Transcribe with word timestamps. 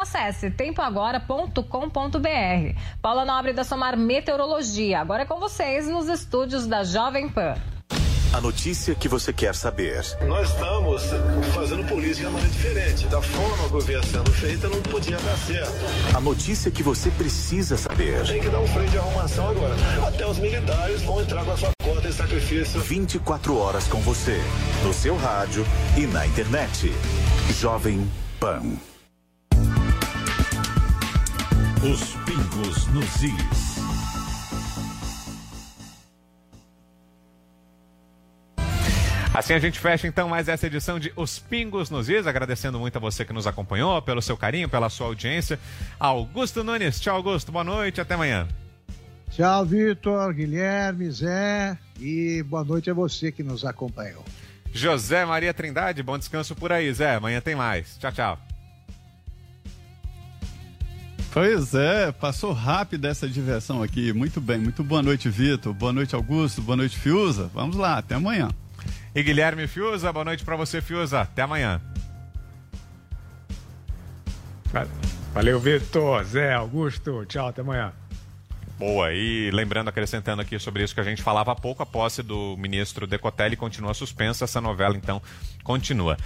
Acesse 0.00 0.48
tempoagora.com.br. 0.48 1.58
Paula 3.02 3.24
Nobre 3.24 3.52
da 3.52 3.64
Somar 3.64 3.98
Meteorologia. 3.98 5.00
Agora 5.00 5.24
é 5.24 5.26
com 5.26 5.40
vocês 5.40 5.88
nos 5.88 6.08
estúdios 6.08 6.68
da 6.68 6.84
Jovem 6.84 7.28
Pan. 7.28 7.56
A 8.32 8.40
notícia 8.40 8.94
que 8.94 9.08
você 9.08 9.32
quer 9.32 9.56
saber. 9.56 10.00
Nós 10.28 10.50
estamos 10.50 11.02
fazendo 11.52 11.84
política 11.88 12.28
de 12.28 12.32
maneira 12.32 12.48
diferente. 12.48 13.06
Da 13.08 13.20
forma 13.20 13.68
que 13.68 13.86
vinha 13.86 14.02
sendo 14.04 14.30
feita, 14.30 14.68
não 14.68 14.80
podia 14.82 15.16
dar 15.16 15.36
certo. 15.36 16.16
A 16.16 16.20
notícia 16.20 16.70
que 16.70 16.84
você 16.84 17.10
precisa 17.10 17.76
saber. 17.76 18.24
Tem 18.24 18.40
que 18.40 18.50
dar 18.50 18.60
um 18.60 18.68
freio 18.68 18.88
de 18.90 18.98
arrumação 18.98 19.48
agora. 19.48 19.74
Até 20.06 20.24
os 20.24 20.38
militares 20.38 21.02
vão 21.02 21.20
entrar 21.20 21.44
com 21.44 21.50
a 21.50 21.56
sua 21.56 21.70
conta 21.82 22.06
em 22.06 22.12
sacrifício. 22.12 22.80
24 22.80 23.58
horas 23.58 23.88
com 23.88 23.98
você. 24.02 24.40
No 24.84 24.94
seu 24.94 25.16
rádio 25.16 25.66
e 25.96 26.06
na 26.06 26.24
internet. 26.24 26.92
Jovem 27.50 28.08
Pan. 28.38 28.62
Os 31.80 32.00
pingos 32.24 32.86
nos 32.88 33.22
is. 33.22 33.78
Assim 39.32 39.52
a 39.52 39.60
gente 39.60 39.78
fecha 39.78 40.08
então 40.08 40.28
mais 40.28 40.48
essa 40.48 40.66
edição 40.66 40.98
de 40.98 41.12
Os 41.14 41.38
Pingos 41.38 41.88
nos 41.88 42.08
Is, 42.08 42.26
agradecendo 42.26 42.80
muito 42.80 42.96
a 42.96 43.00
você 43.00 43.24
que 43.24 43.32
nos 43.32 43.46
acompanhou, 43.46 44.02
pelo 44.02 44.20
seu 44.20 44.36
carinho, 44.36 44.68
pela 44.68 44.90
sua 44.90 45.06
audiência. 45.06 45.56
Augusto 46.00 46.64
Nunes, 46.64 46.98
tchau 46.98 47.14
Augusto, 47.14 47.52
boa 47.52 47.62
noite, 47.62 48.00
até 48.00 48.14
amanhã. 48.14 48.48
Tchau, 49.30 49.64
Vitor, 49.64 50.34
Guilherme, 50.34 51.08
Zé 51.12 51.78
e 52.00 52.42
boa 52.42 52.64
noite 52.64 52.90
a 52.90 52.94
você 52.94 53.30
que 53.30 53.44
nos 53.44 53.64
acompanhou. 53.64 54.24
José 54.72 55.24
Maria 55.24 55.54
Trindade, 55.54 56.02
bom 56.02 56.18
descanso 56.18 56.56
por 56.56 56.72
aí, 56.72 56.92
Zé. 56.92 57.14
Amanhã 57.14 57.40
tem 57.40 57.54
mais. 57.54 57.96
Tchau, 57.98 58.10
tchau. 58.10 58.47
Pois 61.32 61.74
é, 61.74 62.10
passou 62.10 62.52
rápido 62.52 63.06
essa 63.06 63.28
diversão 63.28 63.82
aqui. 63.82 64.12
Muito 64.12 64.40
bem, 64.40 64.58
muito 64.58 64.82
boa 64.82 65.02
noite, 65.02 65.28
Vitor. 65.28 65.72
Boa 65.74 65.92
noite, 65.92 66.14
Augusto. 66.14 66.62
Boa 66.62 66.76
noite, 66.76 66.98
Fiuza. 66.98 67.50
Vamos 67.52 67.76
lá, 67.76 67.98
até 67.98 68.14
amanhã. 68.14 68.48
E 69.14 69.22
Guilherme 69.22 69.66
Fiuza, 69.66 70.12
boa 70.12 70.24
noite 70.24 70.44
para 70.44 70.56
você, 70.56 70.80
Fiuza. 70.80 71.20
Até 71.20 71.42
amanhã. 71.42 71.80
Valeu, 75.34 75.60
Vitor, 75.60 76.24
Zé, 76.24 76.54
Augusto. 76.54 77.24
Tchau, 77.26 77.48
até 77.48 77.60
amanhã. 77.60 77.92
Boa, 78.78 79.12
e 79.12 79.50
lembrando, 79.50 79.88
acrescentando 79.88 80.40
aqui 80.40 80.56
sobre 80.56 80.84
isso 80.84 80.94
que 80.94 81.00
a 81.00 81.04
gente 81.04 81.20
falava 81.20 81.50
há 81.50 81.54
pouco, 81.56 81.82
a 81.82 81.86
posse 81.86 82.22
do 82.22 82.56
ministro 82.56 83.08
Decotelli 83.08 83.56
continua 83.56 83.92
suspensa, 83.92 84.44
essa 84.44 84.60
novela 84.60 84.96
então 84.96 85.20
continua. 85.64 86.16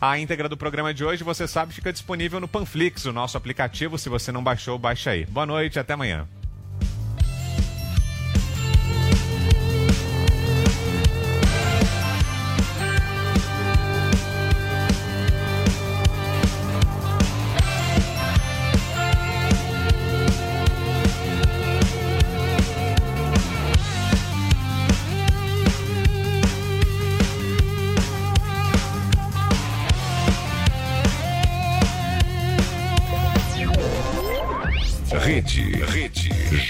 A 0.00 0.18
íntegra 0.18 0.48
do 0.48 0.56
programa 0.56 0.92
de 0.92 1.04
hoje, 1.04 1.22
você 1.22 1.46
sabe, 1.46 1.72
fica 1.72 1.92
disponível 1.92 2.40
no 2.40 2.48
Panflix, 2.48 3.04
o 3.04 3.12
nosso 3.12 3.36
aplicativo. 3.36 3.96
Se 3.96 4.08
você 4.08 4.32
não 4.32 4.42
baixou, 4.42 4.76
baixa 4.76 5.10
aí. 5.10 5.24
Boa 5.26 5.46
noite, 5.46 5.78
até 5.78 5.92
amanhã. 5.92 6.26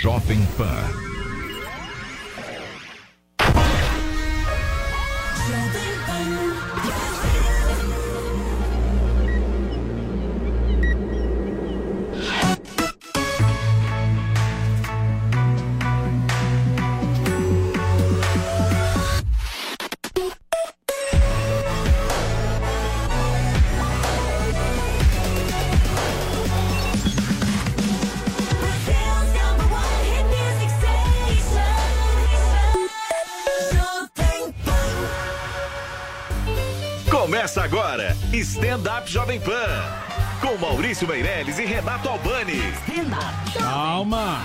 Jovem 0.03 0.47
Pan. 0.57 1.10
Stand 38.61 38.99
Up 38.99 39.11
Jovem 39.11 39.41
Pan. 39.41 39.51
Com 40.43 40.59
Maurício 40.59 41.09
Meirelles 41.09 41.59
e 41.59 41.65
Renato 41.65 42.07
Albani. 42.11 42.61
Calma! 43.59 44.39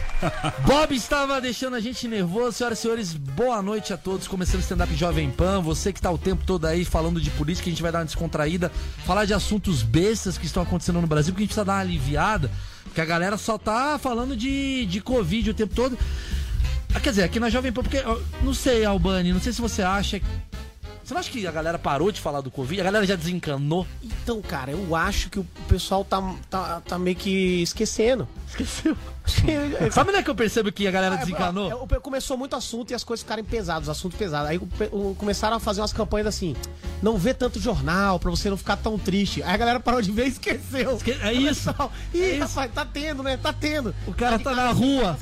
Bob 0.64 0.94
estava 0.94 1.38
deixando 1.42 1.76
a 1.76 1.80
gente 1.80 2.08
nervoso. 2.08 2.52
Senhoras 2.52 2.78
e 2.78 2.82
senhores, 2.82 3.12
boa 3.12 3.60
noite 3.60 3.92
a 3.92 3.98
todos. 3.98 4.26
Começando 4.26 4.60
o 4.60 4.62
stand-up 4.62 4.94
Jovem 4.94 5.30
Pan. 5.30 5.60
Você 5.60 5.92
que 5.92 5.98
está 5.98 6.10
o 6.10 6.16
tempo 6.16 6.42
todo 6.46 6.64
aí 6.64 6.86
falando 6.86 7.20
de 7.20 7.28
política, 7.32 7.68
a 7.68 7.70
gente 7.70 7.82
vai 7.82 7.92
dar 7.92 7.98
uma 7.98 8.06
descontraída, 8.06 8.72
falar 9.04 9.26
de 9.26 9.34
assuntos 9.34 9.82
bestas 9.82 10.38
que 10.38 10.46
estão 10.46 10.62
acontecendo 10.62 11.02
no 11.02 11.06
Brasil, 11.06 11.34
porque 11.34 11.42
a 11.42 11.44
gente 11.44 11.50
precisa 11.50 11.66
dar 11.66 11.74
uma 11.74 11.80
aliviada, 11.80 12.50
porque 12.84 13.02
a 13.02 13.04
galera 13.04 13.36
só 13.36 13.58
tá 13.58 13.98
falando 13.98 14.34
de, 14.34 14.86
de 14.86 15.02
Covid 15.02 15.50
o 15.50 15.54
tempo 15.54 15.74
todo. 15.74 15.98
Ah, 16.94 17.00
Quer 17.00 17.10
dizer, 17.10 17.24
aqui 17.24 17.38
na 17.38 17.50
Jovem 17.50 17.72
Pan, 17.72 17.82
porque, 17.82 18.02
não 18.42 18.54
sei, 18.54 18.86
Albani, 18.86 19.34
não 19.34 19.40
sei 19.40 19.52
se 19.52 19.60
você 19.60 19.82
acha. 19.82 20.18
Você 21.04 21.12
não 21.12 21.20
acha 21.20 21.30
que 21.30 21.46
a 21.46 21.52
galera 21.52 21.78
parou 21.78 22.10
de 22.10 22.18
falar 22.18 22.40
do 22.40 22.50
Covid? 22.50 22.80
A 22.80 22.84
galera 22.84 23.06
já 23.06 23.14
desencanou? 23.14 23.86
Então, 24.02 24.40
cara, 24.40 24.70
eu 24.70 24.96
acho 24.96 25.28
que 25.28 25.38
o 25.38 25.44
pessoal 25.68 26.02
tá, 26.02 26.34
tá, 26.48 26.80
tá 26.80 26.98
meio 26.98 27.14
que 27.14 27.62
esquecendo. 27.62 28.26
Esqueceu. 28.48 28.96
Sabe 29.92 30.10
onde 30.10 30.18
é 30.18 30.22
que 30.22 30.30
eu 30.30 30.34
percebo 30.34 30.70
que 30.70 30.86
a 30.86 30.90
galera 30.90 31.16
desencanou? 31.16 31.88
É, 31.90 31.94
é, 31.94 32.00
começou 32.00 32.36
muito 32.36 32.54
assunto 32.54 32.90
e 32.90 32.94
as 32.94 33.02
coisas 33.02 33.22
ficarem 33.22 33.44
pesadas, 33.44 33.88
assunto 33.88 34.16
pesado. 34.16 34.48
Aí 34.48 34.60
começaram 35.16 35.56
a 35.56 35.60
fazer 35.60 35.80
umas 35.80 35.92
campanhas 35.92 36.26
assim: 36.26 36.54
não 37.02 37.16
vê 37.16 37.32
tanto 37.32 37.58
jornal 37.58 38.18
pra 38.18 38.30
você 38.30 38.50
não 38.50 38.56
ficar 38.56 38.76
tão 38.76 38.98
triste. 38.98 39.42
Aí 39.42 39.54
a 39.54 39.56
galera 39.56 39.80
parou 39.80 40.02
de 40.02 40.12
ver 40.12 40.26
e 40.26 40.28
esqueceu. 40.28 40.98
É 41.22 41.32
isso. 41.32 41.72
Pessoal, 41.72 41.92
Ih, 42.12 42.38
rapaz, 42.38 42.70
tá 42.72 42.84
tendo, 42.84 43.22
né? 43.22 43.36
Tá 43.36 43.52
tendo. 43.52 43.94
O 44.06 44.12
cara 44.12 44.38
tá 44.38 44.54
na 44.54 44.70
rua. 44.70 45.18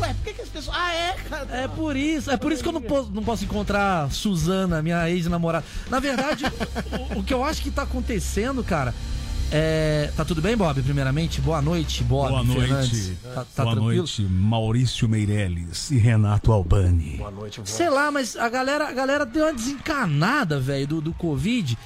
Ué, 0.00 0.14
por 0.14 0.24
que, 0.24 0.32
que 0.34 0.42
as 0.42 0.48
pessoas. 0.48 0.76
Ah, 0.76 0.94
é, 0.94 1.12
cara. 1.28 1.46
É 1.50 1.68
por 1.68 1.96
isso, 1.96 2.30
é 2.30 2.36
por 2.36 2.52
isso 2.52 2.62
que 2.62 2.68
eu 2.68 2.72
não 2.72 2.82
posso, 2.82 3.10
não 3.10 3.22
posso 3.22 3.44
encontrar 3.44 4.10
Suzana, 4.10 4.82
minha 4.82 5.08
ex-namorada. 5.10 5.64
Na 5.88 5.98
verdade, 5.98 6.44
o, 7.14 7.20
o 7.20 7.22
que 7.22 7.32
eu 7.32 7.44
acho 7.44 7.62
que 7.62 7.70
tá 7.70 7.82
acontecendo, 7.82 8.62
cara, 8.64 8.94
é. 9.50 10.10
Tá 10.16 10.24
tudo 10.24 10.40
bem, 10.40 10.56
Bob? 10.56 10.82
Primeiramente, 10.82 11.40
boa 11.40 11.60
noite, 11.60 12.02
Bob. 12.02 12.30
Boa 12.30 12.44
noite. 12.44 13.16
Tá, 13.22 13.44
tá 13.54 13.62
Boa 13.64 13.74
tranquilo? 13.74 13.96
noite, 13.96 14.22
Maurício 14.22 15.08
Meirelles 15.08 15.90
e 15.90 15.98
Renato 15.98 16.52
Albani. 16.52 17.16
Boa 17.18 17.30
noite, 17.30 17.60
Sei 17.64 17.88
lá, 17.90 18.10
mas 18.10 18.36
a 18.36 18.48
galera, 18.48 18.88
a 18.88 18.92
galera 18.92 19.26
deu 19.26 19.44
uma 19.44 19.52
desencanada, 19.52 20.60
velho, 20.60 20.86
do, 20.86 21.00
do 21.00 21.12
Covid. 21.14 21.76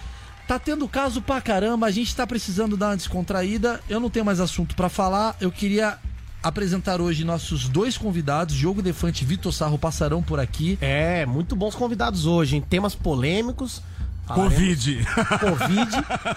Tá 0.46 0.58
tendo 0.58 0.86
caso 0.86 1.22
pra 1.22 1.40
caramba, 1.40 1.86
a 1.86 1.90
gente 1.90 2.14
tá 2.14 2.26
precisando 2.26 2.76
dar 2.76 2.88
uma 2.90 2.96
descontraída. 2.96 3.80
Eu 3.88 3.98
não 3.98 4.10
tenho 4.10 4.24
mais 4.26 4.40
assunto 4.40 4.74
pra 4.76 4.88
falar. 4.90 5.34
Eu 5.40 5.50
queria 5.50 5.98
apresentar 6.42 7.00
hoje 7.00 7.24
nossos 7.24 7.66
dois 7.66 7.96
convidados. 7.96 8.54
Diogo 8.54 8.82
Defante 8.82 9.24
e 9.24 9.26
Vitor 9.26 9.50
Sarro 9.52 9.78
passarão 9.78 10.22
por 10.22 10.38
aqui. 10.38 10.76
É, 10.82 11.24
muito 11.24 11.56
bons 11.56 11.74
convidados 11.74 12.26
hoje, 12.26 12.56
hein? 12.56 12.64
Temas 12.68 12.94
polêmicos. 12.94 13.80
Covid. 14.26 15.04
Covid. 15.40 15.90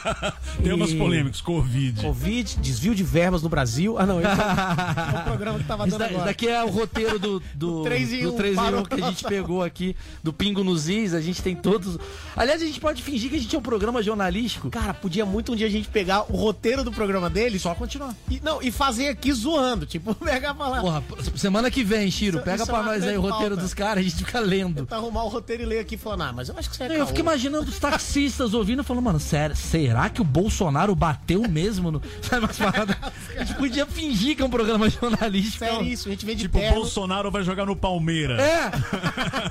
Temas 0.63 0.91
E- 0.91 0.95
polêmicos, 0.97 1.41
Covid. 1.41 2.01
Covid, 2.01 2.57
desvio 2.59 2.93
de 2.93 3.03
verbas 3.03 3.41
no 3.41 3.50
Brasil. 3.50 3.97
Ah, 3.97 4.06
não, 4.06 4.19
esse 4.19 4.29
é 4.29 5.19
o 5.19 5.23
programa 5.23 5.59
que 5.59 5.65
tava 5.65 5.85
dando 5.88 5.97
da- 6.00 6.06
isso 6.06 6.13
agora. 6.15 6.25
daqui 6.29 6.47
é 6.47 6.63
o 6.63 6.69
roteiro 6.69 7.17
do, 7.19 7.39
do, 7.39 7.77
Do 7.77 7.83
três 7.83 8.12
em 8.12 8.23
do 8.23 8.33
um, 8.33 8.38
3 8.38 8.53
em 8.53 8.56
parou. 8.56 8.79
1 8.81 8.83
que 8.83 9.01
a 9.01 9.09
gente 9.09 9.23
pegou 9.23 9.63
aqui, 9.63 9.95
do 10.23 10.33
Pingo 10.33 10.63
nos 10.63 10.89
Is. 10.89 11.13
A 11.13 11.21
gente 11.21 11.41
tem 11.41 11.56
todos. 11.56 11.97
Aliás, 12.35 12.62
a 12.62 12.65
gente 12.65 12.79
pode 12.79 13.01
fingir 13.01 13.29
que 13.29 13.35
a 13.35 13.39
gente 13.39 13.56
é 13.56 13.59
um 13.59 13.62
programa 13.62 14.01
jornalístico. 14.03 14.69
Cara, 14.69 14.94
podia 14.94 15.25
muito 15.25 15.53
um 15.53 15.56
dia 15.56 15.67
a 15.67 15.69
gente 15.69 15.88
pegar 15.88 16.23
o 16.31 16.35
roteiro 16.35 16.83
do 16.83 16.91
programa 16.91 17.29
dele 17.29 17.57
Só 17.59 17.73
continuar. 17.75 18.13
e, 18.29 18.39
não, 18.41 18.62
e 18.62 18.71
fazer 18.71 19.07
aqui 19.09 19.31
zoando. 19.31 19.85
Tipo, 19.85 20.13
pegar 20.23 20.53
pra 20.53 20.67
lá. 20.67 20.81
Porra, 20.81 21.03
semana 21.35 21.71
que 21.71 21.83
vem, 21.83 22.09
Chiro, 22.12 22.38
Isso- 22.38 22.45
pega 22.45 22.63
isso 22.63 22.71
é 22.71 22.73
pra 22.73 22.81
uma 22.83 22.91
nós 22.94 23.03
aí 23.03 23.17
o 23.17 23.21
roteiro 23.21 23.50
pauta. 23.56 23.63
dos 23.63 23.73
caras, 23.73 24.00
a 24.00 24.03
gente 24.09 24.15
fica 24.17 24.39
lendo. 24.39 24.75
Tentar 24.81 24.97
arrumar 24.97 25.23
o 25.23 25.27
roteiro 25.29 25.63
e 25.63 25.65
ler 25.65 25.79
aqui 25.79 25.95
e 25.95 25.97
falar, 25.97 26.27
ah, 26.29 26.33
mas 26.33 26.50
eu 26.50 26.56
acho 26.57 26.69
que 26.69 26.75
isso 26.75 26.83
é 26.83 27.00
Eu 27.00 27.07
fico 27.07 27.19
imaginando 27.19 27.69
os 27.77 27.79
taxistas 27.79 28.53
ouvindo 28.53 28.81
e 28.81 28.83
falando, 28.85 29.03
mano, 29.03 29.19
sério, 29.19 29.56
será 29.56 30.09
que 30.09 30.19
o 30.19 30.24
Bolsonaro 30.24 30.95
bateu 30.95 31.47
mesmo 31.47 31.91
no. 31.91 32.01
Sabe 32.21 32.45
umas 32.45 32.57
paradas? 32.57 32.95
A 33.38 33.44
gente 33.44 33.56
podia 33.56 33.85
fingir 33.85 34.35
que 34.35 34.41
é 34.41 34.45
um 34.45 34.50
programa 34.50 34.89
jornalístico. 34.89 35.59
Sério 35.59 35.83
isso, 35.83 36.07
a 36.07 36.12
gente 36.12 36.25
vem 36.25 36.35
de 36.35 36.44
Tipo, 36.44 36.57
terno. 36.59 36.75
Bolsonaro 36.77 37.29
vai 37.31 37.44
jogar 37.44 37.65
no 37.65 37.75
Palmeiras. 37.75 38.39
É! 38.39 38.71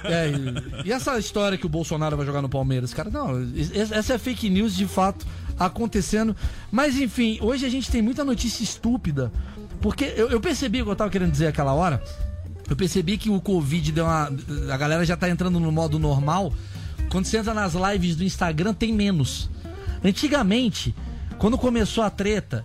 É, 0.07 0.29
e, 0.29 0.89
e 0.89 0.93
essa 0.93 1.19
história 1.19 1.59
que 1.59 1.67
o 1.67 1.69
Bolsonaro 1.69 2.17
vai 2.17 2.25
jogar 2.25 2.41
no 2.41 2.49
Palmeiras, 2.49 2.95
cara, 2.95 3.11
não, 3.11 3.43
es- 3.55 3.91
essa 3.91 4.15
é 4.15 4.19
fake 4.19 4.49
news 4.49 4.75
de 4.77 4.87
fato. 4.87 5.27
acontecendo. 5.59 6.37
Mas 6.71 6.97
enfim, 6.99 7.39
hoje 7.41 7.65
a 7.67 7.69
gente 7.69 7.91
tem 7.91 8.03
muita 8.03 8.25
notícia 8.25 8.63
estúpida. 8.63 9.33
Porque 9.81 10.13
eu, 10.17 10.31
eu 10.31 10.41
percebi 10.41 10.81
o 10.83 10.85
que 10.85 10.91
eu 10.91 10.97
tava 10.97 11.11
querendo 11.11 11.31
dizer 11.33 11.47
aquela 11.49 11.73
hora. 11.73 12.03
Eu 12.69 12.77
percebi 12.77 13.17
que 13.19 13.31
o 13.31 13.41
Covid 13.41 13.93
deu 13.93 14.05
uma. 14.05 14.31
A 14.73 14.77
galera 14.77 15.05
já 15.05 15.17
tá 15.17 15.29
entrando 15.29 15.59
no 15.61 15.71
modo 15.73 15.99
normal. 15.99 16.53
Quando 17.11 17.27
você 17.27 17.39
entra 17.39 17.55
nas 17.55 17.75
lives 17.75 18.17
do 18.17 18.25
Instagram, 18.25 18.75
tem 18.75 18.93
menos. 18.93 19.49
Antigamente, 20.05 20.95
quando 21.39 21.57
começou 21.59 22.05
a 22.05 22.11
treta, 22.11 22.65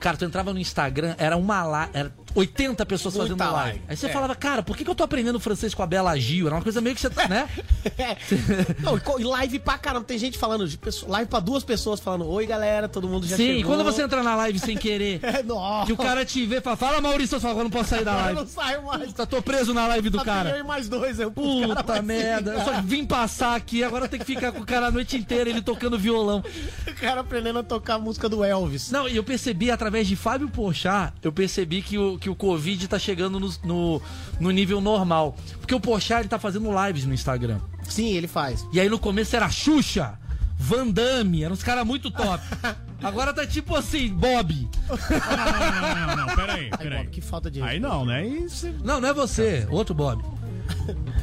cara, 0.00 0.16
tu 0.16 0.24
entrava 0.24 0.52
no 0.52 0.58
Instagram, 0.58 1.14
era 1.18 1.36
uma 1.36 1.62
live. 1.64 2.10
Era 2.32 2.38
80 2.40 2.86
pessoas 2.86 3.14
Muita 3.14 3.36
fazendo 3.36 3.52
live. 3.54 3.68
live. 3.78 3.84
Aí 3.88 3.96
você 3.96 4.06
É. 4.06 4.08
falava, 4.10 4.34
cara, 4.34 4.62
por 4.62 4.76
que, 4.76 4.84
que 4.84 4.90
eu 4.90 4.94
tô 4.94 5.02
aprendendo 5.04 5.38
francês 5.40 5.74
com 5.74 5.82
a 5.82 5.86
Bela 5.86 6.16
Gil? 6.18 6.46
Era 6.46 6.56
uma 6.56 6.62
coisa 6.62 6.80
meio 6.80 6.94
que 6.94 7.00
você. 7.00 7.08
né? 7.28 7.48
Não, 8.80 8.98
e 9.18 9.24
live 9.24 9.58
pra 9.58 9.78
caramba. 9.78 10.04
Tem 10.06 10.18
gente 10.18 10.38
falando, 10.38 10.66
de 10.68 10.76
pessoa- 10.78 11.10
live 11.12 11.28
pra 11.28 11.40
duas 11.40 11.64
pessoas 11.64 12.00
falando, 12.00 12.26
oi 12.28 12.46
galera, 12.46 12.88
todo 12.88 13.08
mundo 13.08 13.26
já 13.26 13.36
Sim, 13.36 13.44
chegou. 13.46 13.60
e 13.60 13.64
quando 13.64 13.84
você 13.84 14.02
entra 14.02 14.22
na 14.22 14.34
live 14.36 14.58
sem 14.58 14.76
querer, 14.76 15.20
É, 15.22 15.42
que 15.86 15.92
o 15.92 15.96
cara 15.96 16.24
te 16.24 16.44
vê 16.46 16.56
e 16.58 16.60
fala, 16.60 16.76
fala 16.76 17.00
Maurício, 17.00 17.36
eu 17.36 17.40
falo, 17.40 17.60
eu 17.60 17.64
não 17.64 17.70
posso 17.70 17.90
sair 17.90 18.04
da 18.04 18.12
Eu 18.12 18.16
live. 18.18 18.40
não 18.40 18.46
saio 18.46 18.82
mais. 18.84 19.12
Tá, 19.12 19.26
tô 19.26 19.42
preso 19.42 19.72
na 19.74 19.86
live 19.88 20.10
do 20.10 20.18
Só 20.18 20.24
cara. 20.24 20.50
eu 20.50 20.58
e 20.58 20.62
mais 20.62 20.88
dois. 20.88 21.18
Eu, 21.18 21.30
cara 21.30 21.74
Puta 21.74 22.02
merda, 22.02 22.52
eu 22.52 22.60
só 22.64 22.80
vim 22.82 23.04
passar 23.04 23.54
aqui, 23.56 23.82
agora 23.84 24.08
tem 24.08 24.18
que 24.18 24.26
ficar 24.26 24.52
com 24.52 24.60
o 24.60 24.66
cara 24.66 24.86
a 24.86 24.90
noite 24.90 25.16
inteira, 25.16 25.48
ele 25.50 25.60
tocando 25.62 25.98
violão. 25.98 26.42
O 26.86 26.94
cara 27.00 27.20
aprendendo 27.20 27.58
a 27.58 27.62
tocar 27.62 27.94
a 27.94 27.98
música 27.98 28.28
do 28.28 28.44
Elvis. 28.44 28.90
Não, 28.90 29.08
e 29.08 29.16
eu 29.16 29.24
percebi 29.24 29.70
através 29.70 30.06
de 30.06 30.16
Fábio 30.16 30.48
Porchat, 30.48 31.12
eu 31.22 31.32
percebi 31.32 31.82
que 31.82 31.98
o, 31.98 32.18
que 32.22 32.30
o 32.30 32.36
Covid 32.36 32.86
tá 32.86 33.00
chegando 33.00 33.40
no, 33.40 33.52
no, 33.64 34.02
no 34.38 34.50
nível 34.52 34.80
normal. 34.80 35.36
Porque 35.58 35.74
o 35.74 35.80
Porchat, 35.80 36.20
ele 36.20 36.28
tá 36.28 36.38
fazendo 36.38 36.70
lives 36.86 37.04
no 37.04 37.12
Instagram. 37.12 37.58
Sim, 37.82 38.12
ele 38.14 38.28
faz. 38.28 38.64
E 38.72 38.78
aí 38.78 38.88
no 38.88 38.96
começo 38.96 39.34
era 39.34 39.50
Xuxa, 39.50 40.16
Van 40.56 40.86
Damme, 40.86 41.42
eram 41.42 41.52
uns 41.54 41.64
caras 41.64 41.84
muito 41.84 42.12
top. 42.12 42.40
Agora 43.02 43.32
tá 43.34 43.44
tipo 43.44 43.74
assim, 43.74 44.08
Bob. 44.14 44.68
Não, 44.88 46.06
não, 46.06 46.16
não, 46.28 46.36
peraí, 46.36 46.68
Ai, 46.70 46.78
peraí. 46.78 46.98
Bob, 47.04 47.10
que 47.10 47.20
falta 47.20 47.50
de 47.50 47.60
Aí 47.60 47.80
não, 47.80 48.04
né? 48.06 48.18
Aí 48.18 48.48
você- 48.48 48.72
Não, 48.84 49.00
não 49.00 49.08
é 49.08 49.12
você, 49.12 49.66
outro 49.68 49.92
Bob. 49.92 50.22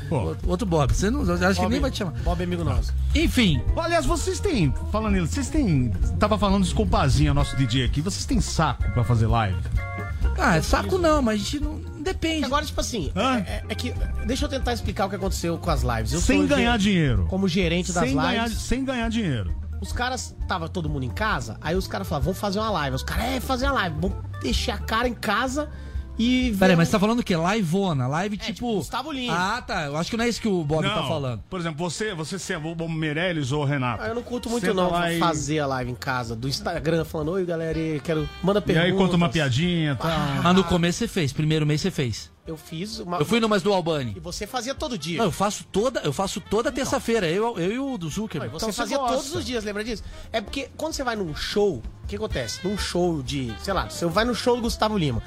Pô. 0.10 0.36
Outro, 0.48 0.66
Bob. 0.66 0.94
Você 0.94 1.10
não, 1.10 1.24
eu 1.24 1.34
acho 1.36 1.56
que 1.56 1.62
Bob- 1.62 1.72
nem 1.72 1.80
vai 1.80 1.92
te 1.92 1.98
chamar. 2.00 2.12
Bob 2.24 2.40
é 2.40 2.44
amigo 2.44 2.64
nosso. 2.64 2.94
Enfim, 3.14 3.62
Aliás, 3.78 4.06
vocês 4.06 4.40
têm, 4.40 4.74
falando 4.92 5.14
nele, 5.14 5.28
vocês 5.28 5.50
têm. 5.50 5.92
Tava 6.20 6.38
falando 6.38 6.64
isso 6.64 6.74
com 6.76 6.84
o 6.84 6.88
Pazinho, 6.88 7.34
nosso 7.34 7.56
DJ 7.56 7.86
aqui, 7.86 8.02
vocês 8.02 8.26
têm 8.26 8.40
saco 8.42 8.84
pra 8.92 9.04
fazer 9.04 9.28
live? 9.28 9.58
ah, 10.38 10.58
é 10.58 10.62
saco 10.62 10.98
não, 10.98 11.22
mas 11.22 11.36
a 11.36 11.44
gente 11.44 11.60
não. 11.60 11.80
Depende. 12.02 12.46
Agora, 12.46 12.66
tipo 12.66 12.80
assim, 12.80 13.12
Hã? 13.16 13.38
é, 13.40 13.64
é 13.70 13.76
que. 13.76 13.94
Deixa 14.26 14.46
eu 14.46 14.50
tentar 14.50 14.74
explicar 14.74 15.06
o 15.06 15.10
que 15.10 15.16
aconteceu 15.16 15.58
com 15.58 15.70
as 15.70 15.82
lives. 15.84 16.14
Eu 16.14 16.22
Sem 16.22 16.40
sou 16.40 16.48
ganhar 16.48 16.80
ge- 16.80 16.90
dinheiro. 16.92 17.26
Como 17.30 17.48
gerente 17.48 17.92
das 17.92 18.06
Sem 18.06 18.16
ganhar, 18.16 18.46
lives. 18.48 18.62
sem 18.62 18.86
ganhar 18.86 19.10
dinheiro. 19.10 19.54
Os 19.82 19.92
caras, 19.94 20.36
tava 20.48 20.68
todo 20.68 20.90
mundo 20.90 21.04
em 21.06 21.10
casa, 21.10 21.58
aí 21.62 21.76
os 21.76 21.88
caras 21.88 22.08
falavam, 22.08 22.26
vamos 22.28 22.40
fazer 22.40 22.60
uma 22.60 22.70
live. 22.72 22.96
Os 22.96 23.04
caras, 23.04 23.26
é, 23.26 23.40
fazer 23.40 23.66
uma 23.66 23.74
live, 23.74 23.96
vamos 24.02 24.18
deixar 24.42 24.74
a 24.76 24.78
cara 24.78 25.08
em 25.08 25.14
casa 25.14 25.70
e. 26.20 26.56
Peraí, 26.60 26.76
mas 26.76 26.88
você 26.90 26.92
tá 26.92 27.00
falando 27.00 27.20
o 27.20 27.24
quê? 27.24 27.34
Liveona? 27.36 28.08
Live 28.08 28.38
tipo. 28.38 28.54
tipo 28.54 28.74
Gustavo 28.76 29.12
Lima. 29.12 29.34
Ah, 29.58 29.62
tá. 29.62 29.86
Eu 29.86 29.96
acho 29.98 30.12
que 30.12 30.18
não 30.18 30.26
é 30.26 30.30
isso 30.30 30.42
que 30.42 30.48
o 30.48 30.64
Bob 30.64 30.84
tá 30.84 31.08
falando. 31.08 31.42
Por 31.50 31.60
exemplo, 31.60 31.78
você, 31.90 32.14
você 32.14 32.38
se 32.38 32.54
é 32.54 32.58
o 32.58 32.90
Meirelles 32.90 33.52
ou 33.52 33.62
o 33.62 33.66
Renato. 33.66 34.04
Ah, 34.04 34.08
eu 34.10 34.16
não 34.16 34.22
curto 34.24 34.50
muito 34.50 34.64
Senta 34.66 34.74
não 34.76 34.92
lá 34.92 35.12
e- 35.12 35.18
fazer 35.20 35.60
a 35.60 35.66
live 35.68 35.92
em 35.92 35.96
casa, 35.96 36.36
do 36.36 36.48
Instagram, 36.48 37.06
falando, 37.06 37.32
oi 37.32 37.46
galera, 37.46 37.80
e 37.80 38.00
quero. 38.02 38.28
Manda 38.44 38.60
E 38.60 38.62
perguntas. 38.64 38.92
aí 38.92 38.98
conta 38.98 39.16
uma 39.16 39.30
piadinha 39.30 39.94
e 39.94 39.96
tal. 39.96 40.12
Ah, 40.44 40.54
no 40.54 40.64
começo 40.64 41.00
você 41.00 41.08
fez. 41.08 41.32
Primeiro 41.32 41.66
mês 41.66 41.82
você 41.82 41.90
fez. 41.90 42.30
Eu 42.46 42.58
fiz 42.58 42.98
uma. 43.00 43.18
Eu 43.18 43.26
fui 43.26 43.40
numas 43.40 43.62
do 43.62 43.72
Albani. 43.72 44.14
E 44.18 44.20
você 44.20 44.48
fazia 44.48 44.74
todo 44.74 44.98
dia. 44.98 45.20
Não, 45.20 45.26
eu 45.26 45.32
faço 45.32 45.64
toda, 45.72 46.00
eu 46.02 46.12
faço 46.12 46.42
toda 46.42 46.72
terça-feira. 46.72 47.30
Eu, 47.30 47.60
eu 47.60 47.72
e 47.72 47.78
o 47.80 47.96
do 47.98 48.06
Não, 48.06 48.12
e 48.12 48.16
Zuckerman. 48.16 48.50
você 48.50 48.56
Então 48.66 48.72
você 48.72 48.78
fazia 48.82 48.98
gosta. 48.98 49.16
todos 49.18 49.36
os 49.36 49.46
dias, 49.46 49.64
lembra 49.64 49.84
disso? 49.84 50.04
É 50.34 50.42
porque 50.42 50.68
quando 50.76 50.94
você 50.94 51.04
vai 51.04 51.16
num 51.16 51.36
show, 51.36 51.76
o 52.04 52.08
que 52.08 52.16
acontece? 52.16 52.60
Num 52.68 52.76
show 52.76 53.22
de, 53.22 53.54
sei 53.62 53.72
lá, 53.74 53.88
você 53.88 54.04
vai 54.08 54.26
no 54.26 54.34
show 54.34 54.56
do 54.56 54.64
Gustavo 54.64 54.98
Lima. 54.98 55.22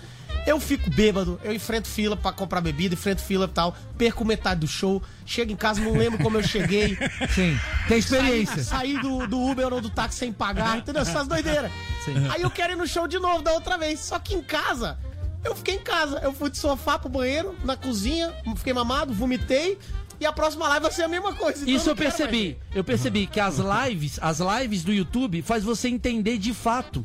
Eu 0.45 0.59
fico 0.59 0.91
bêbado, 0.91 1.41
eu 1.45 1.53
enfrento 1.53 1.87
fila 1.89 2.17
pra 2.17 2.33
comprar 2.33 2.61
bebida, 2.61 2.95
enfrento 2.95 3.23
fila 3.23 3.45
e 3.45 3.49
tal, 3.49 3.77
perco 3.97 4.25
metade 4.25 4.61
do 4.61 4.67
show, 4.67 5.01
chego 5.25 5.53
em 5.53 5.57
casa, 5.57 5.81
não 5.81 5.93
lembro 5.93 6.19
como 6.21 6.37
eu 6.37 6.43
cheguei. 6.43 6.99
Sim. 7.33 7.57
Tem 7.87 7.99
experiência. 7.99 8.65
Saí, 8.65 8.95
saí 8.95 9.01
do, 9.01 9.27
do 9.29 9.41
Uber 9.41 9.73
ou 9.73 9.81
do 9.81 9.89
táxi 9.89 10.19
sem 10.19 10.33
pagar, 10.33 10.79
entendeu? 10.79 11.03
Essas 11.03 11.29
doideiras. 11.29 11.71
Sim. 12.05 12.15
Aí 12.31 12.43
eu 12.43 12.51
quero 12.51 12.73
ir 12.73 12.77
no 12.77 12.87
show 12.89 13.07
de 13.07 13.19
novo 13.21 13.41
da 13.43 13.53
outra 13.53 13.79
vez. 13.79 14.01
Só 14.01 14.19
que 14.19 14.35
em 14.35 14.43
casa, 14.43 14.99
eu 15.45 15.55
fiquei 15.55 15.77
em 15.77 15.83
casa. 15.83 16.19
Eu 16.23 16.33
fui 16.33 16.51
de 16.51 16.59
sofá 16.59 16.99
pro 16.99 17.09
banheiro, 17.09 17.57
na 17.65 17.77
cozinha, 17.77 18.35
fiquei 18.57 18.73
mamado, 18.73 19.13
vomitei. 19.13 19.79
E 20.21 20.27
a 20.27 20.33
próxima 20.33 20.69
live 20.69 20.83
vai 20.85 20.93
ser 20.93 21.03
a 21.03 21.09
mesma 21.09 21.35
coisa. 21.35 21.63
então 21.63 21.75
Isso 21.75 21.91
eu 21.91 21.97
mais 21.97 22.15
percebi. 22.15 22.39
ir. 22.49 22.59
Eu 22.75 22.85
percebi 22.85 23.27
que 23.27 23.41
as 23.41 23.57
lives, 23.59 24.19
as 24.23 24.39
lives 24.39 24.85
do 24.85 24.93
YouTube 24.93 25.43
faz 25.43 25.65
você 25.65 25.89
entender 25.89 26.39
de 26.39 26.53
fato. 26.55 27.03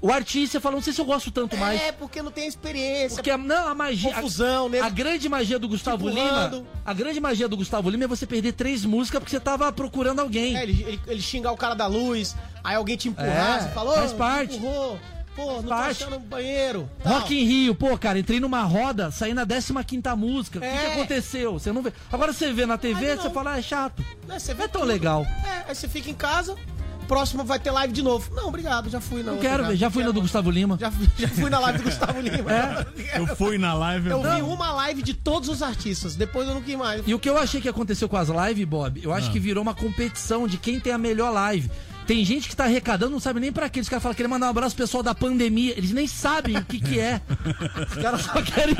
O 0.00 0.12
artista 0.12 0.60
fala, 0.60 0.76
não 0.76 0.82
sei 0.82 0.92
se 0.92 1.00
eu 1.00 1.04
gosto 1.04 1.30
tanto 1.30 1.56
mais. 1.56 1.80
É, 1.80 1.92
porque 1.92 2.20
não 2.22 2.30
tem 2.30 2.46
experiência. 2.46 3.16
Porque 3.16 3.30
a, 3.30 3.38
não, 3.38 3.68
a 3.68 3.74
magia. 3.74 4.12
Confusão, 4.14 4.66
a, 4.66 4.68
né? 4.68 4.80
a 4.80 4.88
grande 4.88 5.28
magia 5.28 5.58
do 5.58 5.68
Gustavo 5.68 6.10
Te 6.10 6.14
Lima. 6.14 6.64
A 6.84 6.92
grande 6.92 7.18
magia 7.20 7.48
do 7.48 7.56
Gustavo 7.56 7.88
Lima 7.90 8.04
é 8.04 8.06
você 8.08 8.26
perder 8.26 8.52
três 8.52 8.84
músicas 8.84 9.20
porque 9.20 9.30
você 9.30 9.40
tava 9.40 9.70
procurando 9.72 10.20
alguém. 10.20 10.56
É, 10.56 10.62
ele, 10.62 10.84
ele, 10.86 11.00
ele 11.06 11.22
xingar 11.22 11.52
o 11.52 11.56
cara 11.56 11.74
da 11.74 11.86
luz, 11.86 12.36
aí 12.62 12.76
alguém 12.76 12.96
te 12.96 13.08
empurrar, 13.08 13.58
É, 13.58 13.60
você 13.62 13.68
falou, 13.70 13.94
faz 13.94 14.12
parte. 14.12 14.56
empurrou. 14.56 14.98
Pô, 15.34 15.60
não 15.60 15.64
parte. 15.64 15.98
tô 15.98 16.04
achando 16.06 16.18
banheiro. 16.20 16.88
tal. 17.02 17.12
Rock 17.20 17.38
in 17.38 17.44
Rio, 17.44 17.74
pô, 17.74 17.96
cara, 17.98 18.18
entrei 18.18 18.40
numa 18.40 18.62
roda, 18.62 19.10
saí 19.10 19.34
na 19.34 19.44
15 19.46 19.70
música. 20.16 20.58
O 20.58 20.62
que, 20.62 20.66
É. 20.66 20.78
que 20.78 20.86
aconteceu? 20.92 21.52
Você 21.52 21.70
não 21.72 21.82
vê. 21.82 21.92
Agora 22.10 22.32
você 22.32 22.50
vê 22.54 22.64
na 22.64 22.78
TV, 22.78 23.14
não. 23.14 23.22
você 23.22 23.28
fala, 23.30 23.52
ah, 23.52 23.58
é 23.58 23.62
chato. 23.62 24.02
Né, 24.26 24.38
você 24.38 24.54
vê 24.54 24.60
Não 24.60 24.64
é 24.64 24.68
tão 24.68 24.80
tudo. 24.80 24.88
legal. 24.90 25.26
É, 25.44 25.64
aí 25.68 25.74
você 25.74 25.86
fica 25.88 26.08
em 26.08 26.14
casa, 26.14 26.56
próximo 27.06 27.44
vai 27.44 27.58
ter 27.58 27.70
live 27.70 27.92
de 27.92 28.02
novo. 28.02 28.30
Não, 28.34 28.48
obrigado, 28.48 28.90
já 28.90 29.00
fui. 29.00 29.22
Não, 29.22 29.34
Não 29.34 29.40
quero 29.40 29.64
ver. 29.66 29.76
Já 29.76 29.90
fui 29.90 30.04
na 30.04 30.10
do 30.10 30.20
Gustavo 30.20 30.50
Lima. 30.50 30.76
Já, 30.80 30.92
já 31.18 31.28
fui 31.28 31.48
na 31.50 31.58
live 31.60 31.78
do 31.78 31.84
Gustavo 31.84 32.20
Lima. 32.20 32.52
É. 32.52 32.86
Eu 33.18 33.26
fui 33.36 33.56
na 33.58 33.72
live. 33.74 34.10
Eu 34.10 34.22
vi 34.22 34.42
uma 34.42 34.72
live 34.72 35.02
de 35.02 35.14
todos 35.14 35.48
os 35.48 35.62
artistas, 35.62 36.14
depois 36.16 36.46
eu 36.48 36.54
não 36.54 36.62
quis 36.62 36.76
mais. 36.76 37.02
E 37.06 37.14
o 37.14 37.18
que 37.18 37.28
eu 37.28 37.38
achei 37.38 37.60
que 37.60 37.68
aconteceu 37.68 38.08
com 38.08 38.16
as 38.16 38.28
lives, 38.28 38.64
Bob, 38.66 39.00
eu 39.02 39.12
Ah. 39.12 39.16
acho 39.16 39.30
que 39.30 39.38
virou 39.38 39.62
uma 39.62 39.74
competição 39.74 40.46
de 40.46 40.58
quem 40.58 40.78
tem 40.80 40.92
a 40.92 40.98
melhor 40.98 41.30
live. 41.32 41.70
Tem 42.06 42.24
gente 42.24 42.48
que 42.48 42.54
tá 42.54 42.64
arrecadando, 42.66 43.10
não 43.10 43.18
sabe 43.18 43.40
nem 43.40 43.50
pra 43.52 43.68
quê. 43.68 43.80
Os 43.80 43.88
caras 43.88 44.00
falam 44.00 44.14
que 44.14 44.18
querem 44.18 44.30
mandar 44.30 44.46
um 44.46 44.50
abraço 44.50 44.76
pro 44.76 44.84
pessoal 44.84 45.02
da 45.02 45.12
pandemia. 45.12 45.74
Eles 45.76 45.90
nem 45.90 46.06
sabem 46.06 46.56
o 46.56 46.64
que 46.64 46.78
que 46.78 47.00
é. 47.00 47.20
Os 47.90 47.94
caras 48.00 48.20
só 48.22 48.40
querem. 48.42 48.76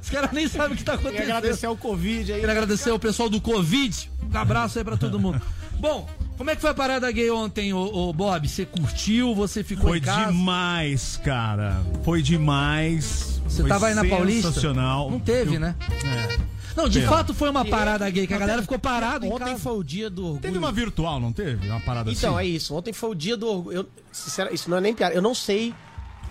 Os 0.00 0.08
caras 0.10 0.32
nem 0.32 0.48
sabem 0.48 0.72
o 0.74 0.76
que 0.76 0.82
tá 0.84 0.92
Queria 0.96 1.10
acontecendo. 1.10 1.36
agradecer 1.36 1.66
ao 1.66 1.76
Covid 1.76 2.32
aí. 2.32 2.40
Queria 2.40 2.52
agradecer 2.54 2.90
ao 2.90 2.98
pessoal 2.98 3.28
do 3.28 3.42
Covid. 3.42 4.10
Um 4.32 4.38
abraço 4.38 4.78
aí 4.78 4.84
pra 4.84 4.96
todo 4.96 5.20
mundo. 5.20 5.40
Bom, 5.78 6.08
como 6.36 6.50
é 6.50 6.54
que 6.56 6.60
foi 6.60 6.70
a 6.70 6.74
parada 6.74 7.10
gay 7.12 7.30
ontem, 7.30 7.72
ô, 7.72 7.80
ô, 8.08 8.12
Bob? 8.12 8.48
Você 8.48 8.64
curtiu? 8.64 9.34
Você 9.34 9.62
ficou 9.62 9.88
Foi 9.90 9.98
em 9.98 10.02
casa? 10.02 10.32
demais, 10.32 11.20
cara. 11.24 11.80
Foi 12.04 12.22
demais. 12.22 13.40
Você 13.46 13.62
Foi 13.62 13.68
tava 13.68 13.86
aí 13.88 13.94
na 13.94 14.04
Paulista? 14.04 14.48
Sensacional. 14.48 15.10
Não 15.10 15.20
teve, 15.20 15.56
Eu- 15.56 15.60
né? 15.60 15.74
É. 15.80 16.54
Não, 16.76 16.88
de 16.88 17.02
fato 17.02 17.32
foi 17.32 17.48
uma 17.50 17.64
parada 17.64 18.08
gay, 18.10 18.26
que 18.26 18.34
a 18.34 18.38
galera 18.38 18.60
ficou 18.60 18.78
parada 18.80 19.24
em 19.24 19.30
Ontem 19.32 19.44
casa. 19.44 19.58
foi 19.60 19.76
o 19.78 19.84
dia 19.84 20.10
do 20.10 20.22
orgulho. 20.24 20.40
Teve 20.42 20.58
uma 20.58 20.72
virtual, 20.72 21.20
não 21.20 21.32
teve? 21.32 21.68
Uma 21.68 21.78
parada 21.78 22.10
Então, 22.10 22.36
assim? 22.36 22.46
é 22.46 22.50
isso. 22.50 22.74
Ontem 22.74 22.92
foi 22.92 23.10
o 23.10 23.14
dia 23.14 23.36
do 23.36 23.46
orgulho. 23.46 23.76
Eu, 23.76 23.88
sinceramente, 24.10 24.56
isso 24.60 24.68
não 24.68 24.78
é 24.78 24.80
nem 24.80 24.92
piada. 24.92 25.14
Eu 25.14 25.22
não 25.22 25.36
sei 25.36 25.72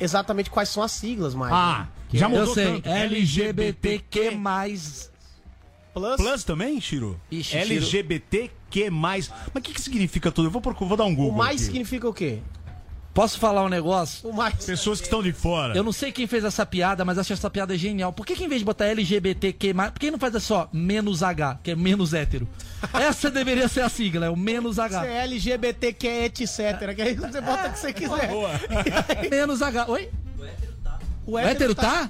exatamente 0.01 0.50
quais 0.50 0.67
são 0.67 0.83
as 0.83 0.91
siglas, 0.91 1.33
mas. 1.33 1.50
Ah, 1.53 1.88
já 2.12 2.27
mudou 2.27 2.45
Eu 2.47 2.53
sei, 2.53 2.65
tanto. 2.81 2.89
LGBTQ+. 2.89 4.31
Plus. 5.93 6.17
Plus 6.17 6.43
também, 6.43 6.81
Chiro? 6.81 7.17
Ixi, 7.31 7.55
Chiro. 8.73 8.85
LGBTQ+. 8.85 8.89
Mas 8.89 9.31
o 9.55 9.61
que 9.61 9.73
que 9.73 9.81
significa 9.81 10.31
tudo? 10.31 10.47
Eu 10.47 10.51
vou, 10.51 10.61
procurar, 10.61 10.87
vou 10.87 10.97
dar 10.97 11.05
um 11.05 11.13
O 11.13 11.15
Google 11.15 11.33
mais 11.33 11.57
aqui. 11.57 11.65
significa 11.65 12.07
o 12.09 12.13
quê? 12.13 12.39
Posso 13.13 13.37
falar 13.39 13.63
um 13.63 13.69
negócio? 13.69 14.27
O 14.27 14.33
mais. 14.33 14.65
Pessoas 14.65 14.99
que 14.99 15.05
estão 15.05 15.21
de 15.21 15.31
fora. 15.31 15.75
Eu 15.77 15.83
não 15.83 15.91
sei 15.91 16.11
quem 16.11 16.25
fez 16.25 16.43
essa 16.43 16.65
piada, 16.65 17.05
mas 17.05 17.19
acho 17.19 17.31
essa 17.31 17.47
piada 17.47 17.77
genial. 17.77 18.11
Por 18.11 18.25
que, 18.25 18.35
que 18.35 18.43
em 18.43 18.47
vez 18.47 18.61
de 18.61 18.65
botar 18.65 18.85
LGBTQ+, 18.87 19.71
por 19.75 19.99
que 19.99 20.09
não 20.09 20.17
faz 20.17 20.41
só 20.41 20.67
menos 20.73 21.21
H, 21.21 21.59
que 21.61 21.69
é 21.71 21.75
menos 21.75 22.11
hétero? 22.15 22.47
Essa 22.91 23.29
deveria 23.29 23.67
ser 23.67 23.81
a 23.81 23.89
sigla, 23.89 24.25
é 24.25 24.29
o 24.31 24.35
menos 24.35 24.79
H. 24.79 25.01
Você 25.01 25.07
é 25.07 25.23
LGBTQ, 25.25 26.07
etc. 26.07 26.95
Que 26.95 27.01
aí 27.03 27.13
você 27.13 27.39
bota 27.39 27.67
o 27.67 27.71
que 27.73 27.79
você 27.79 27.93
quiser. 27.93 28.31
Menos 29.29 29.61
H. 29.61 29.85
Oi? 29.89 30.09
O 31.27 31.33
O 31.33 31.39
hétero 31.39 31.75
tá? 31.75 32.09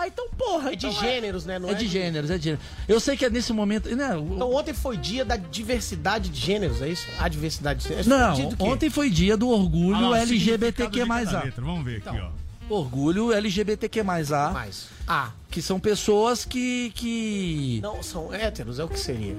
Ah, 0.00 0.06
então 0.06 0.28
porra. 0.38 0.72
É 0.72 0.76
de 0.76 0.86
então 0.86 1.00
gêneros, 1.00 1.44
né? 1.44 1.58
Não 1.58 1.68
É 1.70 1.74
de 1.74 1.88
gêneros, 1.88 2.30
é 2.30 2.38
de 2.38 2.44
gêneros. 2.44 2.64
Eu 2.86 3.00
sei 3.00 3.16
que 3.16 3.24
é 3.24 3.30
nesse 3.30 3.52
momento... 3.52 3.88
Né, 3.96 4.14
o- 4.16 4.34
Então 4.36 4.54
ontem 4.54 4.72
foi 4.72 4.96
dia 4.96 5.24
da 5.24 5.36
diversidade 5.36 6.28
de 6.28 6.40
gêneros, 6.40 6.80
é 6.80 6.88
isso? 6.88 7.04
A 7.18 7.28
diversidade 7.28 7.80
de 7.80 7.88
gêneros. 7.88 8.06
não, 8.06 8.32
Dia 8.34 8.46
do 8.46 8.56
quê? 8.56 8.62
ontem 8.62 8.88
foi 8.90 9.10
dia 9.10 9.36
do 9.36 9.46
Ah, 9.52 9.56
orgulho 9.56 10.08
o 10.10 10.14
LGBTQ+. 10.14 11.00
A. 11.02 11.42
letra. 11.42 11.64
Vamos 11.64 11.84
ver 11.84 11.96
aqui, 12.06 12.16
ó. 12.16 12.30
Orgulho 12.72 13.32
LGBTQ+, 13.32 14.00
A. 14.00 14.04
Mais. 14.52 14.86
Ah, 15.06 15.30
Que 15.50 15.60
são 15.60 15.80
pessoas 15.80 16.44
que... 16.44 16.92
que... 16.94 17.80
não, 17.82 18.00
são 18.02 18.32
héteros, 18.32 18.78
é 18.78 18.84
o 18.84 18.88
que 18.88 19.00
seria. 19.00 19.36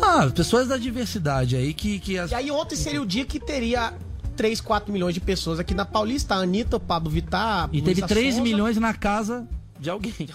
Ah, 0.00 0.30
pessoas 0.34 0.68
da 0.68 0.78
diversidade 0.78 1.56
aí 1.56 1.74
que... 1.74 1.98
que 1.98 2.16
as... 2.16 2.30
E 2.30 2.34
aí 2.34 2.50
ontem 2.50 2.76
seria 2.76 3.02
o 3.02 3.06
dia 3.06 3.24
que 3.26 3.38
teria 3.38 3.92
3, 4.36 4.60
4 4.62 4.90
milhões 4.92 5.12
de 5.12 5.20
pessoas 5.20 5.58
aqui 5.58 5.74
na 5.74 5.84
Paulista. 5.84 6.36
A 6.36 6.38
Anitta, 6.38 6.76
o 6.76 6.80
Pablo 6.80 7.10
Vittar, 7.10 7.68
E 7.72 7.82
teve 7.82 8.00
Luísa 8.00 8.06
3 8.06 8.34
Sonza. 8.36 8.42
milhões 8.44 8.76
na 8.78 8.94
casa 8.94 9.46
De 9.80 9.90
alguém. 9.90 10.14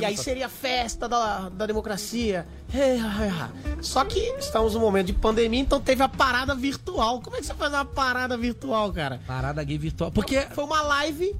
E 0.00 0.04
aí 0.04 0.16
seria 0.16 0.46
a 0.46 0.48
festa 0.48 1.08
da, 1.08 1.48
da 1.50 1.66
democracia. 1.66 2.46
É, 2.72 2.78
é, 2.78 2.96
é. 2.96 3.82
Só 3.82 4.04
que 4.04 4.18
estamos 4.38 4.74
num 4.74 4.80
momento 4.80 5.08
de 5.08 5.12
pandemia, 5.12 5.60
então 5.60 5.80
teve 5.80 6.02
a 6.02 6.08
parada 6.08 6.54
virtual. 6.54 7.20
Como 7.20 7.36
é 7.36 7.40
que 7.40 7.46
você 7.46 7.54
faz 7.54 7.72
uma 7.72 7.84
parada 7.84 8.36
virtual, 8.36 8.92
cara? 8.92 9.20
Parada 9.26 9.62
gay 9.62 9.78
virtual. 9.78 10.10
Porque. 10.10 10.40
Foi 10.52 10.64
uma 10.64 10.80
live 10.82 11.36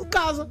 em 0.00 0.04
casa. 0.04 0.48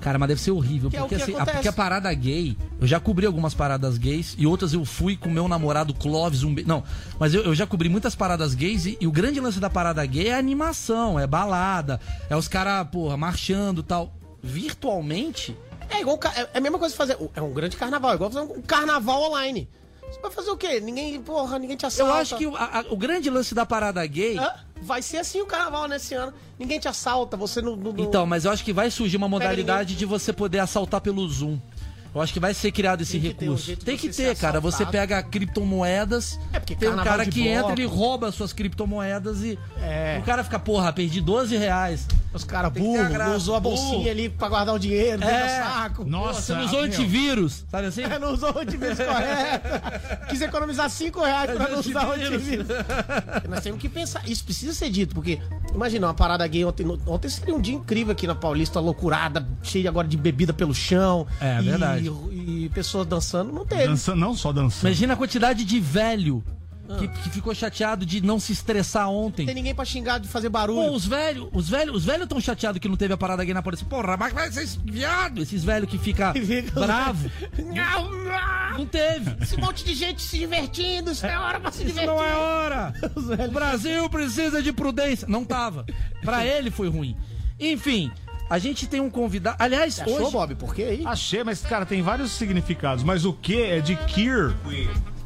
Cara, 0.00 0.18
mas 0.18 0.28
deve 0.28 0.40
ser 0.40 0.52
horrível. 0.52 0.90
É 0.92 0.98
porque, 1.00 1.16
que 1.16 1.22
assim, 1.22 1.34
a, 1.36 1.44
porque 1.44 1.68
a 1.68 1.72
parada 1.72 2.12
gay, 2.14 2.56
eu 2.80 2.86
já 2.86 3.00
cobri 3.00 3.26
algumas 3.26 3.52
paradas 3.52 3.98
gays 3.98 4.34
e 4.38 4.46
outras 4.46 4.72
eu 4.72 4.84
fui 4.84 5.16
com 5.16 5.28
meu 5.28 5.48
namorado 5.48 5.92
Clóvis, 5.92 6.44
um 6.44 6.54
be... 6.54 6.64
Não, 6.64 6.84
mas 7.18 7.34
eu, 7.34 7.42
eu 7.42 7.54
já 7.54 7.66
cobri 7.66 7.88
muitas 7.88 8.14
paradas 8.14 8.54
gays 8.54 8.86
e, 8.86 8.96
e 9.00 9.06
o 9.06 9.12
grande 9.12 9.40
lance 9.40 9.58
da 9.58 9.68
parada 9.68 10.04
gay 10.06 10.28
é 10.28 10.34
a 10.34 10.38
animação, 10.38 11.18
é 11.18 11.26
balada, 11.26 12.00
é 12.30 12.36
os 12.36 12.46
caras, 12.46 12.86
porra, 12.88 13.16
marchando 13.16 13.80
e 13.80 13.84
tal. 13.84 14.14
Virtualmente, 14.42 15.56
É 15.90 16.00
igual. 16.00 16.18
É 16.36 16.48
é 16.54 16.58
a 16.58 16.60
mesma 16.60 16.78
coisa 16.78 16.94
fazer. 16.94 17.16
É 17.34 17.40
um 17.42 17.52
grande 17.52 17.76
carnaval, 17.76 18.12
é 18.12 18.14
igual 18.14 18.30
fazer 18.30 18.44
um 18.52 18.60
carnaval 18.62 19.22
online. 19.30 19.68
Você 20.10 20.20
vai 20.20 20.30
fazer 20.30 20.50
o 20.50 20.56
quê? 20.56 20.80
Ninguém, 20.80 21.20
porra, 21.20 21.58
ninguém 21.58 21.76
te 21.76 21.84
assalta. 21.86 22.12
eu 22.12 22.16
acho 22.16 22.36
que 22.36 22.46
o, 22.46 22.56
a- 22.56 22.84
o 22.90 22.96
grande 22.96 23.28
lance 23.28 23.54
da 23.54 23.64
parada 23.66 24.04
gay. 24.06 24.38
Hã? 24.38 24.52
Vai 24.80 25.02
ser 25.02 25.18
assim 25.18 25.40
o 25.40 25.46
carnaval 25.46 25.86
nesse 25.88 26.14
ano. 26.14 26.32
Ninguém 26.58 26.78
te 26.78 26.88
assalta, 26.88 27.36
você 27.36 27.60
não. 27.60 27.76
não- 27.76 27.94
Então, 27.98 28.24
mas 28.26 28.44
eu 28.44 28.50
acho 28.50 28.64
que 28.64 28.72
vai 28.72 28.90
surgir 28.90 29.16
uma 29.16 29.28
modalidade 29.28 29.94
de 29.96 30.04
você 30.06 30.32
poder 30.32 30.60
assaltar 30.60 31.00
pelo 31.00 31.26
Zoom. 31.28 31.58
Eu 32.14 32.20
acho 32.22 32.32
que 32.32 32.40
vai 32.40 32.54
ser 32.54 32.72
criado 32.72 33.02
esse 33.02 33.18
Tem 33.18 33.30
um 33.30 33.32
recurso. 33.52 33.66
de 33.66 33.76
Tem 33.76 33.96
que 33.96 34.08
ter, 34.08 34.34
cara. 34.36 34.60
Você 34.60 34.84
pega 34.86 35.22
criptomoedas, 35.22 36.38
É, 36.52 36.58
porque 36.58 36.74
tem 36.74 36.88
um 36.88 36.96
cara 36.96 37.24
que 37.26 37.42
bloco. 37.42 37.58
entra, 37.58 37.72
ele 37.72 37.84
rouba 37.86 38.28
as 38.28 38.34
suas 38.34 38.52
criptomoedas 38.52 39.42
e 39.42 39.58
É. 39.80 40.18
o 40.20 40.24
cara 40.24 40.42
fica, 40.42 40.58
porra, 40.58 40.92
perdi 40.92 41.20
12 41.20 41.56
reais. 41.56 42.06
Os 42.32 42.44
caras 42.44 42.72
não 42.74 43.36
usou 43.36 43.54
a 43.56 43.60
bolsinha 43.60 43.98
Burro. 43.98 44.10
ali 44.10 44.28
pra 44.28 44.48
guardar 44.48 44.74
o 44.74 44.78
dinheiro, 44.78 45.24
É. 45.24 45.62
saco. 45.62 46.04
Nossa, 46.04 46.42
Você 46.42 46.54
não 46.54 46.64
usou 46.66 46.80
meu. 46.82 46.86
antivírus, 46.88 47.64
sabe 47.70 47.86
assim? 47.86 48.02
É, 48.02 48.18
não 48.18 48.32
usou 48.34 48.54
o 48.54 48.58
antivírus 48.58 48.98
correto. 48.98 49.68
Quis 50.28 50.40
economizar 50.42 50.90
5 50.90 51.20
reais 51.24 51.50
pra 51.50 51.68
não 51.68 51.78
usar 51.80 52.06
o 52.08 52.12
antivírus. 52.12 52.66
Nós 53.48 53.60
temos 53.64 53.80
que 53.80 53.88
pensar. 53.88 54.28
Isso 54.28 54.44
precisa 54.44 54.74
ser 54.74 54.90
dito, 54.90 55.14
porque 55.14 55.38
imagina 55.74 56.06
uma 56.06 56.14
parada 56.14 56.46
gay 56.46 56.64
ontem. 56.64 56.86
Ontem 57.06 57.28
seria 57.30 57.54
um 57.54 57.60
dia 57.60 57.74
incrível 57.74 58.12
aqui 58.12 58.26
na 58.26 58.34
Paulista, 58.34 58.78
loucurada, 58.78 59.46
cheia 59.62 59.88
agora 59.88 60.06
de 60.06 60.16
bebida 60.16 60.52
pelo 60.52 60.74
chão. 60.74 61.26
É, 61.40 61.58
e, 61.60 61.62
verdade. 61.62 62.07
E 62.32 62.70
pessoas 62.74 63.06
dançando. 63.06 63.52
Não 63.52 63.64
teve. 63.66 63.86
Dançando, 63.86 64.18
não 64.20 64.34
só 64.34 64.52
dançando. 64.52 64.86
Imagina 64.88 65.14
a 65.14 65.16
quantidade 65.16 65.64
de 65.64 65.80
velho 65.80 66.42
que, 66.98 67.06
que 67.06 67.28
ficou 67.28 67.54
chateado 67.54 68.06
de 68.06 68.22
não 68.22 68.40
se 68.40 68.50
estressar 68.52 69.10
ontem. 69.10 69.42
Não 69.42 69.46
tem 69.48 69.54
ninguém 69.56 69.74
pra 69.74 69.84
xingar 69.84 70.18
de 70.18 70.26
fazer 70.26 70.48
barulho. 70.48 70.88
Pô, 70.88 70.96
os 70.96 71.04
velhos, 71.04 71.48
os 71.52 71.68
velhos, 71.68 71.94
os 71.96 72.04
velhos 72.06 72.26
tão 72.26 72.40
chateados 72.40 72.80
que 72.80 72.88
não 72.88 72.96
teve 72.96 73.12
a 73.12 73.16
parada 73.16 73.44
gay 73.44 73.52
na 73.52 73.60
polícia. 73.62 73.86
Porra, 73.86 74.16
mas 74.16 74.32
vai 74.32 74.50
ser 74.50 74.62
esse 74.62 74.78
viado, 74.82 75.42
esses 75.42 75.62
velhos 75.62 75.90
que 75.90 75.98
fica 75.98 76.32
Fica- 76.40 76.80
bravo. 76.80 77.30
Não, 77.58 78.10
não. 78.10 78.78
Não 78.78 78.86
teve. 78.86 79.36
Esse 79.42 79.58
monte 79.58 79.84
de 79.84 79.92
gente 79.94 80.22
se 80.22 80.38
divertindo, 80.38 81.10
isso 81.10 81.26
não 81.26 81.32
é 81.32 81.38
hora 81.38 81.60
pra 81.60 81.70
se 81.72 81.78
Isso 81.84 81.88
divertir. 81.92 82.06
não 82.06 82.24
é 82.24 82.34
hora. 82.34 82.94
O 83.48 83.50
Brasil 83.52 84.08
precisa 84.08 84.62
de 84.62 84.72
prudência. 84.72 85.26
Não 85.28 85.44
tava. 85.44 85.84
Pra 86.22 86.44
ele 86.46 86.70
foi 86.70 86.88
ruim. 86.88 87.14
Enfim, 87.60 88.10
a 88.48 88.58
gente 88.58 88.86
tem 88.86 89.00
um 89.00 89.10
convidado. 89.10 89.56
Aliás, 89.58 90.00
achou, 90.00 90.22
hoje. 90.22 90.32
Bob? 90.32 90.54
Por 90.54 90.74
quê 90.74 90.82
aí? 90.82 91.02
Achei, 91.06 91.44
mas, 91.44 91.60
cara, 91.60 91.84
tem 91.84 92.02
vários 92.02 92.30
significados. 92.32 93.04
Mas 93.04 93.24
o 93.24 93.32
que 93.32 93.60
é 93.60 93.80
de 93.80 93.96
queer? 93.96 94.54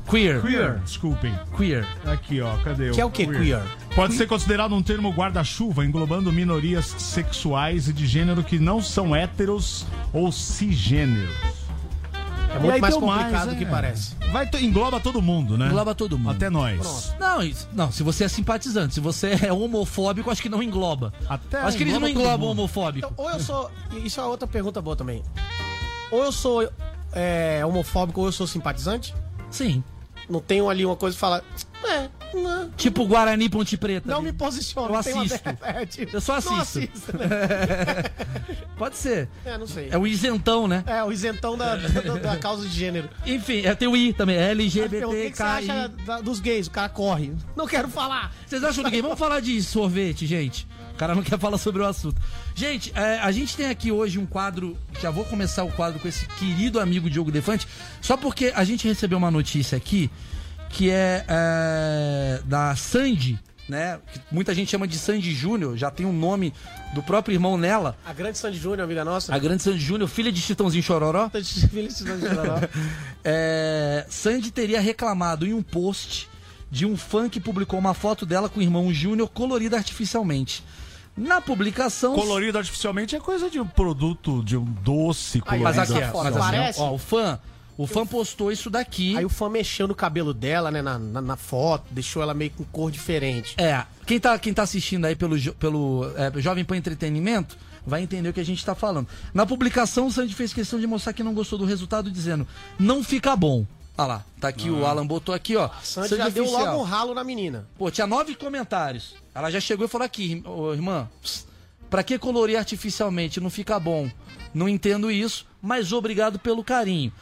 Queer. 0.08 0.42
Queer, 0.42 0.78
desculpem. 0.80 1.32
Queer. 1.56 1.86
Aqui, 2.04 2.40
ó, 2.40 2.56
cadê 2.58 2.90
Que 2.90 3.00
é 3.00 3.04
o 3.04 3.10
que, 3.10 3.26
queer? 3.26 3.62
Pode 3.94 4.14
ser 4.14 4.26
considerado 4.26 4.74
um 4.74 4.82
termo 4.82 5.10
guarda-chuva, 5.10 5.84
englobando 5.84 6.32
minorias 6.32 6.86
sexuais 6.98 7.88
e 7.88 7.92
de 7.92 8.06
gênero 8.06 8.42
que 8.42 8.58
não 8.58 8.82
são 8.82 9.14
héteros 9.14 9.86
ou 10.12 10.32
cisgêneros. 10.32 11.61
É 12.54 12.58
muito 12.58 12.80
mais 12.80 12.94
tem 12.94 13.02
complicado 13.02 13.48
do 13.48 13.54
é. 13.54 13.58
que 13.58 13.66
parece. 13.66 14.14
Vai, 14.30 14.48
engloba 14.60 15.00
todo 15.00 15.22
mundo, 15.22 15.56
né? 15.56 15.66
Engloba 15.66 15.94
todo 15.94 16.18
mundo. 16.18 16.30
Até 16.30 16.50
nós. 16.50 17.14
Não, 17.18 17.42
isso- 17.42 17.68
não, 17.72 17.90
se 17.90 18.02
você 18.02 18.24
é 18.24 18.28
simpatizante, 18.28 18.94
se 18.94 19.00
você 19.00 19.38
é 19.42 19.52
homofóbico, 19.52 20.30
acho 20.30 20.42
que 20.42 20.48
não 20.48 20.62
engloba. 20.62 21.12
Até 21.28 21.58
acho 21.58 21.76
que 21.76 21.82
eles 21.82 21.98
não 21.98 22.08
englobam 22.08 22.50
homofóbico. 22.50 23.08
Então, 23.10 23.24
ou 23.24 23.30
eu 23.30 23.40
sou. 23.40 23.70
Isso 23.92 24.20
é 24.20 24.24
outra 24.24 24.46
pergunta 24.46 24.80
boa 24.80 24.96
também. 24.96 25.22
Ou 26.10 26.24
eu 26.24 26.32
sou 26.32 26.68
é, 27.12 27.64
homofóbico 27.64 28.20
ou 28.20 28.26
eu 28.26 28.32
sou 28.32 28.46
simpatizante? 28.46 29.14
Sim. 29.50 29.82
Não 30.28 30.40
tenho 30.40 30.68
ali 30.68 30.84
uma 30.84 30.96
coisa 30.96 31.16
e 31.16 31.18
falar. 31.20 31.42
É, 31.84 32.08
não, 32.34 32.70
Tipo 32.70 33.04
Guarani 33.06 33.48
Ponte 33.48 33.76
Preta. 33.76 34.08
não 34.08 34.18
ali. 34.18 34.26
me 34.26 34.32
posiciono. 34.32 34.88
Eu 34.90 34.96
assisto. 34.96 35.40
É, 35.62 35.84
tipo, 35.86 36.16
Eu 36.16 36.20
só 36.20 36.32
Não 36.40 36.58
assisto. 36.60 36.78
assisto, 36.78 37.18
né? 37.18 37.28
Pode 38.76 38.96
ser. 38.96 39.28
É, 39.44 39.56
não 39.58 39.66
sei. 39.66 39.88
É 39.90 39.98
o 39.98 40.06
isentão, 40.06 40.66
né? 40.66 40.82
É, 40.86 41.02
o 41.04 41.12
isentão 41.12 41.56
da, 41.56 41.76
da, 41.76 42.00
da 42.18 42.36
causa 42.36 42.66
de 42.66 42.74
gênero. 42.74 43.08
Enfim, 43.26 43.62
é, 43.64 43.74
tem 43.74 43.88
o 43.88 43.96
I 43.96 44.12
também. 44.12 44.36
O 44.52 44.56
que, 44.56 45.30
que 45.30 45.36
você 45.36 45.42
acha 45.42 45.88
da- 46.06 46.20
dos 46.20 46.40
gays? 46.40 46.66
O 46.66 46.70
cara 46.70 46.88
corre. 46.88 47.32
Não 47.56 47.66
quero 47.66 47.88
falar. 47.88 48.34
Vocês 48.46 48.62
acham 48.64 48.82
do 48.82 48.90
gay? 48.90 49.02
Vamos 49.02 49.18
falar 49.18 49.40
de 49.40 49.62
sorvete, 49.62 50.26
gente. 50.26 50.66
O 50.92 50.96
cara 50.96 51.14
não 51.14 51.22
quer 51.22 51.38
falar 51.38 51.58
sobre 51.58 51.82
o 51.82 51.86
assunto. 51.86 52.20
Gente, 52.54 52.92
é, 52.94 53.18
a 53.20 53.30
gente 53.32 53.56
tem 53.56 53.66
aqui 53.66 53.90
hoje 53.90 54.18
um 54.18 54.26
quadro. 54.26 54.76
Já 55.00 55.10
vou 55.10 55.24
começar 55.24 55.64
o 55.64 55.72
quadro 55.72 55.98
com 56.00 56.06
esse 56.08 56.26
querido 56.26 56.78
amigo 56.80 57.08
Diogo 57.10 57.30
Defante. 57.30 57.66
Só 58.00 58.16
porque 58.16 58.52
a 58.54 58.62
gente 58.64 58.86
recebeu 58.86 59.18
uma 59.18 59.30
notícia 59.30 59.76
aqui 59.76 60.10
que 60.72 60.90
é, 60.90 61.24
é, 61.28 62.42
da 62.44 62.74
Sandy, 62.74 63.38
né? 63.68 64.00
Que 64.12 64.20
muita 64.32 64.54
gente 64.54 64.70
chama 64.70 64.88
de 64.88 64.98
Sandy 64.98 65.32
Júnior, 65.32 65.76
já 65.76 65.90
tem 65.90 66.06
o 66.06 66.12
nome 66.12 66.52
do 66.94 67.02
próprio 67.02 67.34
irmão 67.34 67.56
nela. 67.56 67.96
A 68.04 68.12
grande 68.12 68.38
Sandy 68.38 68.58
Júnior, 68.58 68.80
amiga 68.80 69.04
nossa. 69.04 69.34
A 69.34 69.38
grande 69.38 69.62
Sandy 69.62 69.78
Júnior, 69.78 70.08
filha 70.08 70.32
de 70.32 70.40
Chitãozinho 70.40 70.82
Chororó. 70.82 71.30
É, 73.24 74.04
Sandy 74.08 74.50
teria 74.50 74.80
reclamado 74.80 75.46
em 75.46 75.54
um 75.54 75.62
post 75.62 76.28
de 76.68 76.84
um 76.84 76.96
fã 76.96 77.28
que 77.28 77.38
publicou 77.38 77.78
uma 77.78 77.94
foto 77.94 78.26
dela 78.26 78.48
com 78.48 78.58
o 78.58 78.62
irmão 78.62 78.92
Júnior 78.92 79.28
colorida 79.28 79.76
artificialmente. 79.76 80.64
Na 81.16 81.40
publicação. 81.40 82.14
Colorido 82.14 82.58
artificialmente 82.58 83.14
é 83.14 83.20
coisa 83.20 83.48
de 83.48 83.60
um 83.60 83.66
produto, 83.66 84.42
de 84.42 84.56
um 84.56 84.64
doce 84.64 85.40
colorido. 85.40 85.64
Mas 85.64 85.78
aqui, 85.78 85.92
ó, 85.92 86.24
mas 86.24 86.34
foto 86.34 86.38
assim, 86.38 86.80
ó, 86.80 86.94
o 86.94 86.98
fã. 86.98 87.38
O 87.76 87.86
fã 87.86 88.06
postou 88.06 88.52
isso 88.52 88.68
daqui. 88.68 89.16
Aí 89.16 89.24
o 89.24 89.28
fã 89.28 89.48
mexeu 89.48 89.88
no 89.88 89.94
cabelo 89.94 90.34
dela, 90.34 90.70
né, 90.70 90.82
na, 90.82 90.98
na, 90.98 91.20
na 91.20 91.36
foto, 91.36 91.86
deixou 91.90 92.22
ela 92.22 92.34
meio 92.34 92.50
com 92.50 92.64
cor 92.64 92.90
diferente. 92.90 93.54
É, 93.58 93.84
quem 94.06 94.20
tá, 94.20 94.38
quem 94.38 94.52
tá 94.52 94.62
assistindo 94.62 95.04
aí 95.04 95.16
pelo, 95.16 95.36
pelo 95.54 96.04
é, 96.16 96.40
Jovem 96.40 96.64
Pan 96.64 96.76
Entretenimento 96.76 97.56
vai 97.84 98.02
entender 98.02 98.28
o 98.28 98.32
que 98.32 98.40
a 98.40 98.44
gente 98.44 98.64
tá 98.64 98.74
falando. 98.74 99.08
Na 99.34 99.46
publicação, 99.46 100.06
o 100.06 100.12
Sandy 100.12 100.34
fez 100.34 100.52
questão 100.52 100.78
de 100.78 100.86
mostrar 100.86 101.12
que 101.12 101.22
não 101.22 101.34
gostou 101.34 101.58
do 101.58 101.64
resultado, 101.64 102.10
dizendo: 102.10 102.46
não 102.78 103.02
fica 103.02 103.34
bom. 103.34 103.66
Olha 103.96 104.06
lá, 104.06 104.24
tá 104.40 104.48
aqui, 104.48 104.70
o 104.70 104.86
Alan 104.86 105.06
botou 105.06 105.34
aqui, 105.34 105.54
ó. 105.54 105.68
Sandy 105.82 106.16
já 106.16 106.28
deu 106.28 106.44
oficial. 106.44 106.66
logo 106.66 106.80
um 106.80 106.84
ralo 106.84 107.14
na 107.14 107.22
menina. 107.22 107.66
Pô, 107.76 107.90
tinha 107.90 108.06
nove 108.06 108.34
comentários. 108.34 109.14
Ela 109.34 109.50
já 109.50 109.60
chegou 109.60 109.84
e 109.84 109.88
falou 109.88 110.04
aqui, 110.04 110.42
ô, 110.46 110.72
irmã, 110.72 111.08
pss, 111.20 111.46
pra 111.90 112.02
que 112.02 112.18
colorir 112.18 112.56
artificialmente? 112.56 113.38
Não 113.38 113.50
fica 113.50 113.78
bom. 113.78 114.10
Não 114.54 114.68
entendo 114.68 115.10
isso, 115.10 115.46
mas 115.60 115.92
obrigado 115.92 116.38
pelo 116.38 116.64
carinho. 116.64 117.12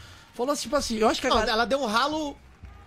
Falou 0.40 0.54
assim, 0.54 0.62
tipo 0.62 0.76
assim, 0.76 0.96
eu 0.96 1.06
acho 1.06 1.20
que 1.20 1.26
a 1.26 1.30
Não, 1.30 1.36
galera... 1.36 1.52
ela 1.52 1.66
deu 1.66 1.82
um 1.82 1.84
ralo. 1.84 2.34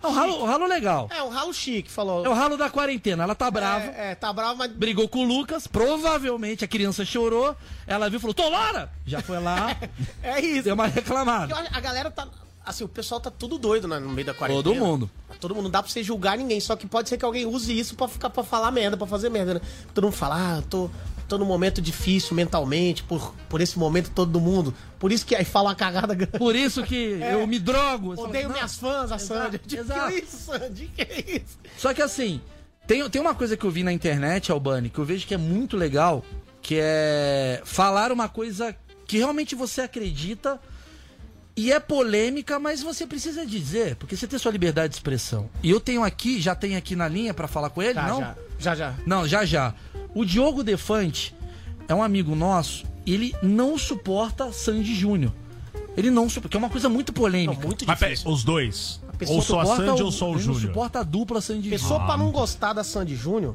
É 0.02 0.06
um 0.08 0.10
ralo, 0.10 0.42
um 0.42 0.44
ralo 0.44 0.66
legal. 0.66 1.08
É, 1.16 1.22
um 1.22 1.28
ralo 1.28 1.54
chique, 1.54 1.88
falou. 1.88 2.26
É 2.26 2.28
o 2.28 2.32
ralo 2.32 2.56
da 2.56 2.68
quarentena. 2.68 3.22
Ela 3.22 3.34
tá 3.36 3.48
brava. 3.48 3.84
É, 3.84 4.10
é, 4.10 4.14
tá 4.16 4.32
bravo, 4.32 4.56
mas. 4.58 4.72
Brigou 4.72 5.08
com 5.08 5.20
o 5.20 5.24
Lucas, 5.24 5.68
provavelmente 5.68 6.64
a 6.64 6.68
criança 6.68 7.04
chorou. 7.04 7.54
Ela 7.86 8.10
viu 8.10 8.16
e 8.16 8.20
falou: 8.20 8.34
Tolara! 8.34 8.90
Já 9.06 9.20
foi 9.22 9.38
lá, 9.38 9.68
É 10.20 10.40
isso. 10.40 10.64
deu 10.64 10.74
uma 10.74 10.88
reclamada. 10.88 11.54
a 11.72 11.80
galera 11.80 12.10
tá. 12.10 12.26
Assim, 12.64 12.84
o 12.84 12.88
pessoal 12.88 13.20
tá 13.20 13.30
tudo 13.30 13.58
doido 13.58 13.86
né, 13.86 13.98
no 13.98 14.08
meio 14.08 14.26
da 14.26 14.32
quarentena. 14.34 14.62
Todo 14.64 14.74
mundo. 14.74 15.10
Todo 15.38 15.54
mundo, 15.54 15.64
não 15.64 15.70
dá 15.70 15.82
pra 15.82 15.90
você 15.92 16.02
julgar 16.02 16.38
ninguém. 16.38 16.60
Só 16.60 16.74
que 16.76 16.86
pode 16.86 17.08
ser 17.08 17.18
que 17.18 17.24
alguém 17.24 17.44
use 17.44 17.76
isso 17.78 17.94
pra 17.94 18.08
ficar 18.08 18.30
para 18.30 18.42
falar 18.42 18.70
merda, 18.70 18.96
pra 18.96 19.06
fazer 19.06 19.28
merda, 19.28 19.54
né? 19.54 19.60
Todo 19.92 20.04
mundo 20.04 20.14
fala, 20.14 20.36
ah, 20.36 20.56
eu 20.56 20.62
tô, 20.62 20.90
tô 21.28 21.36
num 21.36 21.44
momento 21.44 21.82
difícil 21.82 22.34
mentalmente, 22.34 23.02
por, 23.02 23.34
por 23.50 23.60
esse 23.60 23.78
momento 23.78 24.10
todo 24.10 24.40
mundo. 24.40 24.72
Por 24.98 25.12
isso 25.12 25.26
que 25.26 25.36
aí 25.36 25.44
fala 25.44 25.68
uma 25.70 25.74
cagada 25.74 26.14
grande. 26.14 26.38
Por 26.38 26.56
isso 26.56 26.82
que 26.84 27.20
É. 27.22 27.34
eu 27.34 27.46
me 27.46 27.58
drogo. 27.58 28.16
Fala, 28.16 28.28
Odeio 28.28 28.48
"Não." 28.48 28.54
minhas 28.54 28.76
fãs, 28.76 29.12
a 29.12 29.18
Sandy. 29.18 29.60
exato. 29.76 30.12
Que 30.12 30.18
isso, 30.20 30.36
Sandy? 30.38 30.90
Que 30.96 31.42
isso? 31.44 31.58
Só 31.76 31.92
que 31.92 32.00
assim, 32.00 32.40
tem, 32.86 33.06
tem 33.10 33.20
uma 33.20 33.34
coisa 33.34 33.58
que 33.58 33.64
eu 33.66 33.70
vi 33.70 33.82
na 33.82 33.92
internet, 33.92 34.50
Albani, 34.50 34.88
que 34.88 34.98
eu 34.98 35.04
vejo 35.04 35.26
que 35.26 35.34
é 35.34 35.38
muito 35.38 35.76
legal, 35.76 36.24
que 36.62 36.78
é 36.80 37.60
falar 37.66 38.10
uma 38.10 38.28
coisa 38.28 38.74
que 39.06 39.18
realmente 39.18 39.54
você 39.54 39.82
acredita 39.82 40.58
e 41.56 41.70
é 41.72 41.78
polêmica, 41.78 42.58
mas 42.58 42.82
você 42.82 43.06
precisa 43.06 43.46
dizer, 43.46 43.96
porque 43.96 44.16
você 44.16 44.26
tem 44.26 44.38
sua 44.38 44.50
liberdade 44.52 44.90
de 44.90 44.96
expressão. 44.96 45.48
E 45.62 45.70
eu 45.70 45.78
tenho 45.80 46.02
aqui, 46.02 46.40
já 46.40 46.54
tenho 46.54 46.76
aqui 46.76 46.96
na 46.96 47.08
linha 47.08 47.32
pra 47.32 47.46
falar 47.46 47.70
com 47.70 47.82
ele, 47.82 47.94
Já, 47.94 48.08
não? 48.08 48.20
já, 48.20 48.34
já, 48.58 48.74
já. 48.74 48.94
Não, 49.06 49.26
já 49.28 49.44
já. 49.44 49.74
O 50.14 50.24
Diogo 50.24 50.62
Defante 50.64 51.34
é 51.88 51.94
um 51.94 52.02
amigo 52.02 52.34
nosso, 52.34 52.84
e 53.06 53.12
ele 53.14 53.34
não 53.42 53.76
suporta 53.78 54.50
Sandy 54.52 54.94
Júnior. 54.94 55.32
Ele 55.96 56.10
não 56.10 56.28
suporta, 56.28 56.48
que 56.48 56.56
é 56.56 56.58
uma 56.58 56.70
coisa 56.70 56.88
muito 56.88 57.12
polêmica. 57.12 57.64
muito 57.66 57.86
Mas 57.86 57.98
peraí, 57.98 58.16
os 58.24 58.42
dois? 58.42 59.00
Ou 59.28 59.40
só 59.40 59.60
a 59.60 59.64
Suporta 59.64 59.86
Sandy 59.86 60.02
o- 60.02 60.06
ou 60.06 60.12
só 60.12 60.24
o 60.26 60.28
ele 60.30 60.34
não 60.38 60.42
Júnior? 60.54 60.60
suporta 60.62 60.98
a 60.98 61.02
dupla 61.04 61.40
Sandy 61.40 61.70
Pessoa 61.70 62.00
Júnior. 62.00 62.06
pra 62.06 62.16
não 62.16 62.32
gostar 62.32 62.72
da 62.72 62.82
Sandy 62.82 63.14
Júnior, 63.14 63.54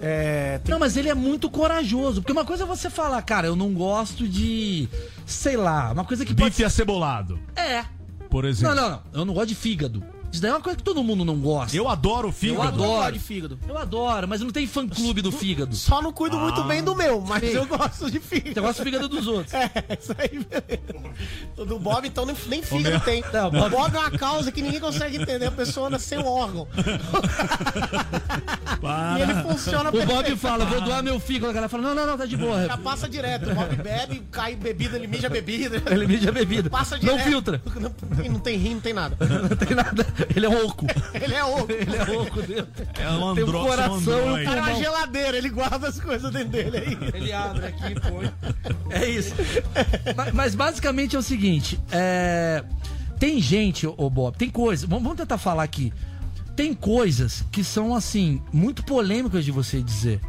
É, 0.00 0.58
tem- 0.64 0.72
Não, 0.72 0.78
mas 0.80 0.96
ele 0.96 1.08
é 1.08 1.14
muito 1.14 1.50
corajoso. 1.50 2.20
Porque 2.22 2.32
uma 2.32 2.44
coisa 2.44 2.64
é 2.64 2.66
você 2.66 2.88
falar, 2.90 3.20
cara, 3.22 3.46
eu 3.46 3.54
não 3.56 3.72
gosto 3.72 4.26
de. 4.26 4.88
Sei 5.26 5.56
lá, 5.56 5.92
uma 5.92 6.04
coisa 6.04 6.24
que 6.24 6.34
pode. 6.34 6.50
Bife 6.50 6.64
acebolado, 6.64 7.38
É. 7.54 7.84
por 8.30 8.44
exemplo. 8.44 8.74
Não, 8.74 8.82
não, 8.82 8.90
não. 8.90 9.02
Eu 9.20 9.24
não 9.24 9.34
gosto 9.34 9.48
de 9.48 9.54
fígado. 9.54 10.02
Isso 10.32 10.40
daí 10.40 10.50
é 10.50 10.54
uma 10.54 10.60
coisa 10.62 10.76
que 10.78 10.82
todo 10.82 11.02
mundo 11.04 11.24
não 11.24 11.36
gosta. 11.36 11.76
Eu 11.76 11.88
adoro 11.88 12.28
Eu 12.28 12.32
fígado. 12.32 12.60
Eu 12.60 12.64
não 12.64 12.68
adoro. 12.72 12.90
gosto 13.02 13.12
de 13.12 13.18
fígado. 13.18 13.58
Eu 13.68 13.76
adoro, 13.78 14.26
mas 14.28 14.40
não 14.40 14.50
tem 14.50 14.66
fã 14.66 14.88
clube 14.88 15.20
do 15.20 15.30
fígado. 15.30 15.76
Só 15.76 16.00
não 16.00 16.12
cuido 16.12 16.38
muito 16.38 16.64
bem 16.64 16.82
do 16.82 16.94
meu, 16.94 17.20
mas 17.20 17.40
Sim. 17.42 17.48
eu 17.56 17.66
gosto 17.66 18.10
de 18.10 18.18
fígado. 18.18 18.54
Você 18.54 18.60
gosta 18.60 18.82
do 18.82 18.84
fígado 18.86 19.08
dos 19.08 19.26
outros. 19.26 19.52
É, 19.62 19.98
isso 20.00 20.14
aí, 20.18 20.28
beleza. 20.44 21.16
O 21.56 21.64
do 21.64 21.78
Bob, 21.78 22.06
então, 22.06 22.24
nem, 22.26 22.34
nem 22.48 22.62
fígado 22.62 22.90
meu- 22.90 23.00
tem. 23.00 23.22
Não, 23.32 23.48
o 23.48 23.50
Bob- 23.50 23.70
Bob 23.70 23.94
é 23.94 23.98
uma 23.98 24.10
causa 24.10 24.50
que 24.50 24.62
ninguém 24.62 24.80
consegue 24.80 25.16
entender. 25.18 25.46
A 25.46 25.50
pessoa 25.50 25.88
anda 25.88 25.98
sem 25.98 26.18
um 26.18 26.26
órgão. 26.26 26.66
Para. 28.80 29.18
E 29.18 29.22
ele 29.22 29.34
funciona 29.42 29.90
O 29.90 30.06
Bob 30.06 30.36
fala, 30.36 30.64
vou 30.64 30.80
doar 30.80 31.02
meu 31.02 31.20
fígado. 31.20 31.50
A 31.50 31.52
galera 31.52 31.68
fala, 31.68 31.82
não, 31.82 31.94
não, 31.94 32.06
não, 32.06 32.18
tá 32.18 32.26
de 32.26 32.36
boa. 32.36 32.66
Já 32.66 32.76
passa 32.76 33.08
direto. 33.08 33.50
O 33.50 33.54
Bob 33.54 33.76
bebe, 33.76 34.22
cai 34.30 34.56
bebida, 34.56 34.96
ele 34.96 35.06
mija 35.06 35.28
bebida. 35.28 35.82
Ele 35.90 36.06
mija 36.06 36.30
a 36.30 36.32
bebida. 36.32 36.70
Passa 36.70 36.96
Não 36.96 37.00
direto. 37.16 37.24
filtra. 37.24 37.62
Não, 37.78 37.92
não 38.32 38.40
tem 38.40 38.56
rim, 38.58 38.74
não 38.74 38.80
tem 38.80 38.92
nada. 38.92 39.16
Não 39.42 39.56
tem 39.56 39.74
nada. 39.76 40.06
Ele 40.34 40.46
é 40.46 40.48
oco. 40.48 40.86
Ele 41.14 41.34
é 41.34 41.44
oco. 41.44 41.72
Ele 41.72 41.96
é 41.96 42.02
oco 42.02 42.42
dele. 42.42 42.66
É 42.98 43.08
um 43.10 43.34
Tem 43.34 43.44
um 43.44 43.48
andro... 43.48 43.60
coração 43.60 44.00
e 44.00 44.22
um. 44.22 44.38
É 44.38 44.50
uma 44.50 44.62
pulmão. 44.62 44.82
geladeira, 44.82 45.36
ele 45.36 45.48
guarda 45.48 45.88
as 45.88 46.00
coisas 46.00 46.30
dentro 46.32 46.50
dele 46.50 46.76
aí. 46.78 46.98
Ele 47.14 47.32
abre 47.32 47.66
aqui 47.66 47.84
e 47.86 48.00
põe. 48.00 48.32
É 48.90 49.08
isso. 49.08 49.34
Mas, 50.16 50.32
mas 50.32 50.54
basicamente 50.54 51.16
é 51.16 51.18
o 51.18 51.22
seguinte: 51.22 51.80
é, 51.90 52.64
tem 53.18 53.40
gente, 53.40 53.86
ô 53.86 54.10
Bob, 54.10 54.36
tem 54.36 54.50
coisas. 54.50 54.88
Vamos, 54.88 55.04
vamos 55.04 55.18
tentar 55.18 55.38
falar 55.38 55.62
aqui. 55.62 55.92
Tem 56.54 56.74
coisas 56.74 57.44
que 57.50 57.64
são, 57.64 57.94
assim, 57.94 58.42
muito 58.52 58.82
polêmicas 58.84 59.44
de 59.44 59.50
você 59.50 59.80
dizer. 59.80 60.20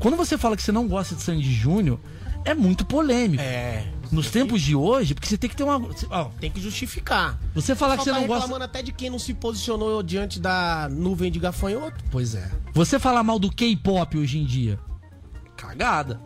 Quando 0.00 0.16
você 0.16 0.36
fala 0.36 0.56
que 0.56 0.62
você 0.62 0.72
não 0.72 0.88
gosta 0.88 1.14
de 1.14 1.22
Sandy 1.22 1.52
Júnior, 1.52 2.00
é 2.44 2.54
muito 2.54 2.84
polêmico. 2.84 3.42
É. 3.42 3.84
Nos 4.10 4.30
tempos 4.30 4.62
de 4.62 4.74
hoje, 4.74 5.14
porque 5.14 5.28
você 5.28 5.36
tem 5.36 5.48
que 5.50 5.56
ter 5.56 5.62
uma. 5.64 5.80
ó, 6.10 6.24
Tem 6.40 6.50
que 6.50 6.60
justificar. 6.60 7.38
você 7.54 7.74
falar 7.74 7.96
que 7.98 8.04
você 8.04 8.10
tá 8.10 8.20
não 8.20 8.26
gosta. 8.26 8.42
reclamando 8.44 8.64
até 8.64 8.82
de 8.82 8.92
quem 8.92 9.10
não 9.10 9.18
se 9.18 9.34
posicionou 9.34 10.02
diante 10.02 10.40
da 10.40 10.88
nuvem 10.90 11.30
de 11.30 11.38
gafanhoto. 11.38 12.02
Pois 12.10 12.34
é. 12.34 12.50
Você 12.72 12.98
falar 12.98 13.22
mal 13.22 13.38
do 13.38 13.50
K-pop 13.50 14.16
hoje 14.16 14.38
em 14.38 14.44
dia. 14.44 14.78
Cagada. 15.56 16.20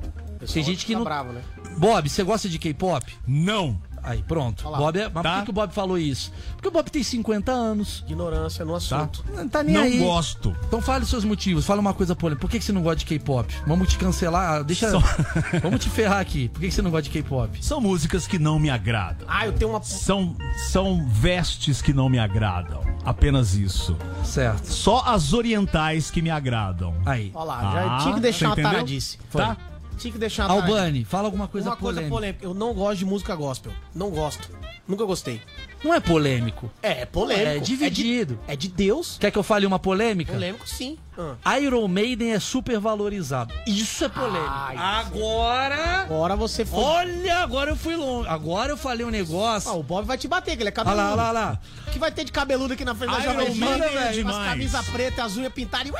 Tem 0.52 0.62
gente 0.62 0.84
que 0.84 0.92
tá 0.92 0.98
não. 0.98 1.04
bravo, 1.04 1.32
né? 1.32 1.42
Bob, 1.78 2.08
você 2.08 2.22
gosta 2.22 2.48
de 2.48 2.58
K-pop? 2.58 3.06
Não. 3.26 3.80
Aí, 4.02 4.23
pronto. 4.26 4.64
Bob 4.64 4.99
é... 4.99 5.09
Mas 5.09 5.23
Tá. 5.23 5.30
por 5.32 5.38
que, 5.38 5.44
que 5.44 5.50
o 5.50 5.54
Bob 5.54 5.73
falou 5.73 5.97
isso? 5.99 6.32
Porque 6.54 6.68
o 6.68 6.71
Bob 6.71 6.90
tem 6.90 7.02
50 7.02 7.52
anos. 7.52 8.02
Ignorância 8.06 8.64
no 8.64 8.75
assunto. 8.75 9.25
Não 9.35 9.49
tá 9.49 9.62
nem 9.62 9.75
Não 9.75 9.82
aí. 9.82 9.99
gosto. 9.99 10.56
Então 10.66 10.80
fale 10.82 11.04
seus 11.06 11.25
motivos, 11.25 11.64
fala 11.64 11.80
uma 11.80 11.94
coisa 11.94 12.14
polêmica. 12.16 12.40
Por 12.40 12.50
que, 12.50 12.59
que 12.59 12.64
você 12.64 12.73
não 12.73 12.82
gosta 12.82 12.97
de 12.97 13.06
K-pop? 13.06 13.54
Vamos 13.66 13.88
te 13.88 13.99
cancelar. 13.99 14.54
ah, 14.54 14.62
Deixa. 14.62 14.90
Só- 14.90 15.02
Vamos 15.62 15.80
te 15.80 15.88
ferrar 15.90 16.18
aqui. 16.21 16.49
Por 16.49 16.61
que, 16.61 16.68
que 16.68 16.75
você 16.75 16.82
não 16.82 16.90
gosta 16.90 17.04
de 17.04 17.11
K-pop? 17.11 17.64
São 17.64 17.80
músicas 17.80 18.26
que 18.26 18.38
não 18.38 18.59
me 18.59 18.71
agradam. 18.71 19.26
Ah, 19.30 19.47
eu 19.47 19.52
tenho 19.52 19.71
uma. 19.71 19.82
São, 19.82 20.37
são 20.71 21.06
vestes 21.09 21.80
que 21.80 21.92
não 21.92 22.09
me 22.09 22.18
agradam. 22.18 22.82
Apenas 23.04 23.54
isso. 23.54 23.97
Certo. 24.25 24.66
Só 24.66 25.02
as 25.06 25.32
orientais 25.32 26.11
que 26.11 26.21
me 26.23 26.30
agradam. 26.30 26.94
Aí. 27.06 27.30
Olha 27.35 27.44
lá, 27.44 27.61
já 27.73 27.97
Ah, 27.97 27.99
tinha 28.02 28.14
que 28.14 28.21
deixar 28.21 28.47
uma 28.49 28.56
taradice. 28.56 29.18
Tá? 29.30 29.56
Tinha 29.99 30.12
que 30.12 30.18
deixar. 30.18 30.50
Albani, 30.50 31.04
fala 31.04 31.25
alguma 31.28 31.46
coisa 31.49 31.70
Uma 31.70 31.76
coisa 31.76 32.00
polêmica. 32.00 32.14
polêmica. 32.16 32.44
Eu 32.44 32.54
não 32.54 32.72
gosto 32.75 32.99
de 32.99 33.04
música 33.04 33.34
gospel. 33.34 33.72
Não 33.94 34.11
gosto. 34.11 34.49
Nunca 34.87 35.04
gostei. 35.04 35.40
Não 35.84 35.94
é 35.94 36.00
polêmico. 36.00 36.70
É, 36.82 37.02
é 37.02 37.06
polêmico. 37.06 37.49
É 37.49 37.58
dividido. 37.58 38.38
É 38.46 38.46
de, 38.49 38.52
é 38.52 38.56
de 38.56 38.68
Deus. 38.68 39.16
Quer 39.20 39.30
que 39.30 39.38
eu 39.38 39.42
fale 39.42 39.64
uma 39.64 39.78
polêmica? 39.78 40.32
Polêmico, 40.32 40.68
sim. 40.68 40.99
Ah. 41.44 41.58
Iron 41.61 41.87
Maiden 41.88 42.32
é 42.32 42.40
super 42.40 42.78
valorizado. 42.80 43.52
Isso 43.66 44.04
é 44.04 44.08
polêmico. 44.08 44.44
Ai, 44.49 44.76
agora. 44.76 46.02
Agora 46.02 46.37
você 46.37 46.64
foi. 46.64 46.80
Olha, 46.82 47.38
agora 47.38 47.70
eu 47.70 47.76
fui 47.76 47.94
longe. 47.96 48.28
Agora 48.28 48.72
eu 48.72 48.76
falei 48.76 49.04
um 49.06 49.11
negócio. 49.11 49.70
Ah, 49.70 49.75
o 49.75 49.82
Bob 49.82 50.04
vai 50.06 50.18
te 50.18 50.26
bater, 50.26 50.56
que 50.56 50.62
ele 50.62 50.70
é 50.70 50.72
Olha 50.72 50.84
cabeludo. 50.84 51.02
lá, 51.02 51.12
olha 51.12 51.16
lá, 51.16 51.28
olha 51.28 51.32
lá. 51.50 51.58
O 51.87 51.90
que 51.90 51.99
vai 51.99 52.11
ter 52.11 52.25
de 52.25 52.32
cabeludo 52.32 52.75
aqui 52.75 52.84
na 52.84 52.94
frente 52.94 53.11
da 53.12 53.20
Iron 53.20 53.32
Jovem 53.32 53.58
Pan, 53.58 53.66
Maiden 53.66 53.87
é 53.87 53.90
velho? 53.90 54.00
Com 54.02 54.08
as 54.08 54.14
demais. 54.16 54.49
camisas 54.50 54.88
pretas, 54.88 55.25
as 55.26 55.37
unhas 55.37 55.52
pintadas 55.52 55.88
e... 55.88 55.92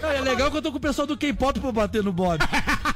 Não, 0.00 0.10
é 0.10 0.20
legal 0.20 0.48
que 0.50 0.56
eu 0.56 0.62
tô 0.62 0.70
com 0.70 0.78
o 0.78 0.80
pessoal 0.80 1.06
do 1.06 1.16
K-pop 1.16 1.58
pra 1.58 1.72
bater 1.72 2.04
no 2.04 2.12
Bob. 2.12 2.38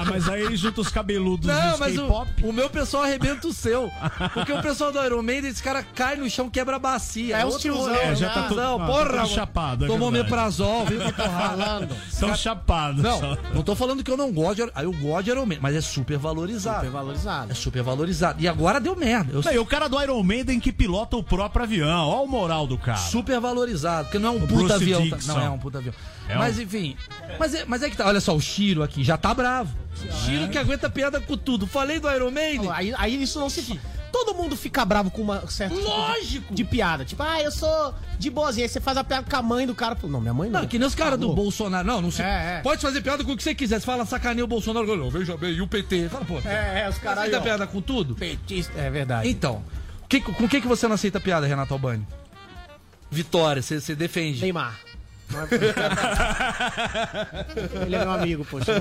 Ah, 0.00 0.04
mas 0.04 0.28
aí 0.28 0.56
junta 0.56 0.80
os 0.80 0.88
cabeludos 0.88 1.46
Não, 1.46 1.78
mas 1.78 1.96
o, 1.98 2.26
o 2.44 2.52
meu 2.52 2.70
pessoal 2.70 3.02
arrebenta 3.04 3.46
o 3.48 3.52
seu. 3.52 3.90
Porque 4.34 4.52
o 4.52 4.62
pessoal 4.62 4.92
do 4.92 5.02
Iron 5.04 5.22
Maiden, 5.22 5.50
esse 5.50 5.62
cara 5.62 5.82
cai 5.82 6.16
no 6.16 6.28
chão, 6.30 6.48
quebra 6.48 6.76
a 6.76 6.78
bacia. 6.78 7.36
É 7.36 7.44
os 7.44 7.54
Outro 7.54 7.60
tiozão, 7.72 7.84
rolê. 7.94 7.98
é, 7.98 8.14
já 8.14 8.30
tá 8.30 8.42
tudo- 8.48 8.60
ah, 8.60 8.78
tá 8.78 8.86
porra, 8.86 9.26
chapado, 9.26 9.84
é 9.84 9.88
Tomou 9.88 10.10
meprazol, 10.10 10.84
porrada. 10.86 11.18
Falando. 11.48 11.96
São 12.10 12.34
chapados. 12.34 13.02
Não, 13.02 13.18
só. 13.20 13.38
não 13.54 13.62
tô 13.62 13.74
falando 13.74 14.02
que 14.04 14.10
eu 14.10 14.16
não 14.16 14.32
gosto 14.32 14.56
de, 14.66 14.72
eu 14.82 14.92
gosto 14.92 15.24
de 15.24 15.30
Iron 15.30 15.46
Maiden, 15.46 15.60
mas 15.62 15.74
é 15.76 15.80
super 15.80 16.18
valorizado. 16.18 16.78
Super 16.80 16.90
valorizado. 16.90 17.52
É 17.52 17.54
super 17.54 17.82
valorizado. 17.82 18.40
E 18.42 18.48
agora 18.48 18.80
deu 18.80 18.94
merda. 18.96 19.32
Eu 19.32 19.42
Não, 19.42 19.52
e 19.52 19.58
o 19.58 19.66
cara 19.66 19.88
do 19.88 20.00
Iron 20.02 20.22
Maiden 20.22 20.60
que 20.60 20.72
pilota 20.72 21.16
o 21.16 21.22
próprio 21.22 21.64
avião. 21.64 22.08
Olha 22.08 22.20
o 22.22 22.26
moral 22.28 22.66
do 22.66 22.78
cara. 22.78 22.98
super 22.98 23.40
valorizado, 23.40 24.04
porque 24.04 24.18
não 24.18 24.28
é 24.28 24.32
um 24.32 24.36
O 24.36 24.40
puta 24.40 24.54
Bruce 24.54 24.72
avião. 24.74 25.08
tá- 25.10 25.16
Dixon. 25.16 25.32
Não 25.34 25.42
é 25.42 25.50
um 25.50 25.58
puta 25.58 25.78
avião. 25.78 25.94
É 26.28 26.36
mas 26.36 26.58
um- 26.58 26.62
enfim. 26.62 26.96
Mas 27.38 27.54
é, 27.54 27.64
mas 27.66 27.82
é 27.82 27.88
que 27.90 27.96
tá, 27.96 28.06
olha 28.06 28.20
só, 28.20 28.34
o 28.36 28.40
Shiro 28.40 28.82
aqui 28.82 29.02
já 29.02 29.16
tá 29.16 29.32
bravo. 29.32 29.70
Shiro 30.24 30.48
que 30.48 30.58
aguenta 30.58 30.88
piada 30.90 31.20
com 31.20 31.36
tudo. 31.36 31.66
Falei 31.66 31.98
do 32.00 32.10
Iron 32.10 32.30
Maiden. 32.30 32.70
Aí, 32.72 32.94
aí 32.96 33.22
isso 33.22 33.38
não 33.38 33.48
se. 33.50 33.78
Todo 34.10 34.34
mundo 34.34 34.56
fica 34.56 34.84
bravo 34.86 35.10
com 35.10 35.20
uma 35.20 35.46
certa 35.48 35.74
tipo 35.74 35.86
de- 35.86 35.92
Lógico. 35.94 36.54
de, 36.54 36.64
piada. 36.64 37.04
Tipo, 37.04 37.22
ah, 37.22 37.42
eu 37.42 37.50
sou 37.52 37.94
de 38.18 38.30
boazinha. 38.30 38.64
Aí 38.64 38.68
você 38.68 38.80
faz 38.80 38.96
a 38.96 39.04
piada 39.04 39.28
com 39.30 39.36
a 39.36 39.42
mãe 39.42 39.66
do 39.66 39.74
cara. 39.74 39.96
Não, 40.04 40.20
minha 40.20 40.32
mãe 40.32 40.48
não. 40.48 40.60
Não, 40.60 40.66
que 40.66 40.78
nem 40.78 40.88
os 40.88 40.94
caras 40.94 41.18
do. 41.18 41.32
Bolsonaro. 41.34 41.86
Não, 41.86 42.00
não 42.00 42.10
sei. 42.10 42.24
É, 42.24 42.56
é. 42.58 42.60
Pode 42.62 42.80
fazer 42.80 43.02
piada 43.02 43.22
com 43.22 43.32
o 43.32 43.36
que 43.36 43.42
você 43.42 43.54
quiser. 43.54 43.78
Você 43.80 43.86
fala 43.86 44.06
sacaneia 44.06 44.44
o 44.44 44.48
Bolsonaro. 44.48 44.96
Não, 44.96 45.10
veja 45.10 45.36
bem, 45.36 45.52
e 45.52 45.60
o 45.60 45.68
PT. 45.68 46.08
Fala, 46.08 46.24
pô. 46.24 46.38
É, 46.44 46.84
é, 46.84 46.88
os 46.88 46.96
caras 46.98 47.18
Aceita 47.20 47.38
ó. 47.38 47.42
piada 47.42 47.66
com 47.66 47.80
tudo? 47.82 48.14
Petista. 48.14 48.72
É 48.80 48.90
verdade. 48.90 49.28
Então, 49.28 49.62
que- 50.08 50.20
com 50.22 50.44
o 50.44 50.48
que, 50.48 50.60
que 50.62 50.66
você 50.66 50.88
não 50.88 50.94
aceita 50.94 51.20
piada, 51.20 51.46
Renato 51.46 51.74
Albani? 51.74 52.06
Vitória, 53.10 53.62
você, 53.62 53.80
você 53.80 53.94
defende. 53.94 54.40
Neymar. 54.40 54.78
Ele 57.84 57.96
é 57.96 57.98
meu 57.98 58.10
amigo, 58.12 58.44
poxa. 58.44 58.72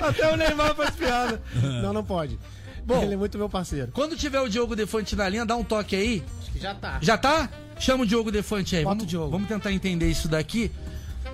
Até 0.00 0.32
o 0.32 0.36
Neymar 0.36 0.74
faz 0.74 0.90
piada. 0.90 1.40
Não, 1.82 1.92
não 1.92 2.04
pode. 2.04 2.38
Bom. 2.84 3.02
Ele 3.02 3.14
é 3.14 3.16
muito 3.16 3.36
meu 3.36 3.48
parceiro. 3.48 3.90
Quando 3.92 4.16
tiver 4.16 4.40
o 4.40 4.48
Diogo 4.48 4.76
Defante 4.76 5.16
na 5.16 5.28
linha, 5.28 5.44
dá 5.44 5.56
um 5.56 5.64
toque 5.64 5.96
aí. 5.96 6.24
Acho 6.40 6.52
que 6.52 6.58
já 6.60 6.74
tá. 6.74 6.98
Já 7.00 7.18
tá? 7.18 7.48
Chama 7.78 8.04
o 8.04 8.06
Diogo 8.06 8.30
Defante 8.30 8.76
aí. 8.76 8.84
Bota 8.84 8.96
Vamos, 8.96 9.10
Diogo. 9.10 9.30
vamos 9.30 9.48
tentar 9.48 9.72
entender 9.72 10.08
isso 10.08 10.28
daqui. 10.28 10.70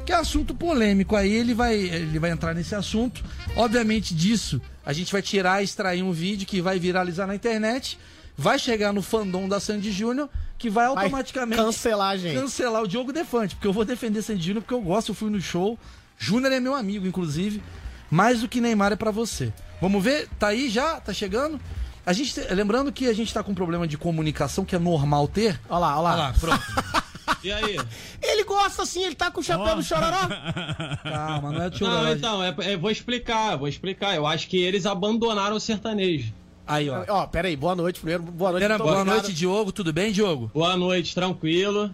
Que 0.06 0.12
é 0.12 0.16
assunto 0.16 0.54
polêmico 0.54 1.14
aí, 1.14 1.30
ele 1.32 1.54
vai, 1.54 1.76
ele 1.76 2.18
vai 2.18 2.30
entrar 2.30 2.54
nesse 2.54 2.74
assunto. 2.74 3.22
Obviamente 3.54 4.14
disso, 4.14 4.60
a 4.84 4.92
gente 4.92 5.12
vai 5.12 5.22
tirar 5.22 5.60
e 5.60 5.64
extrair 5.64 6.02
um 6.02 6.10
vídeo 6.10 6.46
que 6.46 6.60
vai 6.60 6.78
viralizar 6.78 7.26
na 7.26 7.36
internet, 7.36 7.98
vai 8.36 8.58
chegar 8.58 8.92
no 8.92 9.02
fandom 9.02 9.48
da 9.48 9.60
Sandy 9.60 9.90
Júnior, 9.92 10.28
que 10.58 10.70
vai 10.70 10.86
Vai 10.86 10.96
automaticamente 11.04 11.60
cancelar 11.62 12.10
a 12.10 12.16
gente. 12.16 12.38
cancelar 12.38 12.82
o 12.82 12.88
Diogo 12.88 13.12
Defante, 13.12 13.54
porque 13.56 13.66
eu 13.66 13.72
vou 13.72 13.84
defender 13.84 14.22
Sandy 14.22 14.42
Júnior 14.46 14.62
porque 14.62 14.74
eu 14.74 14.80
gosto, 14.80 15.10
eu 15.10 15.14
fui 15.14 15.30
no 15.30 15.40
show. 15.40 15.78
Júnior 16.18 16.52
é 16.52 16.60
meu 16.60 16.74
amigo, 16.74 17.06
inclusive. 17.06 17.62
Mais 18.10 18.40
do 18.40 18.48
que 18.48 18.60
Neymar 18.60 18.92
é 18.92 18.96
pra 18.96 19.10
você. 19.10 19.52
Vamos 19.80 20.02
ver? 20.04 20.28
Tá 20.38 20.48
aí 20.48 20.68
já? 20.68 21.00
Tá 21.00 21.12
chegando? 21.12 21.60
A 22.04 22.12
gente, 22.12 22.38
lembrando 22.52 22.92
que 22.92 23.06
a 23.08 23.12
gente 23.12 23.32
tá 23.32 23.42
com 23.42 23.52
um 23.52 23.54
problema 23.54 23.86
de 23.88 23.96
comunicação 23.96 24.64
que 24.64 24.74
é 24.76 24.78
normal 24.78 25.26
ter. 25.28 25.60
Olha 25.68 25.78
lá, 25.78 25.94
olha 25.94 26.02
lá. 26.02 26.12
Olha 26.12 26.22
lá, 26.22 26.32
pronto. 26.38 27.02
E 27.44 27.50
aí? 27.50 27.76
Ele 28.20 28.44
gosta 28.44 28.82
assim, 28.82 29.02
ele 29.02 29.16
tá 29.16 29.28
com 29.30 29.40
o 29.40 29.42
chapéu 29.42 29.74
do 29.74 29.82
chororó. 29.82 30.28
Calma, 31.02 31.50
não 31.52 31.62
é 31.62 31.70
de 31.70 31.82
Não, 31.82 32.12
então, 32.12 32.42
é, 32.42 32.54
é- 32.60 32.76
vou 32.76 32.90
explicar, 32.90 33.56
vou 33.56 33.66
explicar. 33.66 34.14
Eu 34.14 34.26
acho 34.26 34.46
que 34.48 34.56
eles 34.56 34.86
abandonaram 34.86 35.56
o 35.56 35.60
sertanejo. 35.60 36.32
Aí, 36.66 36.88
ó. 36.88 37.04
Ó, 37.08 37.26
pera 37.26 37.48
aí, 37.48 37.56
boa 37.56 37.74
noite 37.74 38.00
primeiro. 38.00 38.22
Boa 38.22 38.52
noite. 38.52 38.78
Boa 38.78 39.04
noite, 39.04 39.32
Diogo. 39.32 39.72
Tudo 39.72 39.92
bem, 39.92 40.12
Diogo? 40.12 40.50
Boa 40.54 40.76
noite, 40.76 41.14
tranquilo. 41.14 41.90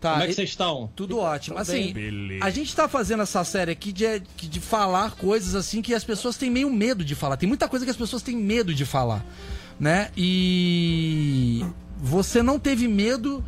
Tá, 0.00 0.12
Como 0.12 0.24
é 0.24 0.26
que 0.26 0.32
vocês 0.34 0.48
estão? 0.50 0.90
Tudo 0.96 1.18
ótimo. 1.18 1.56
Assim, 1.58 1.92
Beleza. 1.92 2.44
a 2.44 2.50
gente 2.50 2.74
tá 2.74 2.88
fazendo 2.88 3.22
essa 3.22 3.44
série 3.44 3.70
aqui 3.70 3.92
de, 3.92 4.20
de, 4.36 4.48
de 4.48 4.60
falar 4.60 5.12
coisas 5.12 5.54
assim 5.54 5.80
que 5.80 5.94
as 5.94 6.02
pessoas 6.02 6.36
têm 6.36 6.50
meio 6.50 6.68
medo 6.70 7.04
de 7.04 7.14
falar. 7.14 7.36
Tem 7.36 7.48
muita 7.48 7.68
coisa 7.68 7.84
que 7.84 7.90
as 7.90 7.96
pessoas 7.96 8.20
têm 8.20 8.36
medo 8.36 8.74
de 8.74 8.84
falar, 8.84 9.24
né? 9.78 10.10
E 10.16 11.64
você 11.98 12.42
não 12.42 12.58
teve 12.58 12.88
medo 12.88 13.44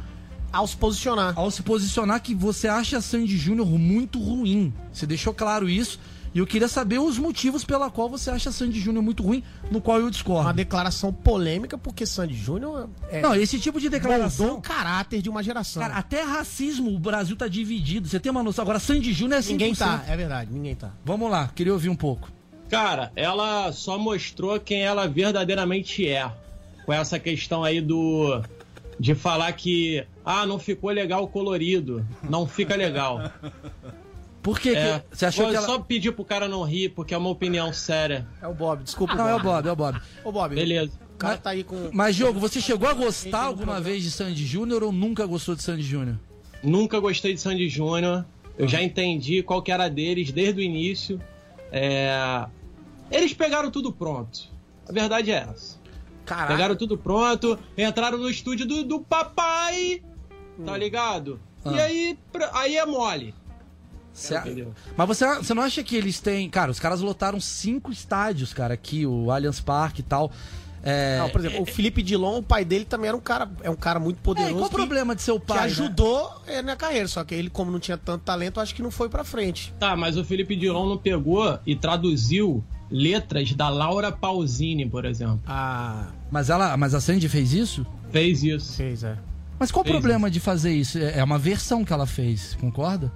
Ao 0.53 0.65
se 0.65 0.77
posicionar. 0.77 1.33
ao 1.37 1.51
se 1.51 1.61
posicionar 1.63 2.23
que 2.23 2.37
você 2.37 2.69
acha 2.69 2.99
a 2.99 3.03
Sandy 3.03 3.37
Júnior 3.37 3.67
muito 3.69 4.21
ruim. 4.21 4.73
Você 4.93 5.07
deixou 5.07 5.35
claro 5.35 5.69
isso. 5.69 5.99
E 6.35 6.39
eu 6.41 6.47
queria 6.47 6.67
saber 6.67 6.99
os 6.99 7.17
motivos 7.17 7.65
pela 7.65 7.89
qual 7.89 8.09
você 8.09 8.29
acha 8.29 8.51
Sandy 8.51 8.81
Júnior 8.81 9.05
muito 9.05 9.23
ruim, 9.23 9.45
no 9.71 9.81
qual 9.81 10.01
eu 10.01 10.11
discordo. 10.11 10.43
Uma 10.43 10.53
declaração 10.53 11.13
polêmica, 11.13 11.79
porque 11.79 12.05
Sandy 12.05 12.35
Júnior 12.35 12.91
é, 13.09 13.21
Não, 13.21 13.37
esse 13.37 13.61
tipo 13.61 13.81
de 13.81 13.89
declaração. 13.89 14.57
o 14.57 14.61
caráter 14.61 15.23
de 15.23 15.31
uma 15.31 15.45
geração. 15.45 15.81
Cara, 15.81 15.95
até 15.95 16.23
racismo 16.23 16.93
o 16.93 16.99
Brasil 16.99 17.37
tá 17.37 17.47
dividido. 17.47 18.09
Você 18.09 18.19
tem 18.19 18.33
uma 18.33 18.43
noção? 18.43 18.63
Agora, 18.63 18.81
Sandy 18.81 19.13
Júnior 19.13 19.39
é 19.39 19.43
100%. 19.43 19.49
ninguém 19.51 19.75
tá, 19.75 20.05
é 20.09 20.17
verdade, 20.17 20.51
ninguém 20.53 20.75
tá. 20.75 20.91
Vamos 21.05 21.31
lá, 21.31 21.49
queria 21.55 21.73
ouvir 21.73 21.89
um 21.89 21.97
pouco. 21.97 22.29
Cara, 22.69 23.13
ela 23.15 23.71
só 23.71 23.97
mostrou 23.97 24.59
quem 24.59 24.81
ela 24.83 25.07
verdadeiramente 25.07 26.09
é. 26.09 26.29
Com 26.85 26.93
essa 26.93 27.19
questão 27.19 27.63
aí 27.63 27.81
do 27.81 28.43
de 28.99 29.15
falar 29.15 29.53
que, 29.53 30.05
ah, 30.25 30.47
não 30.47 30.59
ficou 30.59 30.91
legal 30.91 31.23
o 31.25 31.29
colorido. 31.29 32.05
Não 32.29 32.47
fica 32.47 32.75
legal. 32.75 33.31
Por 34.45 34.61
que, 34.61 34.69
É, 34.77 35.01
que 35.11 35.17
você 35.17 35.25
achou 35.27 35.45
vou 35.47 35.51
que 35.53 35.57
ela... 35.57 35.67
só 35.67 35.79
pedir 35.79 36.13
pro 36.13 36.25
cara 36.25 36.47
não 36.47 36.63
rir, 36.63 36.91
porque 36.91 37.15
é 37.15 37.19
uma 37.19 37.31
opinião 37.31 37.73
séria. 37.73 38.29
É 38.43 38.47
o 38.47 38.53
Bob, 38.55 38.85
desculpa. 38.85 39.15
Não, 39.15 39.27
é 39.27 39.35
o 39.35 39.41
Bob, 39.41 39.67
é 39.67 39.73
o 39.73 39.77
Bob. 39.77 40.01
Ô, 40.23 40.31
Bob. 40.31 40.55
Beleza. 40.55 40.93
O 41.15 41.17
cara 41.17 41.39
tá 41.39 41.51
aí 41.51 41.65
com. 41.65 41.89
Mas, 41.93 42.15
Diogo, 42.15 42.39
você 42.39 42.61
chegou 42.61 42.87
a 42.89 42.93
gostar 42.93 43.45
um 43.45 43.47
alguma 43.47 43.81
vez 43.81 44.03
de 44.03 44.11
Sandy 44.11 44.45
Júnior 44.47 44.83
ou 44.83 44.93
nunca 44.93 45.25
gostou 45.27 45.55
de 45.57 45.63
Sandy 45.63 45.83
Júnior? 45.83 46.19
Nunca 46.63 47.01
gostei 47.01 47.33
de 47.35 47.41
Sandy 47.41 47.69
Júnior. 47.71 48.25
Eu 48.59 48.69
já 48.69 48.83
entendi 48.83 49.43
qual 49.43 49.63
que 49.63 49.73
era 49.73 49.89
deles 49.89 50.31
desde 50.31 50.61
o 50.61 50.63
início. 50.63 51.19
É, 51.73 52.47
Eles 53.11 53.33
pegaram 53.35 53.71
tudo 53.71 53.93
pronto. 53.93 54.49
A 54.89 54.93
verdade 54.93 55.31
é 55.31 55.47
essa. 55.51 55.79
Caraca. 56.27 56.53
Pegaram 56.53 56.77
tudo 56.77 56.97
pronto, 56.99 57.59
entraram 57.77 58.19
no 58.19 58.29
estúdio 58.31 58.67
do, 58.67 58.85
do 58.85 59.01
papai, 59.01 60.03
tá 60.65 60.77
ligado? 60.77 61.41
E 61.67 61.69
Ah. 61.81 61.85
aí, 61.85 62.19
pra- 62.33 62.51
aí 62.55 62.77
é 62.77 62.85
mole. 62.87 63.35
Cê-? 64.15 64.41
Mas 64.97 65.09
você, 65.09 65.27
você 65.37 65.53
não 65.53 65.63
acha 65.63 65.83
que 65.83 65.97
eles 65.97 66.21
têm. 66.21 66.49
Cara, 66.49 66.71
os 66.71 66.79
caras 66.81 67.01
lotaram 67.01 67.39
cinco 67.41 67.91
estádios, 67.93 68.55
cara, 68.55 68.73
aqui, 68.73 69.05
o 69.05 69.31
Allianz 69.31 69.61
Parque 69.61 70.01
e 70.01 70.05
tal. 70.05 70.31
É, 70.87 71.19
Não, 71.19 71.31
por 71.31 71.41
exemplo, 71.41 71.63
o 71.63 71.67
Felipe 71.67 72.03
Dilon, 72.03 72.39
o 72.41 72.43
pai 72.43 72.63
dele 72.63 72.85
também 72.85 73.09
era 73.09 73.17
um 73.17 73.21
cara, 73.21 73.51
é 73.63 73.71
um 73.71 73.75
cara 73.75 73.99
muito 73.99 74.19
É, 74.19 74.23
poderoso. 74.23 74.55
qual 74.55 74.67
o 74.67 74.69
que- 74.69 74.77
problema 74.77 75.17
de 75.17 75.23
seu 75.23 75.41
Que 75.41 75.47
pai? 75.47 75.59
né? 75.61 75.65
ajudou 75.65 76.31
é, 76.47 76.61
na 76.61 76.77
carreira, 76.77 77.09
só 77.09 77.25
que 77.25 77.35
ele, 77.35 77.49
como 77.49 77.71
não 77.73 77.81
tinha 77.81 77.97
tanto 77.97 78.23
talento, 78.23 78.61
acho 78.61 78.75
que 78.75 78.83
não 78.83 78.91
foi 78.91 79.09
pra 79.09 79.25
frente. 79.25 79.73
Tá, 79.81 79.97
mas 79.97 80.17
o 80.19 80.25
Felipe 80.25 80.55
Dilon 80.55 80.87
não 80.91 80.99
pegou 80.99 81.59
e 81.67 81.75
traduziu 81.75 82.63
letras 82.91 83.53
da 83.55 83.71
Laura 83.71 84.13
Pausini, 84.13 84.87
por 84.87 85.07
exemplo. 85.07 85.41
Ah, 85.47 86.09
Mas, 86.31 86.51
ela, 86.51 86.77
mas 86.77 86.95
a 86.95 87.01
Sandy 87.01 87.29
fez 87.31 87.55
isso? 87.55 87.87
Fez 88.13 88.43
isso. 88.45 88.75
fez, 88.77 89.03
é. 89.05 89.17
Mas 89.59 89.73
qual 89.73 89.83
o 89.83 89.85
Fez 89.87 89.97
problema 89.99 90.31
de 90.31 90.39
fazer 90.39 90.75
isso? 90.75 90.99
É 90.99 91.19
é 91.21 91.25
uma 91.25 91.39
versão 91.39 91.83
que 91.83 91.93
ela 91.95 92.07
fez, 92.07 92.57
concorda? 92.61 93.11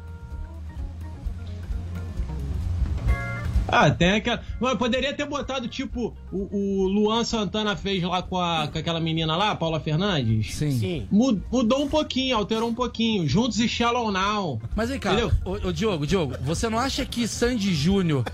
Ah, 3.69 3.91
tem 3.91 4.13
aquela. 4.13 4.43
Mas 4.61 4.77
poderia 4.79 5.13
ter 5.15 5.27
botado, 5.27 5.69
tipo, 5.69 6.17
o, 6.33 6.83
o 6.85 6.89
Luan 6.89 7.23
Santana 7.25 7.77
fez 7.77 8.03
lá 8.03 8.23
com, 8.23 8.39
a, 8.39 8.67
com 8.69 8.79
aquela 8.79 9.01
menina 9.01 9.37
lá, 9.37 9.55
Paula 9.55 9.79
Fernandes. 9.79 10.55
Sim. 10.55 10.71
Sim. 10.73 11.09
Mu- 11.11 11.41
Mudou 11.53 11.85
um 11.85 11.89
pouquinho, 11.89 12.37
alterou 12.37 12.69
um 12.69 12.75
pouquinho. 12.75 13.29
Juntos 13.29 13.61
e 13.61 13.69
Shallow 13.69 14.11
Now. 14.11 14.61
Mas 14.75 14.89
vem 14.91 14.99
cá, 14.99 15.13
Entendeu? 15.13 15.33
ô, 15.45 15.69
ô, 15.69 15.73
Diogo, 15.73 16.07
Diogo, 16.07 16.35
você 16.43 16.69
não 16.69 16.79
acha 16.79 17.05
que 17.05 17.29
Sandy 17.29 17.75
Júnior 17.75 18.25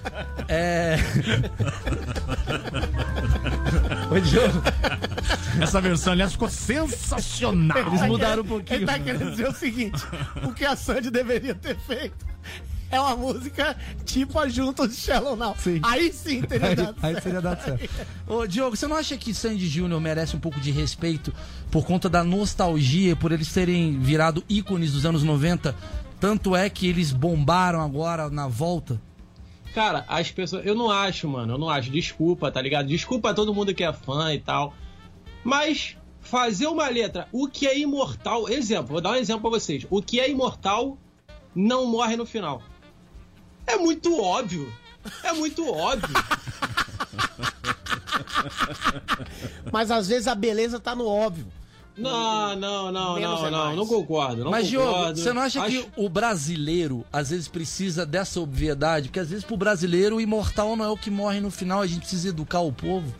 é. 0.48 0.96
ô, 4.10 4.20
Diogo, 4.20 4.62
Essa 5.60 5.80
versão, 5.80 6.12
aliás, 6.12 6.32
ficou 6.32 6.48
sensacional. 6.48 7.76
eles 7.78 8.02
mudaram 8.02 8.42
um 8.42 8.46
pouquinho. 8.46 8.78
Ele 8.78 8.86
tá 8.86 8.98
querendo 8.98 9.30
dizer 9.30 9.48
o 9.48 9.52
seguinte: 9.54 10.02
o 10.46 10.52
que 10.52 10.64
a 10.64 10.76
Sandy 10.76 11.10
deveria 11.10 11.54
ter 11.54 11.76
feito 11.78 12.26
é 12.90 13.00
uma 13.00 13.16
música 13.16 13.76
tipo 14.04 14.38
a 14.38 14.48
Juntos 14.48 14.90
de 14.90 14.96
Shallow 14.96 15.36
Now. 15.36 15.54
Sim. 15.58 15.80
Aí 15.82 16.12
sim 16.12 16.42
teria 16.42 16.68
Aí, 16.68 16.76
dado 16.76 16.96
aí 17.02 17.12
certo. 17.12 17.24
seria 17.24 17.40
dado 17.40 17.62
certo. 17.62 17.90
Ô, 18.26 18.46
Diogo, 18.46 18.76
você 18.76 18.86
não 18.86 18.96
acha 18.96 19.16
que 19.16 19.34
Sandy 19.34 19.66
Júnior 19.66 20.00
merece 20.00 20.36
um 20.36 20.40
pouco 20.40 20.60
de 20.60 20.70
respeito 20.70 21.32
por 21.70 21.84
conta 21.84 22.08
da 22.08 22.22
nostalgia, 22.22 23.16
por 23.16 23.32
eles 23.32 23.52
terem 23.52 23.98
virado 23.98 24.44
ícones 24.48 24.92
dos 24.92 25.04
anos 25.04 25.22
90? 25.22 25.74
Tanto 26.20 26.54
é 26.56 26.70
que 26.70 26.86
eles 26.86 27.12
bombaram 27.12 27.80
agora 27.80 28.30
na 28.30 28.46
volta. 28.48 29.00
Cara, 29.74 30.04
as 30.08 30.30
pessoas. 30.30 30.64
Eu 30.64 30.74
não 30.74 30.88
acho, 30.90 31.28
mano. 31.28 31.54
Eu 31.54 31.58
não 31.58 31.68
acho. 31.68 31.90
Desculpa, 31.90 32.50
tá 32.50 32.62
ligado? 32.62 32.86
Desculpa 32.86 33.30
a 33.30 33.34
todo 33.34 33.52
mundo 33.52 33.74
que 33.74 33.82
é 33.82 33.92
fã 33.92 34.32
e 34.32 34.38
tal. 34.38 34.72
Mas 35.42 35.96
fazer 36.20 36.68
uma 36.68 36.88
letra, 36.88 37.28
o 37.32 37.48
que 37.48 37.66
é 37.66 37.76
imortal. 37.78 38.48
Exemplo, 38.48 38.92
vou 38.92 39.00
dar 39.00 39.10
um 39.10 39.16
exemplo 39.16 39.42
pra 39.42 39.50
vocês. 39.58 39.84
O 39.90 40.00
que 40.00 40.20
é 40.20 40.30
imortal 40.30 40.96
não 41.54 41.86
morre 41.86 42.16
no 42.16 42.24
final. 42.24 42.62
É 43.66 43.76
muito 43.76 44.20
óbvio. 44.20 44.72
É 45.22 45.32
muito 45.32 45.68
óbvio. 45.70 46.08
Mas 49.72 49.90
às 49.90 50.08
vezes 50.08 50.26
a 50.26 50.34
beleza 50.34 50.78
tá 50.80 50.94
no 50.94 51.06
óbvio. 51.06 51.46
Não, 51.96 52.56
não, 52.56 52.90
não, 52.90 53.14
Menos 53.14 53.40
não, 53.40 53.46
é 53.46 53.50
não. 53.50 53.76
Não 53.76 53.86
concordo. 53.86 54.42
Não 54.44 54.50
Mas, 54.50 54.68
concordo. 54.68 54.92
Diogo, 55.14 55.16
você 55.18 55.32
não 55.32 55.42
acha 55.42 55.62
Acho- 55.62 55.70
que 55.84 55.88
o 55.96 56.08
brasileiro, 56.08 57.04
às 57.12 57.30
vezes, 57.30 57.46
precisa 57.46 58.04
dessa 58.04 58.40
obviedade? 58.40 59.08
Porque, 59.08 59.20
às 59.20 59.28
vezes, 59.28 59.44
pro 59.44 59.56
brasileiro, 59.56 60.16
o 60.16 60.20
imortal 60.20 60.74
não 60.74 60.84
é 60.84 60.88
o 60.88 60.96
que 60.96 61.08
morre 61.10 61.40
no 61.40 61.52
final, 61.52 61.80
a 61.80 61.86
gente 61.86 62.00
precisa 62.00 62.28
educar 62.30 62.60
o 62.60 62.72
povo. 62.72 63.14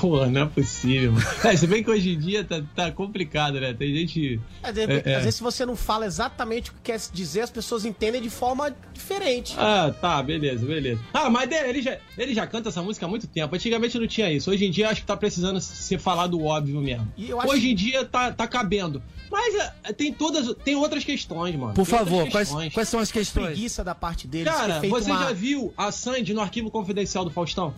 Pô, 0.00 0.24
não 0.26 0.42
é 0.42 0.46
possível, 0.46 1.12
mano. 1.12 1.26
É, 1.44 1.56
se 1.56 1.66
bem 1.66 1.82
que 1.82 1.90
hoje 1.90 2.10
em 2.14 2.18
dia 2.18 2.44
tá, 2.44 2.62
tá 2.74 2.90
complicado, 2.92 3.60
né? 3.60 3.72
Tem 3.74 3.94
gente. 3.94 4.40
É, 4.62 4.70
de 4.72 4.80
É, 4.82 5.02
é. 5.04 5.14
Às 5.16 5.22
vezes, 5.24 5.34
se 5.36 5.42
você 5.42 5.64
não 5.66 5.74
fala 5.74 6.06
exatamente 6.06 6.70
o 6.70 6.74
que 6.74 6.80
quer 6.84 7.00
dizer, 7.12 7.40
as 7.40 7.50
pessoas 7.50 7.84
entendem 7.84 8.20
de 8.22 8.30
forma 8.30 8.74
diferente. 8.92 9.54
Ah, 9.58 9.92
tá, 10.00 10.22
beleza, 10.22 10.64
beleza. 10.64 11.00
Ah, 11.12 11.28
mas 11.28 11.50
ele 11.50 11.82
já, 11.82 11.98
ele 12.16 12.34
já 12.34 12.46
canta 12.46 12.68
essa 12.68 12.82
música 12.82 13.06
há 13.06 13.08
muito 13.08 13.26
tempo. 13.26 13.54
Antigamente 13.54 13.98
não 13.98 14.06
tinha 14.06 14.30
isso. 14.30 14.50
Hoje 14.50 14.66
em 14.66 14.70
dia 14.70 14.88
acho 14.88 15.00
que 15.00 15.06
tá 15.06 15.16
precisando 15.16 15.60
ser 15.60 15.98
falado 15.98 16.42
óbvio 16.42 16.80
mesmo. 16.80 17.10
E 17.16 17.30
eu 17.30 17.40
acho 17.40 17.50
Hoje 17.52 17.62
que- 17.62 17.72
em 17.72 17.74
dia 17.74 18.04
tá, 18.04 18.30
tá 18.32 18.46
cabendo. 18.46 19.02
Mas 19.30 19.54
é, 19.84 19.92
tem 19.92 20.12
todas. 20.12 20.54
Tem 20.64 20.74
outras 20.74 21.04
questões, 21.04 21.54
mano. 21.54 21.74
Por 21.74 21.86
Tem 21.86 21.98
favor, 21.98 22.28
quais, 22.30 22.48
questões. 22.48 22.72
quais 22.72 22.88
são 22.88 23.00
as 23.00 23.12
questões? 23.12 23.46
Preguiça 23.46 23.84
da 23.84 23.94
parte 23.94 24.26
deles. 24.26 24.50
Cara, 24.50 24.80
você 24.80 25.10
uma- 25.10 25.24
já 25.26 25.32
viu 25.32 25.72
a 25.76 25.92
Sandy 25.92 26.32
no 26.32 26.40
arquivo 26.40 26.70
confidencial 26.70 27.24
do 27.24 27.30
Faustão? 27.30 27.74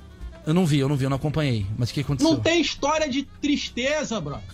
Eu 0.46 0.54
não 0.54 0.64
vi, 0.66 0.78
eu 0.78 0.88
não 0.88 0.96
vi, 0.96 1.04
eu 1.04 1.10
não 1.10 1.16
acompanhei. 1.16 1.66
Mas 1.78 1.90
o 1.90 1.94
que 1.94 2.00
aconteceu? 2.00 2.32
Não 2.32 2.40
tem 2.40 2.60
história 2.60 3.08
de 3.08 3.22
tristeza, 3.40 4.20
bro. 4.20 4.38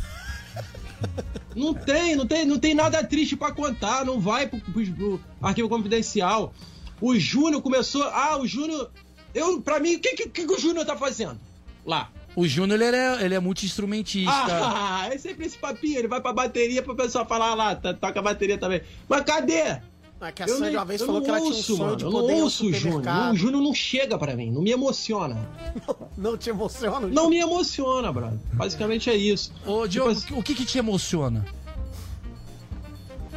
Não 1.55 1.73
tem, 1.73 2.15
não 2.17 2.27
tem, 2.27 2.45
não 2.45 2.59
tem 2.59 2.75
nada 2.75 3.03
triste 3.03 3.35
pra 3.35 3.51
contar, 3.51 4.05
não 4.05 4.21
vai 4.21 4.47
pro, 4.47 4.61
pro- 4.61 4.93
pro 4.93 5.21
arquivo 5.41 5.71
confidencial. 5.71 6.53
O 7.01 7.19
Júnior 7.19 7.63
começou. 7.63 8.03
Ah, 8.05 8.37
o 8.39 8.47
Júnior. 8.47 8.91
Eu, 9.35 9.61
pra 9.63 9.81
mim, 9.81 9.95
o 9.97 10.01
que, 10.01 10.15
que, 10.17 10.29
que 10.29 10.53
o 10.53 10.59
Júnior 10.59 10.85
tá 10.85 10.97
fazendo? 10.97 11.39
Lá. 11.85 12.11
O 12.35 12.47
Júnior, 12.47 12.79
ele 12.81 12.95
é, 12.97 13.25
ele 13.25 13.35
é 13.35 13.41
multi-instrumentista. 13.41 14.31
Ah, 14.33 15.09
é 15.13 15.17
sempre 15.17 15.47
esse 15.47 15.57
papinho. 15.57 15.99
Ele 15.99 16.09
vai 16.09 16.21
pra 16.21 16.33
bateria 16.35 16.83
pro 16.83 16.95
pessoal 16.95 17.27
falar 17.27 17.55
lá, 17.55 17.75
toca 17.75 18.19
a 18.19 18.23
bateria 18.23 18.59
também. 18.59 18.83
Mas 19.09 19.23
cadê? 19.25 19.81
Ah, 20.19 20.33
que 20.33 20.43
a 20.43 20.47
Eu 20.47 20.55
Sandy 20.57 20.63
nem- 20.69 20.77
uma 20.77 20.85
vez 20.87 21.01
eu 21.01 21.07
falou 21.07 21.21
não 21.21 21.25
que 21.27 21.31
ela 21.31 21.41
tinha 21.41 21.53
um 21.53 21.57
ouço, 21.57 21.77
sonho 21.77 21.79
mano, 21.85 21.97
de 21.97 22.05
eu 22.05 22.11
poder 22.11 22.33
ir 22.33 22.37
não 22.37 22.45
ouço 22.45 22.67
o 22.67 22.73
Júnior. 22.73 23.33
O 23.33 23.37
Júnior 23.37 23.63
não 23.63 23.75
chega 23.75 24.19
pra 24.19 24.35
mim, 24.35 24.51
não 24.51 24.63
me 24.63 24.71
emociona. 24.71 25.37
Não 26.17 26.39
te 26.39 26.49
emociona? 26.49 27.07
Não 27.07 27.29
me 27.29 27.39
emociona, 27.39 28.11
brother. 28.11 28.39
Basicamente 28.55 29.11
é 29.11 29.15
isso. 29.15 29.53
Ô, 29.67 29.87
Diogo, 29.87 30.19
o 30.31 30.43
que, 30.43 30.55
que 30.55 30.65
te 30.65 30.79
emociona? 30.79 31.45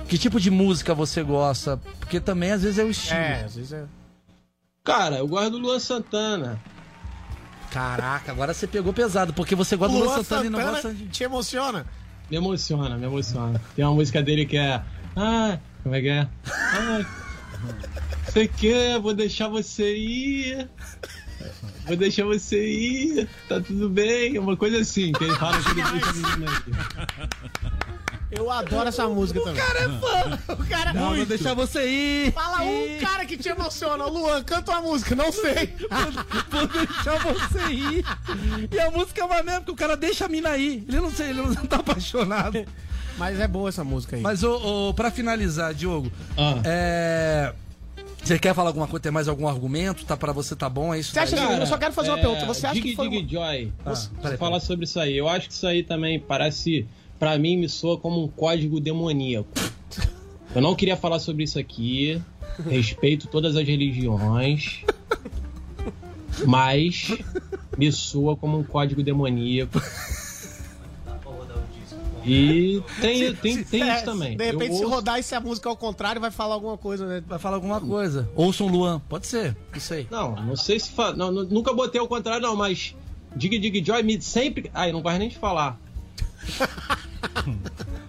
Que 0.08 0.18
tipo 0.18 0.40
de 0.40 0.50
música 0.50 0.94
você 0.96 1.22
gosta? 1.22 1.78
Porque 2.00 2.20
também, 2.22 2.52
às 2.52 2.64
vezes, 2.64 2.80
é 2.80 2.84
o 2.86 2.90
estilo. 2.90 3.20
É, 3.20 3.44
às 3.44 3.56
vezes 3.56 3.74
é. 3.74 3.84
Cara, 4.84 5.18
eu 5.18 5.28
gosto 5.28 5.52
do 5.52 5.58
Luan 5.58 5.80
Santana. 5.80 6.60
Caraca, 7.70 8.32
agora 8.32 8.54
você 8.54 8.66
pegou 8.66 8.92
pesado, 8.94 9.34
porque 9.34 9.54
você 9.54 9.76
gosta 9.76 9.94
do 9.96 10.00
Luan 10.04 10.14
Luan 10.14 10.24
Santana 10.24 10.46
e 10.46 10.50
não 10.50 10.60
Santana 10.60 10.76
gosta 10.82 10.94
de... 10.94 11.08
te 11.10 11.24
emociona? 11.24 11.86
Me 12.32 12.38
emociona, 12.38 12.98
me 12.98 13.06
emociona. 13.06 13.62
Tem 13.76 13.84
uma 13.86 13.94
música 13.94 14.24
dele 14.24 14.46
que 14.46 14.58
é. 14.58 14.82
Ah, 15.16 15.60
como 15.84 15.96
é 15.96 16.02
que 16.02 16.10
é? 16.10 16.28
Ah, 16.46 17.06
você 18.26 18.48
quer, 18.48 19.00
vou 19.00 19.14
deixar 19.14 19.48
você 19.48 19.96
ir. 19.96 20.70
Vou 21.86 21.96
deixar 21.96 22.26
você 22.26 22.64
ir, 22.64 23.30
tá 23.48 23.60
tudo 23.60 23.90
bem. 23.90 24.38
Uma 24.38 24.56
coisa 24.56 24.80
assim, 24.80 25.12
que 25.12 25.24
ele 25.24 25.36
fala 25.36 25.58
que 25.62 25.72
ele 25.72 25.82
deixa. 25.82 26.12
Eu 28.32 28.52
adoro 28.52 28.88
essa 28.88 29.08
música 29.08 29.40
também. 29.40 29.62
O 29.62 29.66
cara 29.66 29.80
é 29.80 29.90
fã. 29.90 30.54
O 30.54 30.68
cara 30.68 30.94
Não, 30.94 31.16
vou 31.16 31.26
deixar 31.26 31.56
você 31.56 31.90
ir. 31.90 32.32
Fala 32.32 32.62
um 32.62 33.00
cara 33.00 33.26
que 33.26 33.36
te 33.36 33.50
emociona. 33.50 34.06
Luan, 34.06 34.44
canta 34.44 34.72
uma 34.72 34.82
música. 34.82 35.16
Não 35.16 35.32
sei. 35.32 35.74
Vou 36.52 36.68
deixar 36.68 37.18
você 37.24 37.72
ir. 37.72 38.06
E 38.72 38.80
a 38.80 38.92
música 38.92 39.26
vai 39.26 39.42
mesmo, 39.42 39.62
porque 39.62 39.72
o 39.72 39.76
cara 39.76 39.98
deixa 39.98 40.26
a 40.26 40.30
mina 40.30 40.56
ir. 40.58 40.86
Ele 40.88 41.02
não 41.02 41.12
sei, 41.12 41.30
ele 41.30 41.42
não 41.42 41.56
tá 41.66 41.78
apaixonado. 41.78 42.66
Mas 43.18 43.40
é 43.40 43.48
boa 43.48 43.70
essa 43.70 43.84
música 43.84 44.16
aí. 44.16 44.22
Mas, 44.22 44.44
ô, 44.44 44.90
ô, 44.90 44.94
pra 44.94 45.12
finalizar, 45.12 45.74
Diogo, 45.74 46.12
Ah. 46.38 46.62
é... 46.64 47.54
Você 48.24 48.38
quer 48.38 48.54
falar 48.54 48.70
alguma 48.70 48.86
coisa? 48.88 49.02
Tem 49.04 49.12
mais 49.12 49.28
algum 49.30 49.48
argumento? 49.48 50.04
Tá 50.06 50.16
pra 50.18 50.34
você, 50.34 50.54
tá 50.56 50.70
bom? 50.70 50.94
É 50.94 51.00
isso? 51.00 51.14
Você 51.14 51.20
acha 51.20 51.36
que- 51.38 51.42
eu 51.62 51.66
só 51.66 51.78
quero 51.78 51.94
fazer 51.94 52.10
uma 52.10 52.18
pergunta. 52.18 52.46
Você 52.46 52.66
acha 52.68 52.76
Dig 52.76 52.90
que 52.90 52.96
foi 52.96 53.10
Dig 53.10 53.36
uma- 53.38 53.46
Joy. 53.48 53.74
Ah, 53.86 53.90
Você 53.96 54.10
peraí, 54.22 54.38
falar 54.38 54.60
sobre 54.60 54.84
isso 54.86 55.00
aí. 55.00 55.18
Eu 55.18 55.28
acho 55.30 55.48
que 55.48 55.54
isso 55.54 55.66
aí 55.66 55.84
também 55.84 56.20
parece. 56.20 56.86
Pra 57.18 57.38
mim, 57.38 57.58
me 57.58 57.68
soa 57.70 57.98
como 57.98 58.22
um 58.24 58.28
código 58.28 58.80
demoníaco. 58.80 59.50
Eu 60.54 60.62
não 60.62 60.76
queria 60.76 60.98
falar 60.98 61.20
sobre 61.20 61.44
isso 61.46 61.58
aqui. 61.58 62.22
Respeito 62.70 63.28
todas 63.28 63.56
as 63.56 63.66
religiões. 63.66 64.82
Mas 66.46 67.18
me 67.78 67.92
soa 67.92 68.36
como 68.36 68.60
um 68.60 68.64
código 68.64 69.02
demoníaco. 69.02 69.82
E 72.30 72.84
tem, 73.02 73.34
tem, 73.36 73.64
tem 73.64 73.84
É, 73.90 73.96
isso 73.96 74.06
também. 74.06 74.38
De 74.38 74.44
repente, 74.46 74.72
Eu 74.72 74.78
se 74.78 74.84
ouço- 74.84 74.96
rodar 74.96 75.20
e 75.20 75.24
se 75.24 75.34
a 75.36 75.40
música 75.40 75.68
ao 75.70 75.76
contrário, 75.78 76.20
vai 76.22 76.32
falar 76.32 76.54
alguma 76.56 76.78
coisa, 76.78 77.06
né? 77.08 77.24
Vai 77.28 77.40
falar 77.40 77.56
alguma 77.56 77.80
coisa. 77.82 78.30
Ouçam 78.36 78.68
Luan, 78.68 79.00
pode 79.10 79.28
ser, 79.28 79.56
não 79.74 79.80
sei. 79.80 80.08
Não, 80.12 80.36
não 80.36 80.56
sei 80.56 80.80
se. 80.80 80.90
Fa... 80.92 81.14
Não, 81.14 81.32
nu- 81.32 81.46
nunca 81.46 81.74
botei 81.74 82.00
ao 82.00 82.08
contrário, 82.08 82.42
não, 82.42 82.56
mas. 82.56 82.96
Dig 83.36 83.58
Dig 83.60 83.84
Joy 83.86 84.02
me 84.04 84.22
sempre. 84.22 84.70
Ai, 84.74 84.92
não 84.92 85.02
gosto 85.02 85.20
nem 85.20 85.30
de 85.30 85.38
falar. 85.38 85.80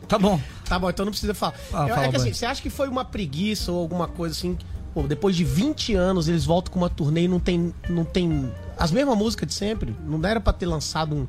Tá 0.08 0.18
bom. 0.18 0.40
Tá 0.64 0.78
bom, 0.78 0.90
então 0.90 1.04
não 1.04 1.10
precisa 1.12 1.34
falar. 1.34 1.54
Ah, 1.72 1.82
Eu- 1.88 1.94
fala, 1.94 2.06
é 2.06 2.10
que 2.10 2.16
assim, 2.16 2.32
você 2.32 2.44
acha 2.46 2.60
que 2.60 2.70
foi 2.70 2.88
uma 2.88 3.04
preguiça 3.04 3.70
ou 3.70 3.78
alguma 3.80 4.08
coisa 4.08 4.34
assim? 4.34 4.58
Pô, 4.92 5.04
depois 5.04 5.36
de 5.36 5.44
20 5.44 5.94
anos 5.94 6.28
eles 6.28 6.44
voltam 6.44 6.72
com 6.72 6.80
uma 6.80 6.90
turnê 6.90 7.22
e 7.22 7.28
não 7.28 7.38
tem. 7.38 7.72
Não 7.88 8.04
tem 8.04 8.50
as 8.76 8.90
mesmas 8.90 9.16
músicas 9.16 9.46
de 9.48 9.54
sempre? 9.54 9.94
Não 10.04 10.20
era 10.28 10.40
pra 10.40 10.52
ter 10.52 10.66
lançado 10.66 11.14
um- 11.14 11.26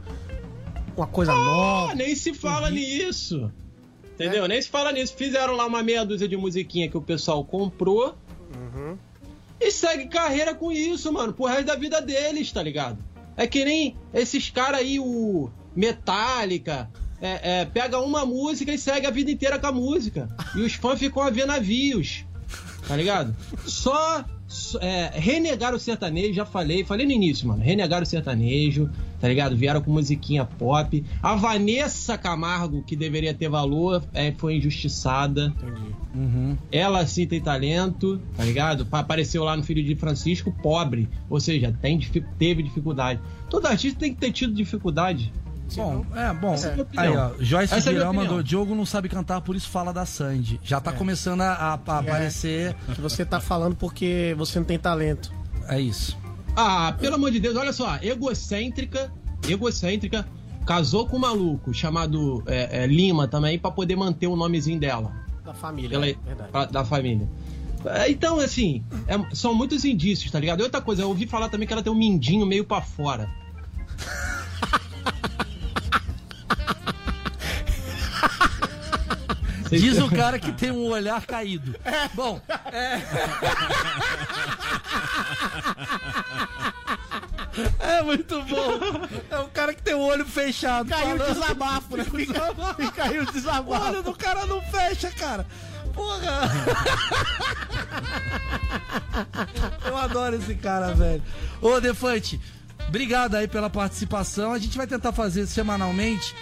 uma 0.95 1.08
coisa 1.08 1.34
nova? 1.34 1.91
Ah, 1.91 1.95
nem 1.95 2.15
se 2.15 2.34
fala 2.34 2.69
nisso. 2.69 3.51
Entendeu? 4.13 4.47
Nem 4.47 4.62
se 4.62 4.69
fala 4.69 4.91
nisso. 4.91 5.15
Fizeram 5.15 5.56
lá 5.56 5.65
uma 5.65 5.82
meia 5.82 6.06
dúzia 6.06 6.27
de 6.27 6.38
musiquinha 6.38 6.89
que 6.89 6.97
o 6.97 7.01
pessoal 7.01 7.43
comprou. 7.43 8.15
E 9.60 9.71
segue 9.71 10.08
carreira 10.08 10.56
com 10.56 10.71
isso, 10.71 11.13
mano, 11.13 11.34
pro 11.34 11.45
resto 11.45 11.65
da 11.65 11.75
vida 11.75 12.01
deles, 12.01 12.51
tá 12.51 12.63
ligado? 12.63 12.97
É 13.38 13.45
que 13.45 13.63
nem 13.63 13.95
esses 14.13 14.49
caras 14.49 14.80
aí, 14.80 14.99
o 14.99 15.49
Metallica, 15.75 16.89
é, 17.21 17.62
é, 17.62 17.65
pega 17.65 17.99
uma 17.99 18.25
música 18.25 18.73
e 18.73 18.77
segue 18.77 19.06
a 19.06 19.12
vida 19.12 19.30
inteira 19.30 19.60
com 19.60 19.67
a 19.67 19.71
música. 19.71 20.27
E 20.56 20.62
os 20.62 20.73
fãs 20.73 20.99
ficam 20.99 21.21
a 21.21 21.30
ver 21.30 21.45
navios, 21.45 22.25
tá 22.88 22.95
ligado? 22.95 23.36
Só, 23.65 24.25
é, 24.82 25.12
renegaram 25.14 25.78
o 25.78 25.80
sertanejo, 25.80 26.34
já 26.34 26.46
falei, 26.46 26.84
falei 26.84 27.06
no 27.06 27.12
início, 27.12 27.48
mano. 27.48 27.62
Renegaram 27.64 28.04
o 28.04 28.06
sertanejo, 28.06 28.90
tá 29.20 29.28
ligado? 29.28 29.56
Vieram 29.56 29.82
com 29.82 29.92
musiquinha 29.92 30.44
pop. 30.46 31.04
A 31.22 31.36
Vanessa 31.36 32.18
Camargo, 32.18 32.84
que 32.84 32.96
deveria 32.96 33.34
ter 33.34 33.50
valor, 33.50 34.04
é, 34.14 34.32
foi 34.34 34.58
injustiçada. 34.58 35.54
Uhum. 36.14 36.58
Ela 36.72 37.06
sim 37.06 37.26
tem 37.26 37.40
talento, 37.40 38.22
tá 38.36 38.44
ligado? 38.44 38.86
Pa- 38.86 39.00
Apareceu 39.00 39.44
lá 39.44 39.56
no 39.58 39.64
Filho 39.64 39.84
de 39.84 39.96
Francisco 39.96 40.52
pobre. 40.62 41.08
Ou 41.30 41.40
seja, 41.40 41.76
tem, 41.82 42.00
teve 42.38 42.62
dificuldade. 42.64 43.20
Todo 43.50 43.66
artista 43.68 44.00
tem 44.00 44.14
que 44.14 44.20
ter 44.20 44.32
tido 44.32 44.54
dificuldade. 44.54 45.32
Bom, 45.75 46.05
é, 46.15 46.34
bom. 46.34 46.55
É 46.55 46.99
Aí, 47.01 47.15
ó, 47.15 47.31
Joyce 47.39 47.73
Essa 47.73 47.89
é 47.89 47.93
Girão 47.93 48.07
opinião. 48.10 48.13
mandou, 48.29 48.43
Diogo 48.43 48.75
não 48.75 48.86
sabe 48.86 49.07
cantar, 49.10 49.41
por 49.41 49.55
isso 49.55 49.69
fala 49.69 49.91
da 49.93 50.05
Sandy. 50.05 50.60
Já 50.63 50.79
tá 50.79 50.91
começando 50.91 51.41
a, 51.41 51.53
a- 51.53 51.69
a 51.71 51.73
aparecer. 51.73 52.75
Que 52.93 52.99
você 53.01 53.23
tá 53.25 53.39
falando 53.39 53.75
porque 53.75 54.36
você 54.38 54.60
não 54.60 54.65
tem 54.65 54.77
talento. 54.79 55.31
É 55.67 55.79
isso. 55.79 56.17
Ah, 56.55 56.93
pelo 56.99 57.15
amor 57.15 57.31
de 57.31 57.39
Deus, 57.39 57.55
olha 57.55 57.71
só, 57.71 57.97
egocêntrica, 58.01 59.12
egocêntrica, 59.47 60.27
casou 60.65 61.07
com 61.07 61.17
um 61.17 61.19
maluco 61.19 61.73
chamado 61.73 62.43
é, 62.45 62.84
é, 62.84 62.88
Lima 62.88 63.27
também 63.27 63.57
pra 63.57 63.71
poder 63.71 63.95
manter 63.95 64.27
o 64.27 64.36
nomezinho 64.36 64.79
dela. 64.79 65.13
Da 65.45 65.53
família, 65.53 65.95
Ela- 65.95 66.07
é 66.10 66.15
verdade. 66.25 66.51
pra- 66.51 66.65
da 66.65 66.84
família. 66.86 67.27
É, 67.86 68.12
Então, 68.12 68.39
assim, 68.39 68.84
é- 69.07 69.36
são 69.36 69.55
muitos 69.55 69.84
indícios, 69.86 70.29
tá 70.31 70.39
ligado? 70.39 70.60
E 70.60 70.63
outra 70.63 70.81
coisa, 70.81 71.01
eu 71.01 71.07
ouvi 71.07 71.25
falar 71.25 71.49
também 71.49 71.65
que 71.67 71.73
ela 71.73 71.81
tem 71.81 71.91
um 71.91 71.95
mindinho 71.95 72.45
meio 72.45 72.63
pra 72.63 72.79
fora. 72.81 73.27
Diz 79.71 79.97
o 79.99 80.10
cara 80.10 80.38
que 80.38 80.51
tem 80.51 80.69
um 80.71 80.86
olhar 80.89 81.25
caído. 81.25 81.75
Bom, 82.13 82.41
é. 82.71 83.01
É 87.79 88.01
muito 88.01 88.41
bom. 88.43 88.79
É 89.29 89.39
o 89.39 89.47
cara 89.47 89.73
que 89.73 89.81
tem 89.81 89.93
o 89.93 89.99
olho 89.99 90.25
fechado. 90.25 90.89
Caiu 90.89 91.15
o 91.15 91.17
falando. 91.17 91.34
desabafo, 91.34 91.97
né? 91.97 92.03
Fica, 92.05 92.55
fica 92.75 93.03
aí 93.03 93.19
o 93.19 93.23
O 93.23 93.31
desabafo. 93.31 93.86
olho 93.88 94.03
do 94.03 94.13
cara 94.15 94.45
não 94.45 94.62
fecha, 94.62 95.12
cara. 95.12 95.45
Porra! 95.93 96.49
Eu 99.86 99.97
adoro 99.97 100.38
esse 100.38 100.55
cara, 100.55 100.93
velho. 100.93 101.21
Ô, 101.62 101.79
Defante, 101.81 102.39
obrigado 102.88 103.36
aí 103.36 103.47
pela 103.47 103.69
participação. 103.69 104.53
A 104.53 104.60
gente 104.60 104.77
vai 104.77 104.88
tentar 104.88 105.12
fazer 105.12 105.45
semanalmente 105.47 106.34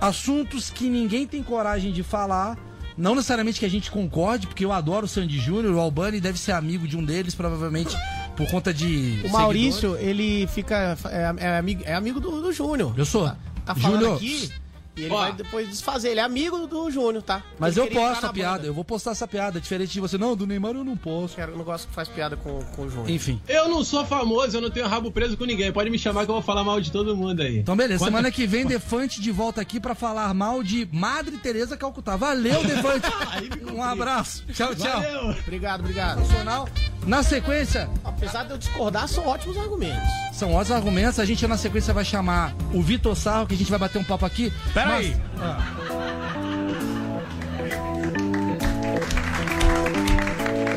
assuntos 0.00 0.70
que 0.70 0.88
ninguém 0.88 1.26
tem 1.26 1.42
coragem 1.42 1.92
de 1.92 2.02
falar. 2.02 2.56
Não 2.96 3.14
necessariamente 3.14 3.60
que 3.60 3.66
a 3.66 3.70
gente 3.70 3.92
concorde, 3.92 4.48
porque 4.48 4.64
eu 4.64 4.72
adoro 4.72 5.06
o 5.06 5.08
Sandy 5.08 5.38
Júnior, 5.38 5.72
o 5.72 5.78
Albani 5.78 6.20
deve 6.20 6.36
ser 6.36 6.50
amigo 6.50 6.86
de 6.86 6.96
um 6.96 7.04
deles, 7.04 7.32
provavelmente 7.32 7.96
por 8.36 8.48
conta 8.50 8.74
de. 8.74 9.20
O 9.24 9.28
Maurício, 9.28 9.96
ele 9.96 10.48
fica. 10.48 10.98
É, 11.08 11.46
é 11.46 11.58
amigo, 11.58 11.82
é 11.84 11.94
amigo 11.94 12.18
do, 12.18 12.42
do 12.42 12.52
Júnior. 12.52 12.92
Eu 12.96 13.04
sou. 13.04 13.26
Tá, 13.26 13.36
tá 13.66 13.74
falando 13.76 14.00
Júnior. 14.00 14.16
aqui 14.16 14.50
e 14.98 15.04
ele 15.04 15.14
Ó. 15.14 15.18
vai 15.18 15.32
depois 15.32 15.68
desfazer. 15.68 16.10
Ele 16.10 16.20
é 16.20 16.22
amigo 16.22 16.66
do 16.66 16.90
Júnior, 16.90 17.22
tá? 17.22 17.42
Mas 17.58 17.76
Ele 17.76 17.86
eu 17.86 17.88
queria 17.88 18.00
posto 18.02 18.16
entrar 18.16 18.26
a 18.26 18.28
na 18.28 18.32
piada, 18.34 18.56
banda. 18.56 18.66
eu 18.66 18.74
vou 18.74 18.84
postar 18.84 19.12
essa 19.12 19.26
piada, 19.28 19.60
diferente 19.60 19.92
de 19.92 20.00
você. 20.00 20.18
Não, 20.18 20.34
do 20.36 20.46
Neymar 20.46 20.72
eu 20.74 20.84
não 20.84 20.96
posso. 20.96 21.34
Quero- 21.36 21.52
Eu 21.52 21.58
não 21.58 21.64
gosto 21.64 21.88
que 21.88 21.94
faz 21.94 22.08
piada 22.08 22.36
com, 22.36 22.62
com 22.76 22.82
o 22.82 22.90
Júnior. 22.90 23.10
Enfim. 23.10 23.40
Eu 23.48 23.68
não 23.68 23.82
sou 23.84 24.04
famoso, 24.04 24.56
eu 24.56 24.60
não 24.60 24.70
tenho 24.70 24.86
rabo 24.86 25.10
preso 25.10 25.36
com 25.36 25.44
ninguém. 25.44 25.72
Pode 25.72 25.88
me 25.90 25.98
chamar 25.98 26.24
que 26.24 26.30
eu 26.30 26.34
vou 26.34 26.42
falar 26.42 26.64
mal 26.64 26.80
de 26.80 26.90
todo 26.92 27.16
mundo 27.16 27.40
aí. 27.42 27.58
Então, 27.58 27.76
beleza. 27.76 28.00
Quando- 28.00 28.08
Semana 28.10 28.30
que 28.30 28.46
vem, 28.46 28.66
Defante 28.66 29.20
de 29.20 29.30
volta 29.30 29.60
aqui 29.60 29.78
pra 29.80 29.94
falar 29.94 30.32
mal 30.34 30.62
de 30.62 30.88
Madre 30.92 31.36
Teresa 31.38 31.76
Calcutá. 31.76 32.16
Valeu, 32.16 32.62
Defante. 32.64 33.06
um 33.72 33.82
abraço. 33.82 34.44
Tchau, 34.52 34.74
tchau. 34.74 35.00
Valeu. 35.00 35.30
Obrigado, 35.30 35.80
obrigado. 35.80 36.18
Nacional. 36.20 36.68
Na 37.08 37.22
sequência, 37.22 37.88
Apesar 38.04 38.44
de 38.44 38.50
eu 38.50 38.58
discordar, 38.58 39.08
são 39.08 39.26
ótimos 39.26 39.56
argumentos. 39.56 40.08
são 40.34 40.52
ótimos 40.52 40.76
argumentos. 40.76 41.18
A 41.18 41.24
gente, 41.24 41.46
na 41.46 41.56
sequência, 41.56 41.94
vai 41.94 42.04
chamar 42.04 42.54
o 42.72 42.82
Vitor 42.82 43.16
Sarro, 43.16 43.46
que 43.46 43.54
a 43.54 43.56
gente 43.56 43.70
vai 43.70 43.78
bater 43.78 43.98
um 43.98 44.04
papo 44.04 44.26
aqui. 44.26 44.52
Pera 44.74 44.88
Mas- 44.90 45.06
aí. 45.06 45.16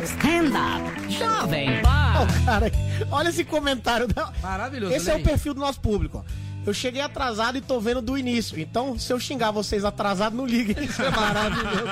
Stand 0.04 0.52
up, 0.58 1.12
jovem 1.13 1.82
pan. 1.82 2.28
cara, 2.46 2.72
olha 3.12 3.30
esse 3.30 3.44
comentário. 3.44 4.08
Da... 4.08 4.32
Maravilhoso. 4.41 4.94
Esse 4.94 5.10
é 5.12 5.15
o 5.15 5.22
perfil 5.24 5.54
do 5.54 5.60
nosso 5.60 5.80
público. 5.80 6.24
ó. 6.26 6.41
Eu 6.63 6.74
cheguei 6.76 7.02
atrasado 7.02 7.58
e 7.58 7.62
tô 7.62 7.80
vendo 7.80 8.02
do 8.04 8.15
início. 8.15 8.60
Então, 8.60 8.98
se 8.98 9.12
eu 9.12 9.20
xingar 9.20 9.50
vocês 9.50 9.84
atrasados, 9.84 10.38
não 10.38 10.46
liguem. 10.46 10.84
Isso 10.86 11.02
é 11.02 11.10
maravilhoso. 11.10 11.84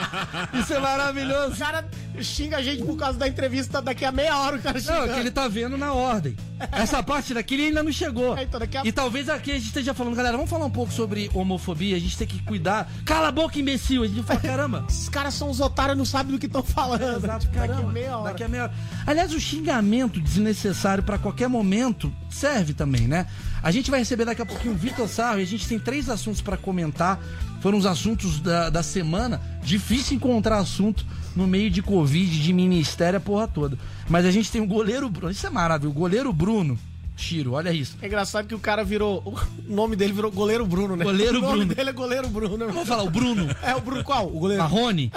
Isso 0.53 0.73
é 0.75 0.79
maravilhoso. 0.79 1.53
O 1.53 1.57
cara 1.57 1.87
xinga 2.23 2.57
a 2.57 2.63
gente 2.63 2.83
por 2.83 2.97
causa 2.97 3.17
da 3.17 3.27
entrevista 3.27 3.81
daqui 3.81 4.03
a 4.05 4.11
meia 4.11 4.37
hora 4.37 4.57
o 4.57 4.61
cara 4.61 4.77
Não, 4.79 4.81
xingando. 4.85 5.11
é 5.11 5.13
que 5.15 5.19
ele 5.19 5.31
tá 5.31 5.47
vendo 5.47 5.77
na 5.77 5.93
ordem. 5.93 6.35
Essa 6.71 7.01
parte 7.01 7.33
daqui 7.33 7.53
ele 7.55 7.67
ainda 7.67 7.81
não 7.83 7.91
chegou. 7.91 8.37
É, 8.37 8.43
então 8.43 8.59
a- 8.61 8.87
E 8.87 8.91
talvez 8.91 9.29
aqui 9.29 9.51
a 9.51 9.55
gente 9.55 9.67
esteja 9.67 9.93
falando, 9.93 10.15
galera, 10.15 10.35
vamos 10.35 10.49
falar 10.49 10.65
um 10.65 10.69
pouco 10.71 10.91
sobre 10.91 11.29
homofobia, 11.33 11.95
a 11.95 11.99
gente 11.99 12.17
tem 12.17 12.27
que 12.27 12.41
cuidar. 12.43 12.89
Cala 13.05 13.29
a 13.29 13.31
boca, 13.31 13.57
imbecil! 13.59 14.03
A 14.03 14.07
gente 14.07 14.23
fala, 14.23 14.39
caramba. 14.39 14.85
Esses 14.89 15.09
caras 15.09 15.33
são 15.33 15.49
os 15.49 15.59
otários 15.59 15.97
não 15.97 16.05
sabem 16.05 16.33
do 16.33 16.39
que 16.39 16.45
estão 16.47 16.63
falando. 16.63 17.23
Exato, 17.23 17.39
Tipo, 17.45 17.55
daqui 17.55 17.71
a 17.71 17.75
caramba. 17.75 17.91
meia 17.93 18.17
hora. 18.17 18.29
Daqui 18.31 18.43
a 18.43 18.47
meia 18.47 18.63
hora. 18.63 18.73
Aliás, 19.07 19.33
o 19.33 19.39
xingamento 19.39 20.19
desnecessário 20.19 21.03
pra 21.03 21.17
qualquer 21.17 21.47
momento 21.47 22.13
serve 22.29 22.73
também, 22.73 23.07
né? 23.07 23.25
A 23.63 23.71
gente 23.71 23.89
vai 23.91 23.99
receber 23.99 24.25
daqui 24.25 24.41
a 24.41 24.45
pouquinho 24.45 24.73
o 24.73 24.77
Vitor 24.77 25.07
Sarro 25.07 25.39
e 25.39 25.43
a 25.43 25.47
gente 25.47 25.67
tem 25.67 25.79
três 25.79 26.09
assuntos 26.09 26.41
pra 26.41 26.57
comentar. 26.57 27.19
Foram 27.61 27.77
os 27.77 27.85
assuntos 27.85 28.39
da, 28.39 28.69
da 28.69 28.81
semana. 28.83 29.41
Difícil 29.61 30.15
encontrar 30.15 30.57
assunto 30.59 31.05
no 31.39 31.47
meio 31.47 31.69
de 31.71 31.81
Covid, 31.81 32.41
de 32.43 32.53
ministério, 32.53 33.17
a 33.17 33.19
porra 33.21 33.47
toda. 33.47 33.77
Mas 34.07 34.25
a 34.25 34.31
gente 34.31 34.51
tem 34.51 34.61
o 34.61 34.67
goleiro 34.67 35.09
Bruno. 35.09 35.31
Isso 35.31 35.47
é 35.47 35.49
maravilhoso. 35.49 35.95
O 35.95 35.99
goleiro 35.99 36.31
Bruno. 36.33 36.77
Tiro, 37.15 37.51
olha 37.51 37.73
isso. 37.73 37.97
É 38.01 38.07
engraçado 38.07 38.47
que 38.47 38.55
o 38.55 38.59
cara 38.59 38.81
virou. 38.81 39.21
O 39.67 39.73
nome 39.73 39.97
dele 39.97 40.13
virou 40.13 40.31
Goleiro 40.31 40.65
Bruno, 40.65 40.95
né? 40.95 41.03
Goleiro 41.03 41.39
o 41.39 41.41
nome 41.41 41.57
Bruno. 41.57 41.75
dele 41.75 41.89
é 41.89 41.93
Goleiro 41.93 42.29
Bruno. 42.29 42.57
né? 42.57 42.65
Vamos 42.67 42.87
falar, 42.87 43.03
o 43.03 43.09
Bruno. 43.09 43.45
É 43.61 43.75
o 43.75 43.81
Bruno 43.81 44.03
qual? 44.05 44.27
O 44.27 44.39
goleiro. 44.39 44.63
Marrone? 44.63 45.11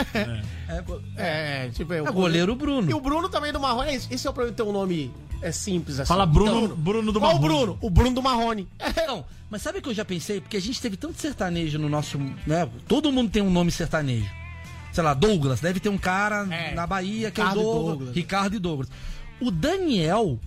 É, 1.17 1.69
tipo, 1.73 1.93
é 1.93 2.03
o 2.03 2.09
É 2.09 2.11
goleiro 2.11 2.57
Bruno. 2.57 2.91
E 2.91 2.95
o 2.95 3.01
Bruno 3.01 3.29
também 3.29 3.53
do 3.53 3.61
Marrone. 3.61 3.91
é. 3.91 3.95
Esse 3.95 4.27
é 4.27 4.31
o 4.31 4.33
problema 4.33 4.51
de 4.51 4.57
ter 4.57 4.69
um 4.69 4.73
nome 4.73 5.13
é 5.41 5.53
simples 5.53 6.01
assim. 6.01 6.09
Fala 6.09 6.27
Bruno, 6.27 6.65
Então, 6.65 6.77
Bruno 6.77 7.13
do 7.13 7.21
Qual 7.21 7.33
o 7.33 7.35
Marrone. 7.41 7.55
Bruno? 7.65 7.79
O 7.81 7.91
Bruno 7.91 8.15
do 8.15 8.23
Marrone. 8.23 8.69
Não, 9.07 9.25
mas 9.51 9.63
sabe 9.63 9.79
o 9.79 9.83
que 9.83 9.89
eu 9.89 9.95
já 9.95 10.05
pensei? 10.05 10.41
Porque 10.41 10.57
a 10.57 10.61
gente 10.61 10.81
teve 10.81 10.97
tanto 10.97 11.21
sertanejo 11.21 11.79
no 11.79 11.89
nosso. 11.89 12.19
Né? 12.47 12.69
Todo 12.89 13.13
mundo 13.13 13.31
tem 13.31 13.43
um 13.43 13.51
nome 13.51 13.71
sertanejo. 13.71 14.29
Sei 14.93 15.03
lá, 15.03 15.15
Douglas. 15.15 15.61
Deve 15.61 15.81
ter 15.81 15.89
um 15.89 15.99
cara 15.99 16.47
É, 16.51 16.75
na 16.75 16.87
Bahia 16.87 17.31
que 17.31 17.41
Ricardo 17.41 17.61
é 17.61 17.63
o 17.63 17.65
Douglas, 17.65 17.87
Douglas. 17.99 18.15
Ricardo 18.15 18.57
e 18.57 18.59
Douglas. 18.59 18.89
O 19.41 19.51
Daniel 19.51 20.39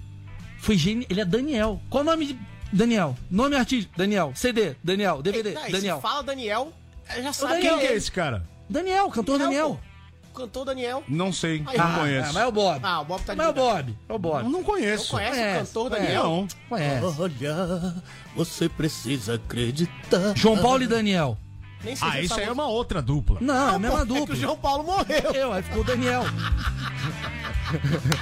foi 0.59 0.77
genial. 0.77 1.07
Ele 1.09 1.21
é 1.21 1.25
Daniel. 1.25 1.81
Qual 1.89 2.01
o 2.03 2.05
nome 2.05 2.27
de 2.27 2.39
Daniel? 2.71 3.15
Nome 3.29 3.55
artístico? 3.55 3.97
Daniel. 3.97 4.31
CD? 4.35 4.75
Daniel. 4.83 5.21
DVD? 5.21 5.53
Não, 5.53 5.67
e 5.67 5.71
Daniel. 5.71 5.95
Se 5.97 6.01
fala 6.01 6.23
Daniel, 6.23 6.73
já 7.21 7.33
sabe 7.33 7.53
Daniel. 7.53 7.77
Quem 7.77 7.87
que 7.87 7.93
é 7.93 7.95
esse 7.95 8.11
cara? 8.11 8.43
Daniel, 8.69 9.09
cantor 9.09 9.39
Daniel. 9.39 9.69
pô. 9.69 9.95
Cantor 10.35 10.65
Daniel. 10.65 11.01
Não 11.07 11.31
sei, 11.31 11.63
Aí, 11.65 11.77
não 11.77 11.85
ah, 11.85 11.99
conheço. 11.99 12.29
É, 12.29 12.33
mas 12.33 12.43
é 12.43 12.47
o 12.47 12.51
Bob. 12.51 12.79
Ah, 12.83 12.99
o 12.99 13.05
Bob 13.05 13.21
tá 13.23 13.33
de 13.33 13.37
mas 13.37 13.47
é 13.47 13.49
o. 13.49 13.53
Bob. 13.53 13.97
É 14.09 14.13
o 14.13 14.19
Bob. 14.19 14.43
Eu 14.43 14.49
não 14.49 14.63
conheço. 14.63 15.11
Conhece 15.11 15.31
o 15.31 15.35
Conhece, 15.39 15.59
cantor 15.59 15.89
conhece. 15.89 16.07
Daniel? 16.07 16.23
Não. 16.23 16.47
Conhece. 16.67 17.21
Olha, 17.21 17.95
você 18.35 18.67
precisa 18.67 19.35
acreditar. 19.35 20.35
João 20.35 20.57
Paulo 20.57 20.83
e 20.83 20.87
Daniel. 20.87 21.37
Nem 21.85 21.95
sei 21.95 22.07
Ah, 22.07 22.11
se 22.13 22.21
isso 22.23 22.33
aí 22.39 22.45
é 22.45 22.51
uma 22.51 22.65
outra 22.67 23.01
dupla. 23.01 23.37
Não, 23.39 23.69
é 23.73 23.75
a 23.75 23.79
mesma 23.79 23.97
pô, 23.97 24.01
É 24.03 24.05
dupla. 24.05 24.25
que 24.27 24.33
o 24.33 24.35
João 24.35 24.57
Paulo 24.57 24.83
morreu. 24.83 25.31
Eu, 25.33 25.53
aí 25.53 25.61
ficou 25.63 25.81
o 25.81 25.85
Daniel. 25.85 26.23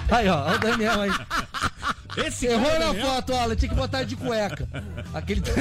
Aí, 0.09 0.29
ó, 0.29 0.51
ó 0.51 0.55
o 0.55 0.57
Daniel 0.59 1.01
aí. 1.01 1.11
Esse 2.15 2.45
Errou 2.45 2.63
cara 2.65 2.75
é 2.75 2.79
na 2.79 2.85
Daniel? 2.87 3.05
foto, 3.07 3.33
olha, 3.33 3.55
tinha 3.55 3.69
que 3.69 3.75
botar 3.75 3.99
ele 3.99 4.07
de 4.07 4.15
cueca. 4.15 4.67
Aquele. 5.13 5.41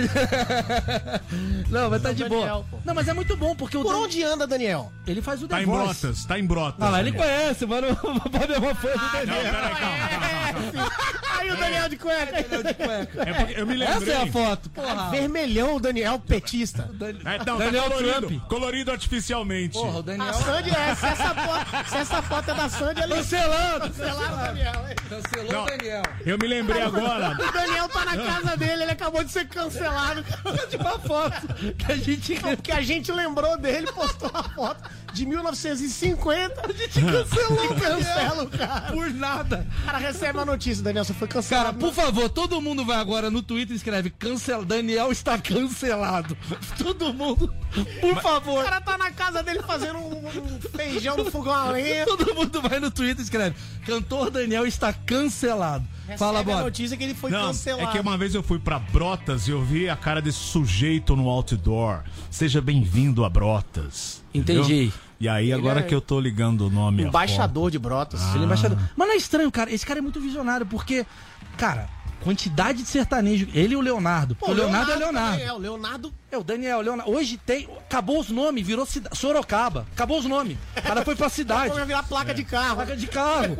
Não, 1.69 1.91
mas 1.91 2.03
tá 2.03 2.13
de 2.13 2.25
boa. 2.25 2.41
Daniel. 2.41 2.65
Não, 2.85 2.95
mas 2.95 3.09
é 3.09 3.13
muito 3.13 3.37
bom, 3.37 3.57
porque 3.57 3.77
o 3.77 3.83
Por 3.83 3.93
Dan- 3.93 3.99
onde 4.01 4.23
anda, 4.23 4.47
Daniel? 4.47 4.93
ele 5.07 5.21
faz 5.21 5.43
o 5.43 5.49
Tá 5.49 5.57
The 5.57 5.63
em 5.63 5.67
Voice. 5.67 6.01
brotas, 6.01 6.25
tá 6.25 6.39
em 6.39 6.45
brotas. 6.47 6.81
Ah, 6.81 6.91
lá 6.91 7.01
ele 7.01 7.13
conhece, 7.13 7.67
mano. 7.67 7.89
O 8.03 8.29
Bob 8.29 8.53
é 8.55 8.59
uma 8.59 8.75
fã 8.75 8.89
do 8.91 8.97
Não, 8.99 9.13
Daniel. 9.13 9.43
peraí, 9.53 9.75
calma, 9.75 10.09
calma, 10.09 10.53
calma. 10.73 10.91
Aí 11.43 11.51
o 11.51 11.57
Daniel 11.57 11.89
de 11.89 11.97
cueca. 11.97 12.37
É 12.39 13.33
porque 13.35 13.61
eu 13.61 13.67
me 13.67 13.75
lembrei. 13.75 13.97
Essa 13.97 14.13
é 14.13 14.23
a 14.23 14.27
foto, 14.33 14.71
porra. 14.71 15.11
Vermelhão, 15.11 15.77
o 15.77 15.81
Daniel 15.81 16.19
petista. 16.19 16.89
É, 17.25 17.45
não, 17.45 17.59
Daniel 17.59 17.83
tá 17.85 17.91
colorido, 17.91 18.27
Trump. 18.29 18.43
colorido 18.49 18.91
artificialmente. 18.93 19.73
Porra, 19.79 19.99
o 19.99 20.03
Daniel. 20.03 20.29
A 20.29 20.33
Sandy 20.35 20.71
é. 20.71 20.95
Se 20.95 21.07
essa 21.07 21.35
foto, 21.35 21.89
se 21.91 21.97
essa 21.97 22.23
foto 22.23 22.51
é 22.51 22.55
da 22.55 22.69
Sandy, 22.69 23.01
ele 23.03 23.15
Cancelando! 23.15 23.81
cancelaram 23.91 24.35
o 24.35 24.37
Daniel. 24.39 24.85
hein? 24.89 24.97
Cancelou 25.09 25.53
Não. 25.53 25.63
o 25.65 25.67
Daniel. 25.67 26.03
Eu 26.25 26.39
me 26.39 26.47
lembrei 26.47 26.83
agora. 26.83 27.31
O 27.33 27.53
Daniel 27.53 27.89
tá 27.89 28.05
na 28.05 28.17
casa 28.17 28.57
dele, 28.57 28.83
ele 28.85 28.93
acabou 28.93 29.25
de 29.25 29.33
ser 29.33 29.47
cancelado. 29.49 30.25
De 30.71 30.77
uma 30.77 30.99
foto 30.99 31.49
que 31.77 31.93
a 31.93 31.97
gente. 31.97 32.35
Porque 32.41 32.73
a 32.73 32.81
gente 32.83 33.11
lembrou 33.13 33.59
dele, 33.59 33.91
postou 33.93 34.31
uma 34.31 34.43
foto 34.45 34.83
de 35.13 35.27
1950. 35.27 36.63
A 36.69 36.73
gente 36.73 37.01
cancelou 37.01 37.65
e 37.77 37.81
cancela 37.81 38.43
o 38.45 38.49
cara. 38.51 38.93
Por 38.93 39.11
nada. 39.13 39.67
O 39.83 39.85
cara 39.87 39.99
recebe 39.99 40.39
a 40.39 40.45
notícia, 40.45 40.83
Daniel, 40.83 41.05
você 41.05 41.13
foi 41.15 41.29
Cara, 41.29 41.43
cancelado. 41.43 41.79
por 41.79 41.93
favor, 41.93 42.29
todo 42.29 42.61
mundo 42.61 42.85
vai 42.85 42.97
agora 42.99 43.31
no 43.31 43.43
Twitter 43.43 43.75
e 43.75 43.77
escreve 43.77 44.11
cancel... 44.11 44.65
Daniel 44.65 45.11
está 45.13 45.39
cancelado. 45.39 46.37
Todo 46.79 47.13
mundo, 47.13 47.53
por 48.01 48.13
O 48.13 48.21
favor. 48.21 48.65
cara 48.65 48.81
tá 48.81 48.97
na 48.99 49.11
casa 49.11 49.43
dele 49.43 49.63
fazendo 49.63 49.99
um, 49.99 50.27
um 50.27 50.61
feijão 50.75 51.17
no 51.17 51.31
fogão 51.31 51.53
a 51.53 51.71
lenha. 51.71 52.05
Todo 52.07 52.35
mundo 52.35 52.61
vai 52.63 52.81
no 52.81 52.91
Twitter 52.91 53.21
e 53.21 53.23
escreve 53.23 53.57
cantor 53.87 54.31
Daniel 54.31 54.67
está 54.67 54.93
cancelado. 54.93 55.85
Fala, 56.19 56.39
Recebe 56.39 56.51
a 56.51 56.55
bora. 56.55 56.65
notícia 56.65 56.97
que 56.97 57.05
ele 57.05 57.15
foi 57.15 57.31
Não, 57.31 57.47
cancelado. 57.49 57.89
é 57.89 57.93
que 57.93 57.99
uma 58.01 58.17
vez 58.19 58.35
eu 58.35 58.43
fui 58.43 58.59
pra 58.59 58.79
Brotas 58.79 59.49
e 59.49 59.51
eu 59.51 59.63
vi 59.63 59.89
a 59.89 59.97
cara 59.97 60.21
desse 60.23 60.39
sujeito 60.39 61.15
no 61.17 61.29
outdoor. 61.29 62.03
Seja 62.31 62.61
bem-vindo 62.61 63.25
a 63.25 63.29
Brotas. 63.31 64.23
Entendi. 64.35 64.61
entendeu? 64.61 64.93
E 65.21 65.29
aí, 65.29 65.53
agora 65.53 65.81
é 65.81 65.83
que 65.85 65.95
eu 65.95 66.01
tô 66.01 66.19
ligando 66.19 66.63
o 66.67 66.71
nome. 66.71 67.05
Embaixador 67.05 67.71
de 67.71 67.79
Brotas. 67.79 68.21
Ele 68.35 68.43
é 68.43 68.47
embaixador. 68.47 68.77
Mas 68.97 69.07
não 69.09 69.15
é 69.15 69.17
estranho, 69.17 69.53
cara. 69.53 69.73
Esse 69.73 69.87
cara 69.87 70.01
é 70.01 70.03
muito 70.03 70.21
visionário, 70.21 70.67
porque, 70.67 71.07
cara, 71.57 71.89
quantidade 72.23 72.83
de 72.83 72.89
sertanejo. 72.89 73.49
Ele 73.53 73.75
e 73.75 73.77
o 73.77 73.81
Leonardo. 73.81 74.35
Pô, 74.35 74.51
o 74.51 74.53
Leonardo, 74.53 74.93
é 74.93 74.97
Leonardo. 74.97 75.33
também 75.33 75.47
É, 75.47 75.53
o 75.53 75.59
Leonardo. 75.59 76.15
É 76.31 76.39
o 76.39 76.43
Daniel, 76.43 76.79
o 76.79 76.81
Leonardo. 76.81 77.13
Hoje 77.13 77.37
tem. 77.37 77.69
Acabou 77.79 78.19
os 78.19 78.31
nomes, 78.31 78.67
virou 78.67 78.87
cida... 78.87 79.11
Sorocaba. 79.13 79.87
Acabou 79.93 80.19
os 80.19 80.25
nomes. 80.25 80.57
O 80.77 80.83
cara 80.83 81.05
foi 81.05 81.15
pra 81.15 81.29
cidade. 81.29 81.75
Vai 81.75 81.85
virar 81.85 82.03
placa 82.05 82.33
de 82.33 82.45
carro. 82.45 82.77
Placa 82.77 82.97
de 82.97 83.07
carro. 83.07 83.59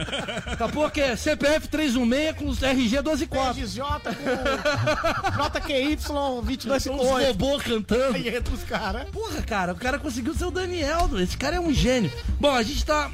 Acabou 0.50 0.90
que 0.90 1.00
é 1.00 1.16
CPF 1.16 1.68
316 1.68 2.36
com 2.36 2.48
os 2.48 2.62
RG 2.62 2.88
124. 2.88 3.62
RJ 3.62 3.82
com 3.82 5.58
JQY 5.58 5.94
Uns 5.94 6.64
2258. 6.64 7.26
robôs 7.28 7.62
cantando. 7.62 8.16
Aí 8.16 8.28
entra 8.28 8.54
os 8.54 8.62
caras. 8.64 9.08
Porra, 9.10 9.42
cara, 9.42 9.72
o 9.72 9.76
cara 9.76 9.98
conseguiu 9.98 10.34
ser 10.34 10.46
o 10.46 10.50
Daniel. 10.50 11.10
Esse 11.20 11.36
cara 11.36 11.56
é 11.56 11.60
um 11.60 11.72
gênio. 11.72 12.10
Bom, 12.40 12.50
a 12.50 12.62
gente 12.62 12.84
tá. 12.84 13.10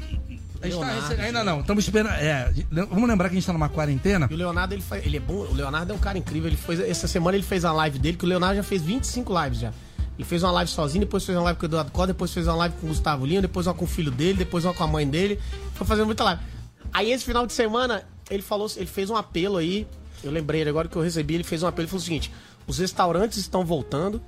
Tá 0.61 0.67
Leonardo, 0.67 1.21
ainda 1.21 1.43
não, 1.43 1.59
estamos 1.61 1.83
esperando. 1.83 2.13
É, 2.13 2.53
vamos 2.89 3.09
lembrar 3.09 3.29
que 3.29 3.35
a 3.35 3.39
gente 3.39 3.45
tá 3.45 3.53
numa 3.53 3.69
quarentena. 3.69 4.27
E 4.29 4.33
o 4.33 4.37
Leonardo, 4.37 4.75
ele, 4.75 4.81
faz, 4.83 5.03
ele 5.03 5.17
é 5.17 5.19
bom. 5.19 5.33
O 5.33 5.53
Leonardo 5.53 5.91
é 5.91 5.95
um 5.95 5.99
cara 5.99 6.17
incrível. 6.17 6.47
Ele 6.49 6.57
fez, 6.57 6.79
essa 6.79 7.07
semana 7.07 7.35
ele 7.35 7.43
fez 7.43 7.65
a 7.65 7.71
live 7.71 7.97
dele, 7.97 8.15
que 8.15 8.25
o 8.25 8.27
Leonardo 8.27 8.57
já 8.57 8.63
fez 8.63 8.83
25 8.83 9.43
lives 9.43 9.59
já. 9.59 9.73
Ele 10.17 10.27
fez 10.27 10.43
uma 10.43 10.51
live 10.51 10.69
sozinho, 10.69 11.03
depois 11.03 11.25
fez 11.25 11.35
uma 11.35 11.45
live 11.45 11.59
com 11.59 11.65
o 11.65 11.67
Eduardo 11.67 11.91
Costa, 11.91 12.07
depois 12.07 12.31
fez 12.31 12.47
uma 12.47 12.55
live 12.55 12.75
com 12.79 12.85
o 12.85 12.89
Gustavo 12.89 13.25
Lima, 13.25 13.41
depois 13.41 13.65
uma 13.65 13.73
com 13.73 13.85
o 13.85 13.87
filho 13.87 14.11
dele, 14.11 14.37
depois 14.37 14.63
uma 14.63 14.73
com 14.73 14.83
a 14.83 14.87
mãe 14.87 15.07
dele. 15.07 15.39
Foi 15.73 15.87
fazendo 15.87 16.05
muita 16.05 16.23
live. 16.23 16.41
Aí 16.93 17.11
esse 17.11 17.25
final 17.25 17.47
de 17.47 17.53
semana, 17.53 18.03
ele 18.29 18.43
falou, 18.43 18.69
ele 18.75 18.85
fez 18.85 19.09
um 19.09 19.15
apelo 19.15 19.57
aí. 19.57 19.87
Eu 20.23 20.31
lembrei 20.31 20.67
agora 20.67 20.87
que 20.87 20.95
eu 20.95 21.01
recebi, 21.01 21.33
ele 21.33 21.43
fez 21.43 21.63
um 21.63 21.67
apelo, 21.67 21.83
ele 21.83 21.89
falou 21.89 22.01
o 22.01 22.05
seguinte: 22.05 22.31
os 22.67 22.77
restaurantes 22.77 23.39
estão 23.39 23.65
voltando. 23.65 24.21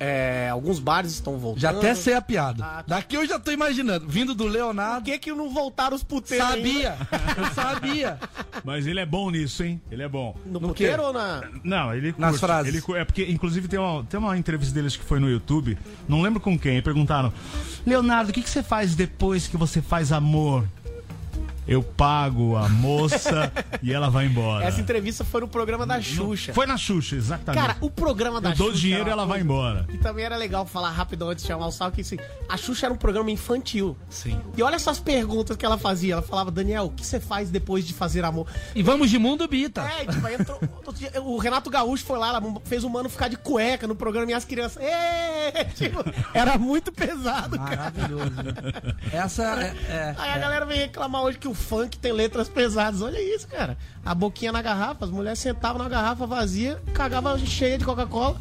É, 0.00 0.48
alguns 0.50 0.78
bares 0.78 1.12
estão 1.12 1.38
voltando. 1.38 1.60
Já 1.60 1.70
até 1.70 1.94
sei 1.94 2.14
a 2.14 2.22
piada. 2.22 2.64
Ah, 2.64 2.68
tá. 2.76 2.96
Daqui 2.96 3.16
eu 3.16 3.26
já 3.26 3.38
tô 3.38 3.50
imaginando. 3.50 4.06
Vindo 4.08 4.34
do 4.34 4.44
Por 4.44 4.52
Leonardo. 4.52 5.04
que, 5.04 5.18
que 5.18 5.32
não 5.32 5.50
voltaram 5.50 5.96
os 5.96 6.02
puteiros? 6.02 6.46
Sabia! 6.46 6.96
Eu 7.36 7.46
sabia! 7.54 8.18
Mas 8.64 8.86
ele 8.86 9.00
é 9.00 9.06
bom 9.06 9.30
nisso, 9.30 9.62
hein? 9.62 9.80
Ele 9.90 10.02
é 10.02 10.08
bom. 10.08 10.36
No, 10.44 10.60
No 10.60 10.68
puteiro 10.68 10.96
quê? 10.98 11.00
ou 11.08 11.12
na. 11.12 11.42
Não, 11.64 11.94
ele 11.94 12.14
Nas 12.18 12.30
curte. 12.30 12.40
frases. 12.40 12.74
Ele, 12.74 12.98
é 12.98 13.04
porque, 13.04 13.24
inclusive, 13.24 13.68
tem 13.68 13.78
uma, 13.78 14.04
tem 14.04 14.18
uma 14.18 14.36
entrevista 14.36 14.74
deles 14.74 14.96
que 14.96 15.04
foi 15.04 15.18
no 15.20 15.28
YouTube. 15.28 15.78
Não 16.08 16.20
lembro 16.22 16.40
com 16.40 16.58
quem. 16.58 16.80
Perguntaram: 16.82 17.32
Leonardo, 17.86 18.30
o 18.30 18.32
que, 18.32 18.42
que 18.42 18.50
você 18.50 18.62
faz 18.62 18.94
depois 18.94 19.46
que 19.46 19.56
você 19.56 19.80
faz 19.80 20.12
amor? 20.12 20.66
Eu 21.68 21.82
pago 21.82 22.56
a 22.56 22.68
moça 22.68 23.52
e 23.82 23.92
ela 23.92 24.08
vai 24.08 24.26
embora. 24.26 24.64
Essa 24.64 24.80
entrevista 24.80 25.24
foi 25.24 25.42
no 25.42 25.48
programa 25.48 25.86
da 25.86 26.00
Xuxa. 26.00 26.54
Foi 26.54 26.66
na 26.66 26.76
Xuxa, 26.78 27.14
exatamente. 27.14 27.60
Cara, 27.60 27.76
o 27.80 27.90
programa 27.90 28.40
da 28.40 28.50
Eu 28.50 28.56
dou 28.56 28.66
Xuxa. 28.68 28.80
dinheiro 28.80 29.08
e 29.08 29.12
ela 29.12 29.26
vai 29.26 29.40
embora. 29.40 29.84
Que 29.84 29.98
também 29.98 30.24
era 30.24 30.36
legal 30.36 30.64
falar 30.66 30.90
rápido 30.90 31.28
antes 31.28 31.44
de 31.44 31.48
chamar 31.48 31.66
o 31.66 31.70
sal, 31.70 31.92
que 31.92 32.00
assim, 32.00 32.16
a 32.48 32.56
Xuxa 32.56 32.86
era 32.86 32.94
um 32.94 32.96
programa 32.96 33.30
infantil. 33.30 33.96
Sim. 34.08 34.40
E 34.56 34.62
olha 34.62 34.76
essas 34.76 34.98
perguntas 34.98 35.56
que 35.56 35.66
ela 35.66 35.76
fazia. 35.76 36.14
Ela 36.14 36.22
falava, 36.22 36.50
Daniel, 36.50 36.84
o 36.86 36.90
que 36.90 37.04
você 37.04 37.20
faz 37.20 37.50
depois 37.50 37.86
de 37.86 37.92
fazer 37.92 38.24
amor? 38.24 38.46
E 38.74 38.82
vamos 38.82 39.10
de 39.10 39.18
mundo 39.18 39.46
bita. 39.46 39.82
É, 39.82 40.06
tipo, 40.06 40.26
aí 40.26 40.34
entrou, 40.34 40.58
dia, 40.94 41.12
o 41.22 41.36
Renato 41.36 41.68
Gaúcho 41.68 42.04
foi 42.04 42.18
lá, 42.18 42.28
ela 42.28 42.42
fez 42.64 42.82
o 42.82 42.88
mano 42.88 43.08
ficar 43.10 43.28
de 43.28 43.36
cueca 43.36 43.86
no 43.86 43.94
programa 43.94 44.30
e 44.30 44.34
as 44.34 44.44
crianças. 44.44 44.82
"Ê!" 44.82 45.64
Tipo, 45.74 46.02
era 46.32 46.56
muito 46.56 46.90
pesado, 46.90 47.58
cara. 47.58 47.76
Maravilhoso. 47.76 48.30
né? 48.42 48.52
Essa 49.12 49.42
é. 49.62 49.66
é- 49.92 50.14
Aí 50.18 50.30
a 50.32 50.38
galera 50.38 50.64
vem 50.64 50.78
reclamar 50.78 51.22
hoje 51.22 51.38
que 51.38 51.48
o 51.48 51.54
funk 51.58 51.98
tem 51.98 52.12
letras 52.12 52.48
pesadas. 52.48 53.02
Olha 53.02 53.20
isso, 53.20 53.46
cara. 53.46 53.76
A 54.04 54.14
boquinha 54.14 54.52
na 54.52 54.62
garrafa, 54.62 55.04
as 55.04 55.10
mulheres 55.10 55.38
sentavam 55.38 55.82
na 55.82 55.88
garrafa 55.88 56.26
vazia, 56.26 56.80
cagavam 56.94 57.38
cheia 57.38 57.76
de 57.76 57.84
Coca-Cola. 57.84 58.40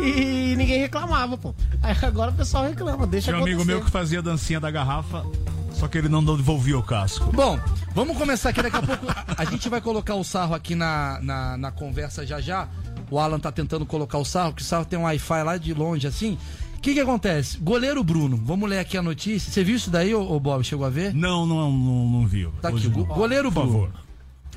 e 0.00 0.54
ninguém 0.56 0.78
reclamava, 0.78 1.36
pô. 1.36 1.54
Aí 1.82 1.96
agora 2.02 2.30
o 2.30 2.34
pessoal 2.34 2.64
reclama, 2.64 3.06
deixa 3.06 3.32
Tinha 3.32 3.38
um 3.38 3.42
amigo 3.42 3.64
meu 3.64 3.82
que 3.82 3.90
fazia 3.90 4.20
a 4.20 4.22
dancinha 4.22 4.60
da 4.60 4.70
garrafa, 4.70 5.24
só 5.72 5.88
que 5.88 5.98
ele 5.98 6.08
não 6.08 6.24
devolvia 6.24 6.78
o 6.78 6.82
casco. 6.82 7.32
Bom, 7.32 7.58
vamos 7.94 8.16
começar 8.16 8.50
aqui 8.50 8.62
daqui 8.62 8.76
a 8.76 8.82
pouco. 8.82 9.06
A, 9.08 9.24
a 9.42 9.44
gente 9.44 9.68
vai 9.68 9.80
colocar 9.80 10.14
o 10.14 10.24
sarro 10.24 10.54
aqui 10.54 10.74
na, 10.74 11.18
na, 11.20 11.56
na 11.56 11.70
conversa 11.70 12.26
já 12.26 12.40
já. 12.40 12.68
O 13.10 13.18
Alan 13.18 13.38
tá 13.38 13.52
tentando 13.52 13.84
colocar 13.84 14.18
o 14.18 14.24
sarro, 14.24 14.52
que 14.52 14.62
o 14.62 14.64
sarro 14.64 14.84
tem 14.84 14.98
um 14.98 15.02
Wi-Fi 15.02 15.42
lá 15.42 15.56
de 15.56 15.74
longe, 15.74 16.06
assim. 16.06 16.38
O 16.84 16.86
que 16.86 16.92
que 16.92 17.00
acontece? 17.00 17.56
Goleiro 17.56 18.04
Bruno, 18.04 18.36
vamos 18.36 18.68
ler 18.68 18.78
aqui 18.78 18.98
a 18.98 19.02
notícia. 19.02 19.50
Você 19.50 19.64
viu 19.64 19.74
isso 19.74 19.88
daí, 19.88 20.14
ô, 20.14 20.38
Bob? 20.38 20.62
Chegou 20.62 20.84
a 20.84 20.90
ver? 20.90 21.14
Não, 21.14 21.46
não, 21.46 21.72
não, 21.72 22.08
não 22.10 22.26
viu. 22.26 22.52
Tá 22.60 22.68
aqui, 22.68 22.76
Hoje 22.76 22.90
não. 22.90 23.04
goleiro 23.06 23.50
Por 23.50 23.62
Bruno. 23.62 23.72
favor. 23.88 24.04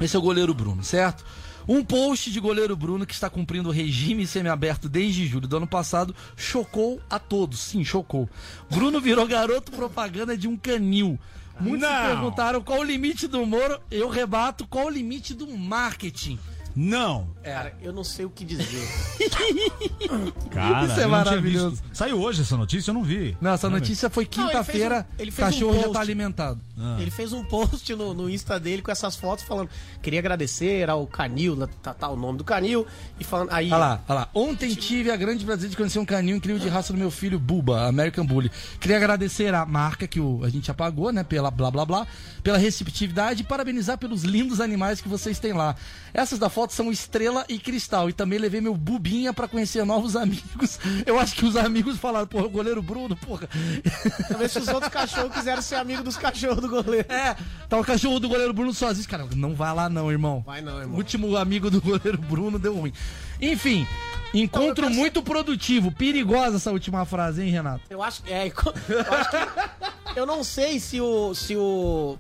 Esse 0.01 0.13
é 0.13 0.19
o 0.19 0.21
goleiro 0.21 0.53
Bruno, 0.53 0.83
certo? 0.83 1.23
Um 1.65 1.85
post 1.85 2.29
de 2.29 2.37
goleiro 2.41 2.75
Bruno 2.75 3.05
que 3.05 3.13
está 3.13 3.29
cumprindo 3.29 3.69
o 3.69 3.71
regime 3.71 4.27
semiaberto 4.27 4.89
desde 4.89 5.25
julho 5.25 5.47
do 5.47 5.55
ano 5.55 5.67
passado 5.67 6.13
chocou 6.35 6.99
a 7.09 7.17
todos. 7.17 7.61
Sim, 7.61 7.85
chocou. 7.85 8.29
Bruno 8.69 8.99
virou 8.99 9.25
garoto 9.25 9.71
propaganda 9.71 10.35
de 10.35 10.49
um 10.49 10.57
canil. 10.57 11.17
Muitos 11.61 11.87
perguntaram 11.87 12.61
qual 12.61 12.81
o 12.81 12.83
limite 12.83 13.25
do 13.25 13.41
humor. 13.41 13.79
Eu 13.89 14.09
rebato 14.09 14.67
qual 14.67 14.87
o 14.87 14.89
limite 14.89 15.33
do 15.33 15.47
marketing. 15.47 16.37
Não. 16.79 17.29
Cara, 17.43 17.73
eu 17.81 17.91
não 17.91 18.03
sei 18.03 18.23
o 18.25 18.29
que 18.29 18.45
dizer. 18.45 18.67
Cara, 20.51 20.85
Isso 20.85 20.99
é 20.99 21.07
maravilhoso. 21.07 21.81
Saiu 21.91 22.21
hoje 22.21 22.43
essa 22.43 22.55
notícia? 22.55 22.91
Eu 22.91 22.93
não 22.93 23.03
vi. 23.03 23.35
Não, 23.41 23.51
essa 23.51 23.67
notícia 23.69 24.09
foi 24.11 24.27
Não, 24.35 24.43
ele 24.43 24.51
fez 24.51 24.51
quinta-feira. 24.63 25.07
um- 25.19 25.23
um 25.23 25.31
cachorro 25.31 25.81
já 25.81 25.89
tá 25.89 25.99
alimentado. 26.01 26.61
Ah. 26.79 26.97
Ele 26.99 27.09
fez 27.09 27.33
um 27.33 27.43
post 27.43 27.93
no, 27.95 28.13
no 28.13 28.29
Insta 28.29 28.59
dele 28.59 28.81
com 28.81 28.91
essas 28.91 29.15
fotos 29.15 29.43
falando. 29.43 29.69
Queria 30.01 30.19
agradecer 30.19 30.87
ao 30.89 31.07
Canil, 31.07 31.67
tá, 31.81 31.93
tá 31.93 32.07
o 32.07 32.15
nome 32.15 32.37
do 32.37 32.43
Canil. 32.43 32.85
E 33.19 33.23
falando. 33.23 33.51
Aí, 33.51 33.67
Olha 33.67 33.77
lá, 33.77 34.03
olha 34.07 34.19
lá. 34.19 34.29
Ontem 34.33 34.75
tive 34.75 35.09
a 35.09 35.15
grande 35.15 35.43
prazer 35.43 35.69
de 35.69 35.75
conhecer 35.75 35.97
um 35.97 36.05
caninho 36.05 36.37
incrível 36.37 36.61
de 36.61 36.69
raça 36.69 36.93
do 36.93 36.99
meu 36.99 37.09
filho, 37.09 37.39
Buba, 37.39 37.87
American 37.87 38.25
Bully. 38.25 38.51
Queria 38.79 38.97
agradecer 38.97 39.53
a 39.53 39.65
marca 39.65 40.07
que 40.07 40.19
o, 40.19 40.43
a 40.43 40.49
gente 40.49 40.69
apagou, 40.69 41.11
né? 41.11 41.23
Pela 41.23 41.49
blá 41.49 41.71
blá 41.71 41.85
blá, 41.85 42.07
pela 42.43 42.57
receptividade 42.57 43.41
e 43.41 43.45
parabenizar 43.45 43.97
pelos 43.97 44.23
lindos 44.23 44.61
animais 44.61 45.01
que 45.01 45.09
vocês 45.09 45.39
têm 45.39 45.53
lá. 45.53 45.75
Essas 46.13 46.37
da 46.37 46.49
foto 46.49 46.73
são 46.73 46.91
Estrela 46.91 47.43
e 47.49 47.57
Cristal. 47.57 48.09
E 48.09 48.13
também 48.13 48.37
levei 48.37 48.61
meu 48.61 48.75
Bubinha 48.75 49.33
pra 49.33 49.47
conhecer 49.47 49.83
novos 49.83 50.15
amigos. 50.15 50.79
Eu 51.05 51.19
acho 51.19 51.35
que 51.35 51.45
os 51.45 51.55
amigos 51.55 51.97
falaram, 51.97 52.27
porra, 52.27 52.45
o 52.45 52.49
goleiro 52.49 52.81
Bruno, 52.81 53.15
porra. 53.15 53.49
Talvez 54.27 54.51
se 54.51 54.59
os 54.59 54.67
outros 54.67 54.91
cachorros 54.91 55.33
quiseram 55.33 55.61
ser 55.61 55.75
amigos 55.75 56.03
dos 56.03 56.17
cachorros 56.17 56.66
do 56.67 56.83
goleiro. 56.83 57.11
É, 57.11 57.35
tá 57.67 57.77
o 57.77 57.83
cachorro 57.83 58.19
do 58.19 58.29
goleiro 58.29 58.53
Bruno 58.53 58.73
sozinho. 58.73 59.07
Cara, 59.07 59.27
não 59.35 59.55
vai 59.55 59.73
lá 59.73 59.89
não, 59.89 60.11
irmão. 60.11 60.43
Vai 60.45 60.61
não, 60.61 60.77
O 60.77 60.81
irmão. 60.81 60.97
último 60.97 61.35
amigo 61.37 61.69
do 61.69 61.81
goleiro 61.81 62.17
Bruno 62.17 62.59
deu 62.59 62.75
ruim. 62.75 62.93
Enfim, 63.41 63.87
encontro 64.33 64.89
muito 64.89 65.21
produtivo. 65.21 65.91
Perigosa 65.91 66.57
essa 66.57 66.71
última 66.71 67.05
frase, 67.05 67.43
hein, 67.43 67.49
Renato? 67.49 67.81
Eu 67.89 68.01
acho, 68.03 68.21
é, 68.27 68.47
eu 68.47 68.53
acho 69.13 69.29
que. 69.29 70.19
Eu 70.19 70.25
não 70.25 70.43
sei 70.43 70.79
se 70.79 70.99
o. 70.99 71.33
Se 71.33 71.55
o. 71.55 72.17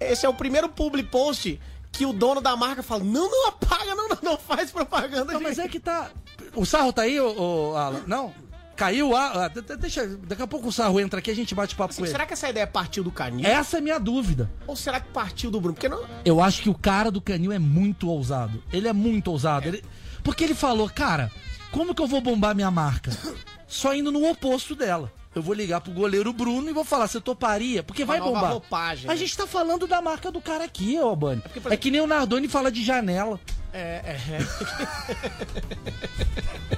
Esse 0.00 0.26
é 0.26 0.28
o 0.28 0.34
primeiro 0.34 0.68
public 0.68 1.08
post 1.08 1.60
que 1.92 2.06
o 2.06 2.12
dono 2.12 2.40
da 2.40 2.56
marca 2.56 2.82
fala: 2.82 3.02
não, 3.04 3.30
não 3.30 3.48
apaga, 3.48 3.94
não, 3.94 4.08
não, 4.08 4.18
não 4.22 4.36
faz 4.38 4.70
propaganda. 4.70 5.32
Não, 5.32 5.40
mas 5.40 5.58
é 5.58 5.68
que 5.68 5.80
tá. 5.80 6.10
O 6.54 6.64
sarro 6.64 6.92
tá 6.92 7.02
aí, 7.02 7.18
ô, 7.20 7.72
ô, 7.72 7.76
Alan? 7.76 8.02
Não? 8.06 8.32
Caiu 8.78 9.14
a. 9.16 9.44
ah, 9.44 9.48
de- 9.48 9.60
de- 9.60 9.76
Deixa. 9.76 10.06
Daqui 10.06 10.40
a 10.40 10.46
pouco 10.46 10.68
o 10.68 10.72
sarro 10.72 11.00
entra 11.00 11.18
aqui 11.18 11.30
a 11.30 11.34
gente 11.34 11.52
bate 11.54 11.74
papo 11.74 11.92
com 11.94 12.02
ele. 12.02 12.10
Será 12.12 12.24
que 12.24 12.32
essa 12.32 12.48
ideia 12.48 12.66
partiu 12.66 13.02
do 13.02 13.10
Canil? 13.10 13.44
Essa 13.44 13.76
é 13.76 13.80
a 13.80 13.82
minha 13.82 13.98
dúvida. 13.98 14.48
Ou 14.68 14.76
será 14.76 15.00
que 15.00 15.08
partiu 15.08 15.50
do 15.50 15.60
Bruno? 15.60 15.74
Porque 15.74 15.88
não. 15.88 16.06
Eu 16.24 16.40
acho 16.40 16.62
que 16.62 16.70
o 16.70 16.74
cara 16.74 17.10
do 17.10 17.20
canil 17.20 17.50
é 17.52 17.58
muito 17.58 18.08
ousado. 18.08 18.62
Ele 18.72 18.86
é 18.86 18.92
muito 18.92 19.30
ousado. 19.32 19.66
Ele- 19.66 19.82
Porque 20.22 20.44
ele 20.44 20.54
falou, 20.54 20.88
cara, 20.88 21.30
como 21.72 21.92
que 21.94 22.00
eu 22.00 22.06
vou 22.06 22.20
bombar 22.20 22.54
minha 22.54 22.70
marca? 22.70 23.10
Só 23.66 23.92
indo 23.94 24.12
no 24.12 24.24
oposto 24.30 24.74
dela. 24.76 25.12
eu 25.34 25.42
vou 25.42 25.54
ligar 25.54 25.80
pro 25.80 25.92
goleiro 25.92 26.32
Bruno 26.32 26.68
e 26.70 26.72
vou 26.72 26.84
falar, 26.84 27.06
você 27.06 27.20
toparia? 27.20 27.82
Porque 27.82 28.02
Uma 28.04 28.14
vai 28.14 28.20
bombar. 28.20 28.50
roupagem, 28.52 29.08
a 29.08 29.12
né? 29.12 29.16
gente 29.18 29.36
tá 29.36 29.46
falando 29.46 29.86
da 29.86 30.00
marca 30.02 30.32
do 30.32 30.40
cara 30.40 30.64
aqui, 30.64 30.98
ô 30.98 31.14
Bani. 31.14 31.42
É, 31.44 31.60
por 31.60 31.76
que 31.76 31.90
nem 31.90 32.00
o 32.00 32.06
Nardoni 32.06 32.48
fala 32.48 32.72
de 32.72 32.82
janela. 32.84 33.38
É, 33.72 34.16
é, 34.16 34.38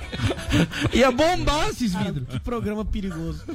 Ia 0.92 1.10
bombar 1.10 1.68
esses 1.68 1.94
vidros. 1.94 2.28
Que 2.28 2.40
programa 2.40 2.84
perigoso. 2.84 3.44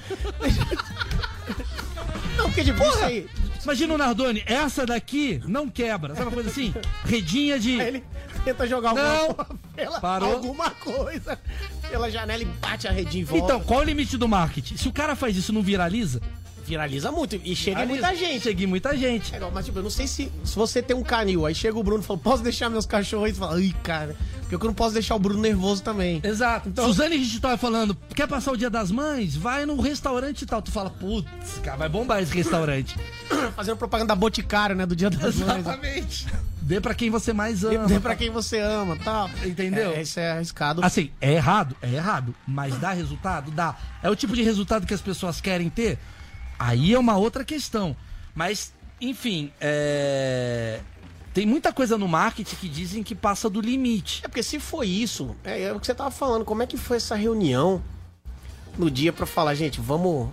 Não, 2.37 2.45
porque 2.45 2.63
de 2.63 2.71
isso 2.71 3.03
aí. 3.03 3.27
Imagina 3.63 3.93
o 3.93 3.97
Nardoni, 3.97 4.43
essa 4.45 4.85
daqui 4.85 5.41
não 5.47 5.69
quebra. 5.69 6.13
Sabe 6.13 6.27
uma 6.27 6.31
coisa 6.33 6.49
assim? 6.49 6.73
Redinha 7.03 7.59
de. 7.59 7.79
Aí 7.81 7.87
ele 7.87 8.03
tenta 8.43 8.67
jogar 8.67 8.93
Não. 8.93 9.27
alguma, 9.29 9.47
pela, 9.75 9.99
Parou. 9.99 10.33
alguma 10.33 10.69
coisa 10.69 11.39
pela 11.89 12.11
janela 12.11 12.43
e 12.43 12.45
bate 12.45 12.87
a 12.87 12.91
redinha 12.91 13.23
em 13.23 13.25
volta. 13.25 13.45
Então, 13.45 13.59
qual 13.61 13.79
é 13.79 13.83
o 13.83 13.85
limite 13.85 14.17
do 14.17 14.27
marketing? 14.27 14.77
Se 14.77 14.87
o 14.87 14.93
cara 14.93 15.15
faz 15.15 15.35
isso, 15.35 15.51
não 15.51 15.63
viraliza? 15.63 16.21
Viraliza 16.65 17.11
muito 17.11 17.39
e 17.43 17.55
chega 17.55 17.83
em 17.83 17.87
muita 17.87 18.15
gente. 18.15 18.41
Chega 18.43 18.63
em 18.63 18.67
muita 18.67 18.97
gente. 18.97 19.33
É 19.33 19.37
igual, 19.37 19.51
mas 19.51 19.65
tipo, 19.65 19.77
eu 19.77 19.83
não 19.83 19.89
sei 19.89 20.07
se, 20.07 20.31
se 20.43 20.55
você 20.55 20.81
tem 20.81 20.95
um 20.95 21.03
canil, 21.03 21.45
aí 21.45 21.53
chega 21.53 21.77
o 21.77 21.83
Bruno 21.83 22.01
e 22.01 22.05
fala, 22.05 22.19
posso 22.19 22.41
deixar 22.41 22.69
meus 22.69 22.85
cachorros 22.85 23.25
aí? 23.27 23.33
Você 23.33 23.39
fala, 23.39 23.55
ai, 23.57 23.73
cara, 23.83 24.15
porque 24.41 24.55
eu 24.55 24.59
não 24.59 24.73
posso 24.73 24.93
deixar 24.95 25.15
o 25.15 25.19
Bruno 25.19 25.39
nervoso 25.39 25.83
também. 25.83 26.19
Exato. 26.23 26.69
Então- 26.69 26.85
Suzane 26.87 27.17
Richthofen 27.17 27.57
falando, 27.57 27.95
quer 28.15 28.27
passar 28.27 28.51
o 28.51 28.57
dia 28.57 28.69
das 28.69 28.89
mães? 28.89 29.35
Vai 29.35 29.65
no 29.65 29.79
restaurante 29.79 30.41
e 30.41 30.45
tal. 30.45 30.61
Tu 30.61 30.71
fala, 30.71 30.89
putz, 30.89 31.59
cara, 31.63 31.77
vai 31.77 31.89
bombar 31.89 32.21
esse 32.21 32.33
restaurante. 32.33 32.95
Fazendo 33.55 33.77
propaganda 33.77 34.07
da 34.09 34.15
Boticário, 34.15 34.75
né, 34.75 34.85
do 34.85 34.95
Dia 34.95 35.09
das 35.09 35.35
Mães. 35.35 35.59
Exatamente. 35.59 36.27
Dê 36.61 36.81
pra 36.81 36.95
quem 36.95 37.11
você 37.11 37.31
mais 37.31 37.63
ama. 37.63 37.85
Dê 37.85 37.99
pra 37.99 38.15
quem 38.15 38.31
você 38.31 38.59
ama, 38.59 38.95
tá? 38.95 39.29
Entendeu? 39.45 39.91
É, 39.91 40.01
isso 40.01 40.19
é 40.19 40.31
arriscado. 40.31 40.83
Assim, 40.83 41.11
é 41.21 41.33
errado? 41.33 41.75
É 41.79 41.93
errado. 41.93 42.33
Mas 42.47 42.75
dá 42.79 42.91
resultado? 42.91 43.51
Dá. 43.51 43.75
É 44.01 44.09
o 44.09 44.15
tipo 44.15 44.35
de 44.35 44.41
resultado 44.41 44.87
que 44.87 44.93
as 44.93 45.01
pessoas 45.01 45.39
querem 45.39 45.69
ter? 45.69 45.99
Aí 46.57 46.93
é 46.93 46.99
uma 46.99 47.17
outra 47.17 47.43
questão. 47.43 47.95
Mas, 48.33 48.73
enfim, 48.99 49.51
é... 49.61 50.79
tem 51.33 51.45
muita 51.45 51.71
coisa 51.73 51.97
no 51.97 52.07
marketing 52.07 52.55
que 52.55 52.69
dizem 52.69 53.03
que 53.03 53.13
passa 53.15 53.49
do 53.49 53.61
limite. 53.61 54.21
É 54.23 54.27
porque 54.27 54.43
se 54.43 54.59
foi 54.59 54.87
isso, 54.87 55.35
é, 55.43 55.63
é 55.63 55.73
o 55.73 55.79
que 55.79 55.85
você 55.85 55.95
tava 55.95 56.11
falando, 56.11 56.45
como 56.45 56.63
é 56.63 56.67
que 56.67 56.77
foi 56.77 56.97
essa 56.97 57.15
reunião 57.15 57.81
no 58.77 58.89
dia 58.91 59.13
pra 59.13 59.25
falar, 59.25 59.55
gente, 59.55 59.79
vamos. 59.79 60.29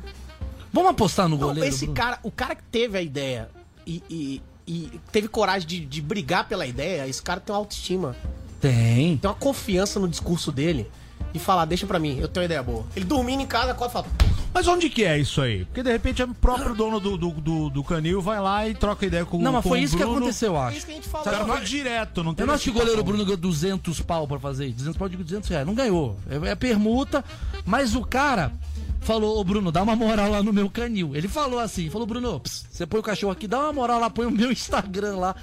Vamos 0.73 0.91
apostar 0.91 1.29
no 1.29 1.37
Não, 1.37 1.47
goleiro? 1.49 1.69
esse 1.69 1.85
Bruno? 1.87 1.95
cara, 1.95 2.19
o 2.23 2.31
cara 2.31 2.55
que 2.55 2.63
teve 2.65 2.97
a 2.97 3.03
ideia 3.03 3.51
e, 3.87 4.03
e- 4.09 4.43
e 4.67 5.01
teve 5.11 5.29
coragem 5.29 5.69
de, 5.69 5.81
de 5.85 6.01
brigar 6.01 6.49
pela 6.49 6.65
ideia, 6.67 7.07
esse 7.07 7.21
cara 7.23 7.41
tem 7.41 7.53
uma 7.55 7.59
autoestima. 7.61 8.17
Tem. 8.61 9.17
Tem 9.19 9.29
uma 9.29 9.35
confiança 9.37 10.01
no 10.01 10.09
discurso 10.09 10.51
dele 10.51 10.89
e 11.35 11.39
falar, 11.39 11.65
deixa 11.65 11.87
pra 11.87 11.99
mim, 11.99 12.19
eu 12.21 12.29
tenho 12.29 12.43
uma 12.43 12.47
ideia 12.47 12.63
boa. 12.63 12.85
Ele 12.95 13.05
dormindo 13.05 13.41
em 13.43 13.47
casa, 13.47 13.73
acorda 13.73 13.91
e 13.91 13.93
fala, 13.93 14.07
Mas 14.53 14.69
onde 14.69 14.91
que 14.91 15.05
é 15.05 15.19
isso 15.19 15.41
aí? 15.41 15.65
Porque 15.65 15.83
de 15.83 15.91
repente 15.91 16.23
o 16.23 16.35
próprio 16.35 16.75
dono 16.75 17.01
do, 17.01 17.17
do, 17.17 17.31
do, 17.31 17.71
do 17.71 17.85
canil 17.85 18.21
vai 18.21 18.41
lá 18.41 18.69
e 18.69 18.75
troca 18.75 19.07
ideia 19.07 19.25
com, 19.25 19.39
Não, 19.39 19.53
mas 19.53 19.63
foi 19.65 19.81
o 19.81 19.83
isso 19.83 19.97
que 19.97 20.03
Bruno. 20.03 20.19
aconteceu, 20.19 20.53
eu 20.55 20.59
é 20.61 20.67
acho. 20.67 20.77
isso 20.77 20.87
que 20.87 20.93
a 20.93 20.95
gente 20.97 21.09
O 21.09 21.11
falou. 21.11 21.25
cara 21.25 21.45
foi 21.47 21.61
direto, 21.63 22.23
não 22.23 22.35
tem 22.35 22.43
Eu 22.43 22.47
não 22.49 22.55
acho 22.55 22.65
que 22.65 22.71
o 22.71 22.75
goleiro 22.75 23.03
Bruno 23.03 23.25
ganhou 23.25 23.37
200 23.39 24.01
pau 24.03 24.27
pra 24.29 24.39
fazer 24.39 24.67
isso. 24.67 24.77
200 24.79 24.97
pau, 24.99 25.07
eu 25.07 25.11
digo 25.11 25.25
200 25.25 25.49
reais. 25.49 25.67
Não 25.67 25.75
ganhou. 25.75 26.17
É, 26.29 26.51
é 26.51 26.55
permuta, 26.55 27.25
mas 27.65 27.95
o 27.95 28.03
cara 28.05 28.53
falou, 29.01 29.39
ô 29.41 29.43
Bruno, 29.45 29.73
dá 29.73 29.83
uma 29.83 29.97
moral 29.97 30.31
lá 30.31 30.43
no 30.43 30.53
meu 30.53 30.69
canil. 30.71 31.17
Ele 31.17 31.27
falou 31.29 31.59
assim, 31.59 31.89
falou, 31.91 32.07
Bruno, 32.07 32.39
ps, 32.39 32.67
você 32.71 32.87
põe 32.87 33.01
o 33.01 33.03
cachorro 33.03 33.33
aqui, 33.33 33.49
dá 33.49 33.59
uma 33.59 33.73
moral 33.73 33.99
lá, 33.99 34.09
põe 34.11 34.27
o 34.27 34.31
meu 34.31 34.51
Instagram 34.53 35.17
lá. 35.17 35.35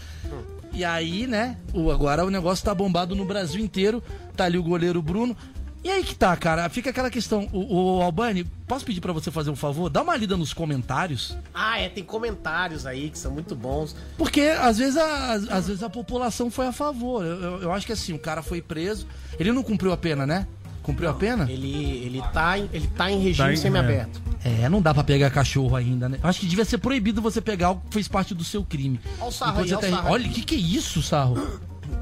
E 0.71 0.85
aí, 0.85 1.25
né, 1.25 1.57
o, 1.73 1.89
agora 1.91 2.23
o 2.23 2.29
negócio 2.29 2.63
tá 2.63 2.73
bombado 2.75 3.15
no 3.15 3.25
Brasil 3.25 3.59
inteiro. 3.59 4.03
Tá 4.37 4.45
ali 4.45 4.57
o 4.57 4.63
goleiro 4.63 5.01
Bruno. 5.01 5.35
E 5.81 5.89
aí 5.89 6.03
que 6.03 6.13
tá, 6.13 6.35
cara, 6.35 6.67
fica 6.69 6.89
aquela 6.89 7.09
questão. 7.09 7.47
O, 7.53 7.97
o 7.99 8.01
Albani, 8.01 8.43
posso 8.67 8.83
pedir 8.83 8.99
pra 8.99 9.13
você 9.13 9.31
fazer 9.31 9.49
um 9.49 9.55
favor? 9.55 9.89
Dá 9.89 10.01
uma 10.01 10.15
lida 10.17 10.35
nos 10.35 10.53
comentários. 10.53 11.37
Ah, 11.53 11.79
é, 11.79 11.87
tem 11.87 12.03
comentários 12.03 12.85
aí 12.85 13.09
que 13.09 13.17
são 13.17 13.31
muito 13.31 13.55
bons. 13.55 13.95
Porque 14.17 14.41
às 14.41 14.77
vezes 14.77 14.97
a, 14.97 15.31
às, 15.33 15.49
às 15.49 15.67
vezes 15.67 15.81
a 15.83 15.89
população 15.89 16.51
foi 16.51 16.67
a 16.67 16.73
favor. 16.73 17.23
Eu, 17.25 17.41
eu- 17.41 17.61
eu 17.63 17.71
acho 17.71 17.85
que 17.85 17.93
assim, 17.93 18.13
o 18.13 18.19
cara 18.19 18.41
foi 18.41 18.61
preso. 18.61 19.07
Ele 19.39 19.51
não 19.53 19.63
cumpriu 19.63 19.93
a 19.93 19.97
pena, 19.97 20.27
né? 20.27 20.45
Cumpriu 20.83 21.09
a 21.09 21.13
pena? 21.13 21.49
Ele, 21.49 21.97
ele, 22.05 22.21
tá, 22.33 22.57
em, 22.57 22.69
ele 22.73 22.87
tá 22.87 23.09
em 23.11 23.19
regime 23.19 23.47
Tá 23.47 23.53
em- 23.53 23.57
semiaberto. 23.57 24.21
É, 24.43 24.67
não 24.67 24.81
dá 24.81 24.93
pra 24.93 25.03
pegar 25.03 25.29
cachorro 25.29 25.75
ainda, 25.75 26.09
né? 26.09 26.19
Eu 26.21 26.27
acho 26.29 26.39
que 26.41 26.45
devia 26.45 26.65
ser 26.65 26.77
proibido 26.79 27.21
você 27.21 27.39
pegar 27.39 27.67
algo 27.67 27.81
que 27.87 27.93
fez 27.93 28.07
parte 28.07 28.33
do 28.33 28.43
seu 28.43 28.63
crime. 28.65 28.99
Olha 29.19 29.29
o 29.29 29.31
sarro 29.31 29.59
aí, 29.61 29.65
olha 29.67 29.77
o 29.77 29.81
tá- 29.81 29.89
sarro 29.89 30.07
aí. 30.07 30.13
Olha, 30.13 30.27
o 30.27 30.31
que, 30.33 30.41
que 30.41 30.55
é 30.55 30.57
isso, 30.57 31.01
Sarro? 31.01 31.59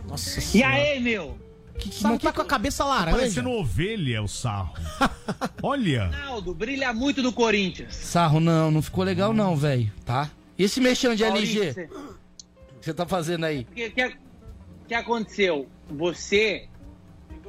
Nossa 0.07 0.39
E 0.39 0.41
senhora. 0.41 0.73
aí, 0.73 0.99
meu? 0.99 1.37
Que, 1.77 1.93
Sarro 1.93 2.17
tá 2.19 2.31
com 2.33 2.41
a 2.41 2.45
cabeça 2.45 2.83
Tá 2.83 2.89
laranja. 2.89 3.17
parecendo 3.17 3.51
ovelha 3.51 4.21
o 4.23 4.27
sarro. 4.27 4.73
Olha. 5.61 6.05
Ronaldo, 6.07 6.53
brilha 6.53 6.91
muito 6.93 7.21
do 7.21 7.31
Corinthians. 7.31 7.93
Sarro, 7.95 8.39
não, 8.39 8.71
não 8.71 8.81
ficou 8.81 9.03
legal 9.03 9.33
não, 9.33 9.55
velho, 9.55 9.91
tá? 10.05 10.29
E 10.57 10.63
esse 10.63 10.81
mexão 10.81 11.13
de 11.13 11.23
Maurício, 11.23 11.61
LG? 11.63 11.73
você- 11.73 11.87
que 11.87 12.85
você 12.85 12.93
tá 12.93 13.05
fazendo 13.05 13.45
aí? 13.45 13.67
O 13.71 13.75
que, 13.75 13.89
que, 13.91 14.17
que 14.87 14.93
aconteceu? 14.93 15.67
Você 15.89 16.67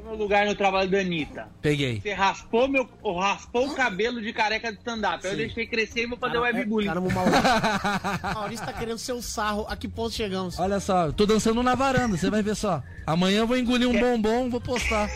meu 0.08 0.16
lugar 0.16 0.46
no 0.46 0.54
trabalho 0.54 0.90
da 0.90 0.98
Anitta. 1.00 1.48
Peguei. 1.60 2.00
Você 2.00 2.12
raspou, 2.14 2.66
meu, 2.68 2.88
raspou 3.20 3.66
o 3.68 3.74
cabelo 3.74 4.22
de 4.22 4.32
careca 4.32 4.72
de 4.72 4.78
stand-up. 4.78 5.24
Eu 5.26 5.36
deixei 5.36 5.66
crescer 5.66 6.04
e 6.04 6.06
vou 6.06 6.16
fazer 6.18 6.34
Cara, 6.40 6.48
é- 6.50 6.52
webbullying. 6.60 6.86
Caramba, 6.88 7.08
o 7.08 7.12
Maurício, 7.12 7.42
Maurício 8.34 8.66
tá 8.66 8.72
querendo 8.72 8.98
ser 8.98 9.12
o 9.12 9.20
sarro. 9.22 9.66
A 9.68 9.76
que 9.76 9.86
ponto 9.86 10.12
chegamos? 10.14 10.58
Olha 10.58 10.80
só, 10.80 11.06
eu 11.06 11.12
tô 11.12 11.26
dançando 11.26 11.62
na 11.62 11.74
varanda, 11.74 12.16
você 12.16 12.30
vai 12.30 12.42
ver 12.42 12.56
só. 12.56 12.82
Amanhã 13.06 13.40
eu 13.40 13.46
vou 13.46 13.56
engolir 13.58 13.88
um 13.88 13.98
bombom, 13.98 14.48
vou 14.50 14.60
postar. 14.60 15.08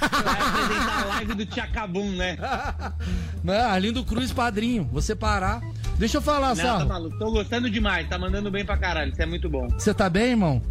Vai 0.00 0.40
apresentar 0.40 1.02
a 1.02 1.04
live 1.06 1.34
do 1.34 1.46
Tchacabum, 1.46 2.10
né? 2.16 2.36
Né? 3.42 3.60
Arlindo 3.60 4.04
Cruz, 4.04 4.32
padrinho. 4.32 4.88
Você 4.92 5.16
parar. 5.16 5.60
Deixa 5.98 6.18
eu 6.18 6.22
falar, 6.22 6.50
Não, 6.50 6.56
tá 6.56 6.62
Sarro. 6.62 6.88
maluco. 6.88 7.18
Tô 7.18 7.30
gostando 7.32 7.68
demais. 7.68 8.08
Tá 8.08 8.16
mandando 8.16 8.50
bem 8.52 8.64
pra 8.64 8.76
caralho. 8.76 9.10
Isso 9.10 9.20
é 9.20 9.26
muito 9.26 9.48
bom. 9.50 9.68
Você 9.70 9.92
tá 9.92 10.08
bem, 10.08 10.30
irmão? 10.30 10.62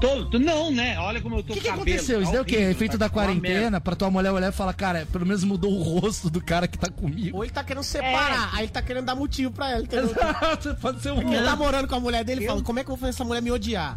Tô, 0.00 0.24
tô- 0.26 0.38
não, 0.38 0.70
né? 0.70 0.98
Olha 0.98 1.20
como 1.20 1.36
eu 1.36 1.42
tô 1.42 1.52
O 1.52 1.56
que, 1.56 1.60
que 1.62 1.68
cabelo. 1.68 1.82
aconteceu? 1.82 2.20
Isso 2.20 2.30
tá 2.32 2.38
daí 2.38 2.38
é 2.38 2.42
o 2.42 2.44
quê? 2.44 2.56
Efeito 2.70 2.92
tá 2.92 2.98
da 2.98 3.04
uma 3.06 3.10
quarentena? 3.10 3.80
Pra 3.80 3.96
tua 3.96 4.10
mulher 4.10 4.30
olhar 4.32 4.48
e 4.48 4.52
falar, 4.52 4.74
cara, 4.74 5.06
pelo 5.10 5.24
menos 5.24 5.42
mudou 5.44 5.72
o 5.72 5.82
rosto 5.82 6.28
do 6.28 6.42
cara 6.44 6.68
que 6.68 6.76
tá 6.76 6.90
comigo. 6.90 7.36
Ou 7.38 7.44
ele 7.44 7.52
tá 7.52 7.64
querendo 7.64 7.82
separar, 7.84 8.50
aí 8.52 8.64
ele 8.64 8.72
tá 8.72 8.82
querendo 8.82 9.06
dar 9.06 9.14
motivo 9.14 9.50
pra 9.52 9.70
ela, 9.70 9.82
entendeu? 9.82 10.10
Exato, 10.10 10.74
pode 10.80 11.00
ser 11.00 11.12
um 11.12 11.32
Ele 11.32 11.42
tá 11.44 11.56
morando 11.56 11.88
com 11.88 11.94
a 11.94 12.00
mulher 12.00 12.22
dele 12.24 12.44
e 12.44 12.46
fala, 12.46 12.60
como 12.62 12.78
é 12.78 12.84
que 12.84 12.90
eu 12.90 12.96
vou 12.96 13.00
fazer 13.00 13.10
essa 13.10 13.24
mulher 13.24 13.40
me 13.40 13.50
odiar? 13.50 13.96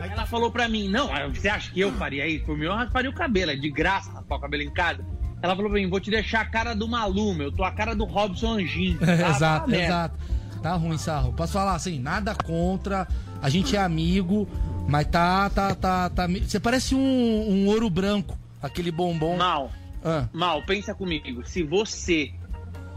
Aí 0.00 0.10
ela 0.10 0.26
falou 0.26 0.50
pra 0.50 0.68
mim, 0.68 0.88
não, 0.88 1.08
você 1.32 1.48
acha 1.48 1.70
que 1.70 1.78
eu 1.80 1.92
faria 1.92 2.26
isso? 2.26 2.44
Por 2.46 2.56
mim, 2.58 2.64
eu 2.64 2.74
rasparia 2.74 3.10
o 3.10 3.14
cabelo, 3.14 3.50
é 3.52 3.56
de 3.56 3.70
graça 3.70 4.10
raspar 4.10 4.36
o 4.36 4.40
cabelo 4.40 4.62
em 4.62 4.70
casa. 4.72 5.04
Ela 5.42 5.54
falou 5.54 5.70
pra 5.70 5.80
mim, 5.80 5.88
vou 5.88 6.00
te 6.00 6.10
deixar 6.10 6.40
a 6.40 6.44
cara 6.46 6.74
do 6.74 6.88
Maluma, 6.88 7.44
eu 7.44 7.52
tô 7.52 7.62
a 7.62 7.70
cara 7.70 7.94
do 7.94 8.04
Robson 8.04 8.54
Anjinho. 8.58 8.98
Tá? 8.98 9.30
exato, 9.30 9.70
Tá 9.70 9.76
exato. 9.76 10.18
Tá 10.62 10.74
ruim, 10.74 10.98
Sarro. 10.98 11.32
Posso 11.32 11.54
falar 11.54 11.74
assim, 11.74 11.98
nada 11.98 12.34
contra, 12.34 13.08
a 13.40 13.48
gente 13.48 13.76
é 13.76 13.80
amigo, 13.80 14.48
mas 14.88 15.06
tá, 15.06 15.48
tá, 15.50 15.74
tá, 15.74 16.10
tá... 16.10 16.26
Você 16.26 16.58
parece 16.60 16.94
um, 16.94 17.00
um 17.00 17.66
ouro 17.68 17.88
branco, 17.90 18.38
aquele 18.62 18.90
bombom. 18.90 19.36
Mal, 19.36 19.70
Ah. 20.04 20.28
mal, 20.32 20.62
pensa 20.64 20.94
comigo, 20.94 21.46
se 21.46 21.62
você 21.62 22.32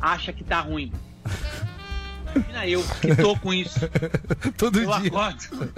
acha 0.02 0.32
que 0.34 0.44
tá 0.44 0.60
ruim, 0.62 0.91
imagina 2.36 2.68
eu 2.68 2.84
que 3.02 3.16
tô 3.16 3.36
com 3.38 3.54
isso. 3.54 3.80
Todo 4.58 4.80
eu 4.80 4.86
dia. 5.00 5.08
acordo, 5.08 5.74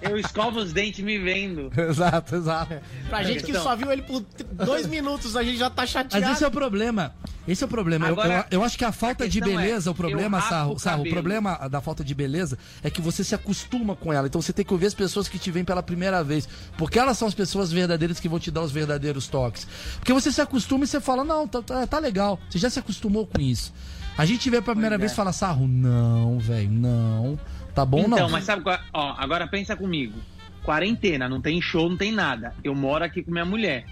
eu 0.00 0.18
escovo 0.18 0.58
os 0.60 0.72
dentes 0.72 1.04
me 1.04 1.18
vendo. 1.18 1.70
Exato, 1.78 2.36
exato. 2.36 2.74
Pra 3.08 3.22
gente 3.22 3.42
que 3.44 3.50
Então. 3.50 3.62
só 3.62 3.74
viu 3.76 3.90
ele 3.92 4.02
por 4.02 4.24
dois 4.52 4.86
minutos, 4.86 5.36
a 5.36 5.42
gente 5.42 5.58
já 5.58 5.68
tá 5.70 5.84
chateado. 5.86 6.24
Mas 6.24 6.34
esse 6.36 6.44
é 6.44 6.48
o 6.48 6.50
problema. 6.50 7.14
Esse 7.46 7.64
é 7.64 7.66
o 7.66 7.68
problema. 7.68 8.06
Eu- 8.06 8.12
Agora, 8.12 8.46
eu, 8.50 8.58
eu 8.60 8.64
acho 8.64 8.78
que 8.78 8.84
a 8.84 8.92
falta 8.92 9.24
a 9.24 9.26
de 9.26 9.40
questão 9.40 9.58
é, 9.58 9.62
beleza, 9.64 9.90
o 9.90 9.94
problema, 9.94 10.40
Sarro, 10.40 10.74
o 10.74 10.78
Sarro, 10.78 11.02
o 11.02 11.10
problema 11.10 11.56
da 11.68 11.80
falta 11.80 12.04
de 12.04 12.14
beleza 12.14 12.56
é 12.84 12.90
que 12.90 13.00
você 13.00 13.24
se 13.24 13.34
acostuma 13.34 13.96
com 13.96 14.12
ela. 14.12 14.26
Então 14.28 14.40
você 14.40 14.52
tem 14.52 14.64
que 14.64 14.72
ouvir 14.72 14.86
as 14.86 14.94
pessoas 14.94 15.26
que 15.28 15.38
te 15.38 15.50
veem 15.50 15.64
pela 15.64 15.82
primeira 15.82 16.22
vez. 16.22 16.48
Porque 16.78 16.98
elas 16.98 17.18
são 17.18 17.26
as 17.26 17.34
pessoas 17.34 17.72
verdadeiras 17.72 18.20
que 18.20 18.28
vão 18.28 18.38
te 18.38 18.50
dar 18.50 18.62
os 18.62 18.70
verdadeiros 18.70 19.26
toques. 19.26 19.66
Porque 19.98 20.12
você 20.12 20.30
se 20.30 20.40
acostuma 20.40 20.84
e 20.84 20.86
você 20.86 21.00
fala, 21.00 21.24
não, 21.24 21.48
tá, 21.48 21.60
tá, 21.62 21.86
tá 21.86 21.98
legal. 21.98 22.38
Você 22.48 22.58
já 22.58 22.70
se 22.70 22.78
acostumou 22.78 23.26
com 23.26 23.40
isso. 23.40 23.72
A 24.16 24.24
gente 24.24 24.48
vê 24.50 24.60
pela 24.60 24.74
primeira 24.74 24.96
Pois 24.96 25.00
vez 25.00 25.12
é. 25.12 25.14
e 25.14 25.16
fala, 25.16 25.32
Sarro, 25.32 25.66
não, 25.66 26.38
velho, 26.38 26.70
não. 26.70 27.38
Tá 27.74 27.84
bom, 27.84 28.00
então, 28.00 28.18
não. 28.18 28.30
mas 28.30 28.44
sabe 28.44 28.62
qual? 28.62 28.74
é? 28.74 28.80
Ó, 28.92 29.14
agora 29.16 29.46
pensa 29.46 29.74
comigo. 29.74 30.18
Quarentena, 30.62 31.28
não 31.28 31.40
tem 31.40 31.60
show, 31.60 31.88
não 31.88 31.96
tem 31.96 32.12
nada. 32.12 32.54
Eu 32.62 32.74
moro 32.74 33.04
aqui 33.04 33.22
com 33.22 33.30
minha 33.30 33.44
mulher. 33.44 33.84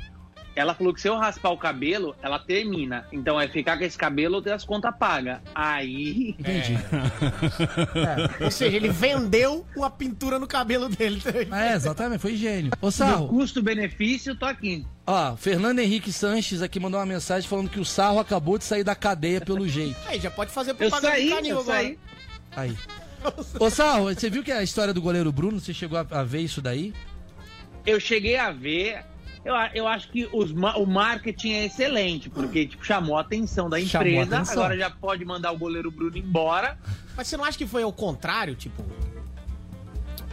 Ela 0.57 0.75
falou 0.75 0.93
que 0.93 1.01
se 1.01 1.09
eu 1.09 1.17
raspar 1.17 1.51
o 1.51 1.57
cabelo, 1.57 2.15
ela 2.23 2.39
termina. 2.39 3.07
Então 3.13 3.41
é 3.41 3.47
ficar 3.49 3.79
com 3.79 3.85
esse 3.85 3.97
cabelo 3.97 4.37
ou 4.37 4.43
ter 4.43 4.53
as 4.53 4.65
contas 4.65 4.93
pagas. 4.99 5.39
Aí. 5.55 6.35
Entendi. 6.39 6.77
Ou 8.45 8.51
seja, 8.51 8.77
ele 8.77 8.89
vendeu 8.89 9.65
uma 9.77 9.91
pintura 9.91 10.39
no 10.39 10.47
cabelo 10.47 10.89
dele. 10.89 11.23
É, 11.53 11.75
exatamente, 11.75 12.21
foi 12.21 12.37
gênio. 12.37 12.73
Ô, 12.81 12.91
Sarro, 12.91 13.29
custo-benefício, 13.29 14.35
tô 14.37 14.45
aqui. 14.45 14.85
ó, 15.07 15.37
Fernando 15.37 15.79
Henrique 15.79 16.13
Sanches 16.13 16.63
aqui 16.63 16.81
mandou 16.81 16.99
uma 16.99 17.07
mensagem 17.07 17.49
falando 17.49 17.69
que 17.71 17.81
o 17.81 17.85
Sarro 17.85 18.19
acabou 18.19 18.59
de 18.59 18.65
sair 18.65 18.83
da 18.85 18.95
cadeia 18.95 19.41
pelo 19.41 19.69
jeito. 19.69 19.97
Aí, 20.07 20.19
já 20.21 20.31
pode 20.31 20.51
fazer 20.51 20.73
Eu 20.73 20.77
propaganda 20.77 21.09
saí, 21.15 21.29
do 21.29 21.35
canil 21.37 21.55
eu 21.57 21.61
agora. 21.61 21.79
saí. 21.79 21.99
Aí. 22.57 22.77
Ô, 23.59 23.71
Sarro, 23.71 24.05
você 24.15 24.29
viu 24.31 24.43
que 24.43 24.51
a 24.51 24.63
história 24.63 24.93
do 24.95 25.01
goleiro 25.03 25.31
Bruno, 25.31 25.61
você 25.61 25.73
chegou 25.75 25.99
a, 25.99 26.07
a 26.11 26.25
ver 26.25 26.41
isso 26.41 26.61
daí? 26.61 26.93
Eu 27.87 28.01
cheguei 28.01 28.37
a 28.37 28.51
ver. 28.51 29.05
Eu, 29.45 29.55
eu 29.75 29.89
acho 29.89 30.09
que 30.11 30.29
os 30.33 30.51
o 30.51 30.87
marketing 30.87 31.53
é 31.53 31.65
excelente, 31.67 32.29
porque 32.29 32.67
tipo, 32.67 32.85
chamou 32.85 33.17
a 33.17 33.23
atenção 33.23 33.71
da 33.71 33.81
empresa. 33.81 34.37
atenção. 34.37 34.55
Agora 34.55 34.77
já 34.77 34.91
pode 34.91 35.25
mandar 35.25 35.51
o 35.53 35.59
goleiro 35.59 35.91
Bruno 35.91 36.17
embora. 36.17 36.79
Mas 37.17 37.27
você 37.27 37.37
não 37.37 37.45
acha 37.45 37.57
que 37.57 37.67
foi 37.67 37.83
ao 37.83 37.93
contrário, 37.93 38.55
tipo. 38.55 38.85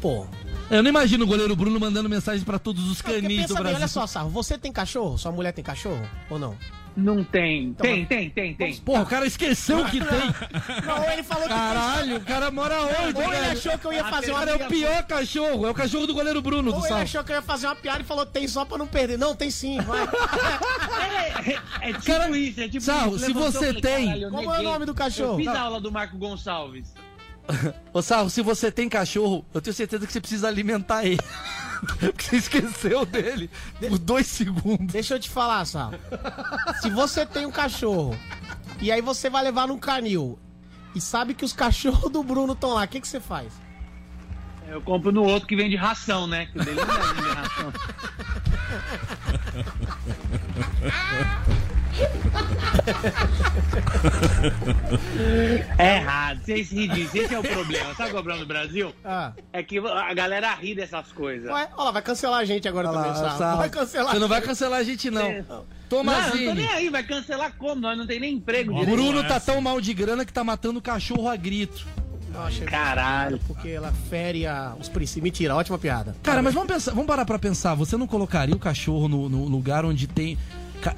Pô. 0.01 0.27
Eu 0.69 0.83
não 0.83 0.89
imagino 0.89 1.23
o 1.23 1.27
goleiro 1.27 1.55
Bruno 1.55 1.79
mandando 1.79 2.09
mensagem 2.09 2.43
pra 2.43 2.59
todos 2.59 2.89
os 2.89 3.01
canis 3.01 3.21
do 3.21 3.27
pensa 3.27 3.53
bem, 3.53 3.63
Brasil. 3.63 3.77
olha 3.77 3.87
só, 3.87 4.05
Sarro, 4.05 4.29
você 4.29 4.57
tem 4.57 4.71
cachorro? 4.71 5.17
Sua 5.17 5.31
mulher 5.31 5.53
tem 5.53 5.63
cachorro? 5.63 6.05
Ou 6.29 6.37
não? 6.37 6.57
Não 6.99 7.23
tem. 7.23 7.65
Então, 7.65 7.85
tem, 7.85 7.99
mas- 7.99 8.07
tem, 8.09 8.29
tem, 8.31 8.53
tem. 8.55 8.75
Porra, 8.77 9.03
o 9.03 9.05
cara 9.05 9.27
esqueceu 9.27 9.85
que 9.85 9.99
tem. 9.99 10.19
Não, 10.83 11.11
ele 11.11 11.21
falou 11.21 11.43
que 11.43 11.49
Caralho, 11.53 12.17
o 12.17 12.21
cara 12.21 12.49
mora 12.49 12.81
onde, 12.81 13.17
Ou 13.17 13.21
ele 13.21 13.31
velho? 13.41 13.51
achou 13.51 13.77
que 13.77 13.85
eu 13.85 13.93
ia 13.93 14.03
fazer 14.05 14.31
uma 14.31 14.39
cara 14.39 14.51
é 14.51 14.55
o 14.55 14.57
piada. 14.57 14.73
pior 14.73 15.03
cachorro, 15.03 15.67
é 15.67 15.69
o 15.69 15.73
cachorro 15.75 16.07
do 16.07 16.13
goleiro 16.15 16.41
Bruno 16.41 16.71
do 16.71 16.77
Ou 16.77 16.81
ele 16.85 16.87
Sal. 16.89 16.97
achou 17.03 17.23
que 17.23 17.31
eu 17.31 17.35
ia 17.35 17.41
fazer 17.43 17.67
uma 17.67 17.75
piada 17.75 18.01
e 18.01 18.03
falou 18.03 18.25
tem 18.25 18.47
só 18.47 18.65
pra 18.65 18.79
não 18.79 18.87
perder. 18.87 19.15
Não, 19.15 19.35
tem 19.35 19.51
sim, 19.51 19.79
vai. 19.81 20.07
É 21.81 21.93
tipo 21.93 22.05
Cara, 22.05 22.37
isso, 22.37 22.59
é 22.61 22.67
tipo 22.67 22.81
Sarro, 22.83 23.15
isso. 23.15 23.25
se 23.25 23.33
você 23.33 23.67
falei, 23.67 23.81
tem- 23.81 24.05
caralho, 24.07 24.31
Como 24.31 24.53
é 24.55 24.59
o 24.59 24.63
nome 24.63 24.85
do 24.85 24.93
cachorro? 24.95 25.33
Eu 25.33 25.37
fiz 25.37 25.45
Não. 25.45 25.53
a 25.55 25.59
aula 25.59 25.79
do 25.81 25.91
Marco 25.91 26.17
Gonçalves. 26.17 26.93
Ô 27.93 28.01
Sarro, 28.01 28.29
se 28.29 28.41
você 28.41 28.71
tem 28.71 28.89
cachorro, 28.89 29.45
eu 29.53 29.61
tenho 29.61 29.73
certeza 29.73 30.05
que 30.05 30.11
você 30.11 30.19
precisa 30.19 30.47
alimentar 30.47 31.05
ele. 31.05 31.19
Porque 31.99 32.23
você 32.23 32.37
esqueceu 32.37 33.05
dele 33.05 33.49
por 33.79 33.97
dois 33.97 34.27
segundos. 34.27 34.93
Deixa 34.93 35.15
eu 35.15 35.19
te 35.19 35.29
falar, 35.29 35.65
Sarro. 35.65 35.95
Se 36.81 36.89
você 36.89 37.25
tem 37.25 37.45
um 37.45 37.51
cachorro 37.51 38.17
e 38.81 38.91
aí 38.91 39.01
você 39.01 39.29
vai 39.29 39.43
levar 39.43 39.67
num 39.67 39.77
canil 39.77 40.39
e 40.95 41.01
sabe 41.01 41.33
que 41.33 41.45
os 41.45 41.53
cachorros 41.53 42.11
do 42.11 42.23
Bruno 42.23 42.53
estão 42.53 42.73
lá, 42.73 42.83
o 42.83 42.87
que, 42.87 43.01
que 43.01 43.07
você 43.07 43.19
faz? 43.19 43.53
Eu 44.67 44.81
compro 44.81 45.11
no 45.11 45.23
outro 45.23 45.47
que 45.47 45.55
vende 45.55 45.75
ração, 45.75 46.27
né? 46.27 46.47
Que 46.47 46.59
o 46.59 46.65
dele 46.65 46.81
não 46.81 46.87
deve 46.87 47.13
vender 47.13 47.33
ração. 47.33 47.73
É 55.77 55.97
errado, 55.97 56.39
vocês 56.43 56.71
ri 56.71 56.87
disso, 56.87 57.17
esse 57.17 57.33
é 57.33 57.39
o 57.39 57.43
problema. 57.43 57.93
Sabe 57.95 58.11
qual 58.11 58.17
é 58.17 58.21
o 58.21 58.23
problema 58.23 58.39
do 58.39 58.45
Brasil? 58.47 58.93
Ah. 59.03 59.33
É 59.53 59.61
que 59.63 59.77
a 59.79 60.13
galera 60.13 60.53
ri 60.55 60.75
dessas 60.75 61.11
coisas. 61.11 61.49
Ué, 61.49 61.67
olha 61.75 61.85
lá, 61.85 61.91
vai 61.91 62.01
cancelar 62.01 62.39
a 62.39 62.45
gente 62.45 62.67
agora 62.67 62.89
Olha 62.89 63.13
também, 63.13 63.21
lá. 63.21 63.55
Vai 63.55 63.69
cancelar. 63.69 64.13
Você 64.13 64.19
não 64.19 64.27
vai 64.27 64.41
cancelar 64.41 64.79
a 64.79 64.83
gente, 64.83 65.09
não. 65.11 65.21
É. 65.25 65.43
Não, 65.47 65.65
Tomazini. 65.89 66.45
tô 66.47 66.53
nem 66.53 66.67
aí, 66.69 66.89
vai 66.89 67.03
cancelar 67.03 67.53
como? 67.57 67.81
Nós 67.81 67.97
não 67.97 68.05
tem 68.07 68.19
nem 68.19 68.33
emprego 68.35 68.73
O. 68.73 68.85
Bruno 68.85 69.23
tá 69.23 69.39
tão 69.39 69.61
mal 69.61 69.79
de 69.79 69.93
grana 69.93 70.25
que 70.25 70.33
tá 70.33 70.43
matando 70.43 70.79
o 70.79 70.81
cachorro 70.81 71.27
a 71.29 71.35
grito. 71.35 71.85
Nossa, 72.33 72.65
Caralho. 72.65 73.39
Porque 73.47 73.69
ela 73.69 73.91
fere 74.09 74.45
a- 74.45 74.75
os 74.79 74.89
princípios. 74.89 75.23
Mentira, 75.23 75.55
ótima 75.55 75.77
piada. 75.77 76.15
Cara, 76.21 76.41
mas 76.41 76.53
vamos 76.53 76.67
pensar, 76.71 76.91
vamos 76.91 77.07
parar 77.07 77.25
pra 77.25 77.39
pensar. 77.39 77.73
Você 77.75 77.95
não 77.97 78.05
colocaria 78.05 78.53
o 78.55 78.59
cachorro 78.59 79.07
no, 79.07 79.29
no 79.29 79.45
lugar 79.45 79.85
onde 79.85 80.07
tem 80.07 80.37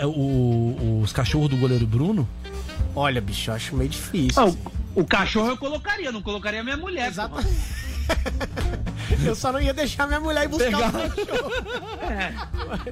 o- 0.05 1.01
os 1.03 1.11
cachorros 1.13 1.49
do 1.49 1.57
goleiro 1.57 1.85
Bruno? 1.87 2.27
Olha, 2.95 3.21
bicho, 3.21 3.49
eu 3.51 3.55
acho 3.55 3.75
meio 3.75 3.89
difícil. 3.89 4.41
Ah, 4.41 4.45
assim. 4.45 4.57
o, 4.95 5.01
o 5.01 5.05
cachorro 5.05 5.49
eu 5.49 5.57
colocaria, 5.57 6.07
eu 6.07 6.11
não 6.13 6.21
colocaria 6.21 6.63
minha 6.63 6.77
mulher. 6.77 7.07
Exato. 7.09 7.35
porra. 7.35 7.47
Eu 9.23 9.35
só 9.35 9.51
não 9.51 9.59
ia 9.61 9.73
deixar 9.73 10.07
minha 10.07 10.19
mulher 10.19 10.45
ir 10.45 10.47
buscar 10.47 10.65
Pegar. 10.71 10.87
o 10.87 10.91
cachorro. 10.91 11.51
É, 12.03 12.33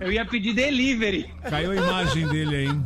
eu 0.05 0.11
ia 0.11 0.25
pedir 0.25 0.53
delivery. 0.53 1.29
Caiu 1.49 1.71
a 1.71 1.75
imagem 1.75 2.27
dele 2.27 2.55
aí, 2.55 2.65
hein? 2.67 2.83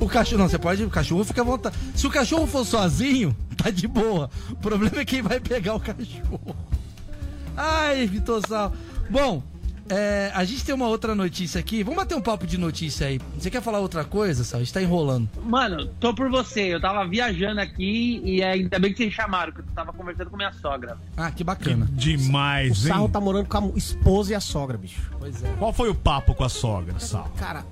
O 0.00 0.06
cachorro, 0.08 0.38
não, 0.42 0.48
você 0.48 0.58
pode, 0.58 0.84
o 0.84 0.90
cachorro 0.90 1.24
fica 1.24 1.40
à 1.40 1.44
vontade. 1.44 1.76
Se 1.94 2.06
o 2.06 2.10
cachorro 2.10 2.46
for 2.46 2.64
sozinho, 2.64 3.36
tá 3.56 3.70
de 3.70 3.86
boa. 3.88 4.30
O 4.50 4.56
problema 4.56 5.00
é 5.00 5.04
quem 5.04 5.22
vai 5.22 5.40
pegar 5.40 5.74
o 5.74 5.80
cachorro. 5.80 6.56
Ai, 7.56 8.06
Vitor 8.06 8.40
Sal. 8.46 8.72
Bom, 9.10 9.42
é, 9.88 10.30
a 10.34 10.44
gente 10.44 10.64
tem 10.64 10.74
uma 10.74 10.88
outra 10.88 11.14
notícia 11.14 11.58
aqui. 11.60 11.82
Vamos 11.82 11.98
bater 11.98 12.14
um 12.14 12.20
papo 12.20 12.46
de 12.46 12.56
notícia 12.58 13.06
aí. 13.06 13.20
Você 13.38 13.50
quer 13.50 13.60
falar 13.62 13.80
outra 13.80 14.04
coisa, 14.04 14.42
Sal? 14.44 14.60
A 14.60 14.62
gente 14.64 14.72
tá 14.72 14.80
enrolando. 14.82 15.28
Mano, 15.44 15.86
tô 16.00 16.14
por 16.14 16.30
você. 16.30 16.74
Eu 16.74 16.80
tava 16.80 17.06
viajando 17.06 17.60
aqui 17.60 18.20
e 18.24 18.42
ainda 18.42 18.78
bem 18.78 18.92
que 18.92 18.98
vocês 18.98 19.12
chamaram, 19.12 19.52
que 19.52 19.60
eu 19.60 19.64
tava 19.74 19.92
conversando 19.92 20.30
com 20.30 20.36
minha 20.36 20.52
sogra. 20.52 20.96
Ah, 21.16 21.30
que 21.30 21.44
bacana. 21.44 21.86
O 21.86 21.96
Demais, 21.96 22.78
Sarro 22.78 23.04
hein? 23.04 23.10
tá 23.10 23.20
morando 23.20 23.46
com 23.46 23.58
a 23.58 23.78
esposa 23.78 24.32
e 24.32 24.34
a 24.34 24.40
sogra, 24.40 24.78
bicho. 24.78 25.10
Pois 25.18 25.42
é. 25.42 25.52
Qual 25.58 25.72
foi 25.72 25.88
o 25.90 25.94
papo 25.94 26.34
com 26.34 26.44
a 26.44 26.48
sogra, 26.48 26.98
Sal? 26.98 27.30
Cara, 27.38 27.64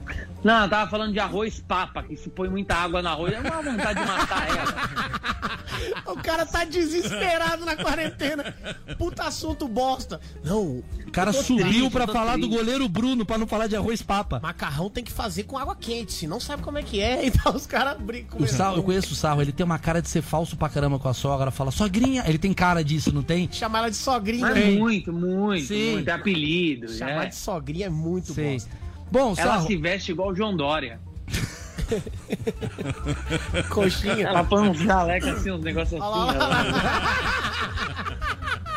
Não, 0.44 0.64
eu 0.64 0.68
tava 0.70 0.90
falando 0.90 1.12
de 1.12 1.20
arroz 1.20 1.60
papa, 1.66 2.02
que 2.02 2.16
se 2.16 2.28
põe 2.28 2.48
muita 2.48 2.74
água 2.74 3.00
no 3.00 3.08
arroz, 3.08 3.32
é 3.32 3.40
uma 3.40 3.62
vontade 3.62 4.00
de 4.00 4.06
matar 4.06 4.48
ela. 4.48 5.62
o 6.12 6.16
cara 6.16 6.44
tá 6.44 6.64
desesperado 6.64 7.64
na 7.64 7.76
quarentena. 7.76 8.54
Puta 8.98 9.24
assunto 9.24 9.66
bosta. 9.68 10.20
Não, 10.44 10.82
O 11.06 11.10
cara 11.12 11.32
subiu 11.32 11.66
triste, 11.66 11.90
pra 12.04 12.12
falar 12.12 12.38
do 12.38 12.48
goleiro 12.48 12.88
Bruno, 12.88 13.24
pra 13.24 13.38
não 13.38 13.46
falar 13.46 13.66
de 13.66 13.76
arroz 13.76 14.02
papa. 14.02 14.40
macarrão 14.42 14.90
tem 14.90 15.04
que 15.04 15.12
fazer 15.12 15.44
com 15.44 15.56
água 15.58 15.76
quente, 15.76 16.12
senão 16.12 16.40
sabe 16.40 16.62
como 16.62 16.78
é 16.78 16.82
que 16.82 17.00
é. 17.00 17.26
Então 17.32 17.54
os 17.54 17.66
caras 17.66 18.00
brincam. 18.00 18.40
O 18.40 18.46
Sarro, 18.46 18.76
eu 18.76 18.82
conheço 18.82 19.12
o 19.12 19.16
Sarro, 19.16 19.40
ele 19.42 19.52
tem 19.52 19.64
uma 19.64 19.78
cara 19.78 20.00
de 20.02 20.08
ser 20.08 20.22
falso 20.22 20.56
pra 20.56 20.68
caramba 20.68 20.98
com 20.98 21.08
a 21.08 21.14
sogra. 21.14 21.50
Fala, 21.50 21.70
sogrinha. 21.70 22.22
Ele 22.26 22.38
tem 22.38 22.52
cara 22.52 22.82
disso, 22.84 23.12
não 23.12 23.22
tem? 23.22 23.48
Chamar 23.50 23.78
ela 23.80 23.90
de 23.90 23.96
sogrinha. 23.96 24.46
Mas 24.46 24.54
né? 24.54 24.70
muito, 24.72 25.12
muito, 25.12 25.66
Sim. 25.66 25.92
muito. 25.92 26.08
É 26.08 26.12
apelido. 26.12 26.88
Chamar 26.92 27.24
é. 27.24 27.28
de 27.28 27.36
sogrinha 27.36 27.86
é 27.86 27.90
muito 27.90 28.34
bosta. 28.34 28.70
Bom, 29.10 29.34
Ela 29.36 29.52
Sarro. 29.52 29.66
se 29.66 29.76
veste 29.76 30.12
igual 30.12 30.30
o 30.30 30.34
João 30.34 30.56
Dória. 30.56 31.00
Coxinha. 33.68 34.28
Ela 34.28 34.44
põe 34.44 34.68
uns 34.68 34.78
jaleco 34.78 35.28
assim, 35.28 35.50
uns 35.50 35.62
negócios 35.62 36.00
assim. 36.00 36.10
Olha 36.12 36.38
lá, 36.38 36.48
olha 36.48 36.68
ela- 36.68 38.62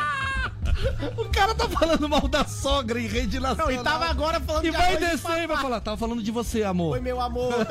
O 1.18 1.26
cara 1.30 1.54
tá 1.54 1.68
falando 1.70 2.08
mal 2.08 2.28
da 2.28 2.46
sogra 2.46 3.00
em 3.00 3.08
rede 3.08 3.40
Não, 3.40 3.50
nacional. 3.50 3.72
e 3.72 3.78
tava 3.84 4.06
agora 4.06 4.40
falando 4.40 4.66
E 4.66 4.72
de 4.72 4.78
vai 4.78 4.98
descer 4.98 5.44
e 5.44 5.48
vai 5.48 5.58
falar. 5.58 5.80
Tava 5.82 5.98
falando 5.98 6.24
de 6.24 6.32
você, 6.32 6.64
amor. 6.64 6.94
Oi, 6.94 7.00
meu 7.02 7.20
amor. 7.22 7.54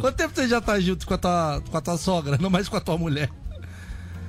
Quanto 0.00 0.16
tempo 0.16 0.34
você 0.34 0.48
já 0.48 0.60
tá 0.60 0.78
junto 0.80 1.06
com 1.06 1.14
a 1.14 1.18
tua, 1.18 1.62
com 1.70 1.76
a 1.76 1.80
tua 1.80 1.96
sogra, 1.98 2.38
não 2.40 2.50
mais 2.50 2.68
com 2.68 2.76
a 2.76 2.80
tua 2.80 2.96
mulher? 2.98 3.30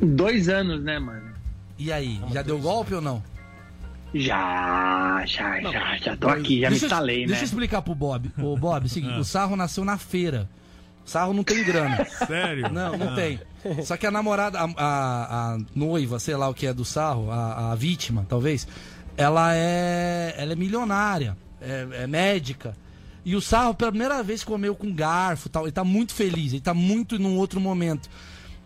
Dois 0.02 0.48
anos, 0.50 0.84
né, 0.84 1.00
mano? 1.00 1.32
E 1.78 1.92
aí, 1.92 2.22
já 2.32 2.42
deu 2.42 2.60
golpe 2.60 2.94
ou 2.94 3.02
não? 3.02 3.22
Já, 4.14 5.24
já, 5.26 5.60
já, 5.62 5.98
já 5.98 6.18
tô 6.18 6.30
aqui, 6.30 6.62
já 6.62 6.68
me 6.70 6.72
deixa, 6.72 6.86
eu- 6.86 6.88
instalei, 6.88 7.22
né? 7.22 7.28
Deixa 7.28 7.42
eu 7.44 7.46
explicar 7.46 7.82
pro 7.82 7.94
Bob. 7.94 8.32
Ô, 8.42 8.56
Bob, 8.58 8.84
é 8.84 8.86
o 8.86 8.90
seguinte, 8.90 9.20
o 9.20 9.24
Sarro 9.24 9.56
nasceu 9.56 9.84
na 9.86 9.98
feira. 9.98 10.50
Sarro 11.08 11.34
não 11.34 11.44
tem 11.44 11.64
grana. 11.64 12.06
Sério? 12.28 12.72
Não, 12.72 12.96
não 12.98 13.10
Ah. 13.14 13.16
tem. 13.16 13.40
Só 13.84 13.98
que 13.98 14.06
a 14.06 14.12
namorada, 14.12 14.60
a, 14.60 14.64
a- 14.78 15.54
a 15.56 15.58
noiva, 15.76 16.20
sei 16.20 16.36
lá 16.36 16.48
o 16.50 16.54
que 16.54 16.68
é 16.68 16.74
do 16.74 16.86
Sarro, 16.86 17.32
a, 17.32 17.72
a 17.72 17.76
vítima, 17.76 18.26
talvez, 18.30 18.68
ela 19.18 19.56
é, 19.56 20.36
ela 20.38 20.52
é 20.54 20.56
milionária, 20.56 21.36
é, 21.62 21.88
é 22.04 22.08
médica. 22.08 22.76
E 23.26 23.36
o 23.36 23.42
Sarro, 23.42 23.74
pela 23.74 23.92
primeira 23.92 24.22
vez, 24.24 24.44
comeu 24.44 24.74
com 24.76 24.94
garfo 24.94 25.50
tal. 25.50 25.64
Ele 25.64 25.72
tá 25.72 25.84
muito 25.84 26.14
feliz, 26.14 26.54
ele 26.54 26.62
tá 26.62 26.74
muito 26.74 27.18
num 27.20 27.36
outro 27.38 27.60
momento. 27.60 28.10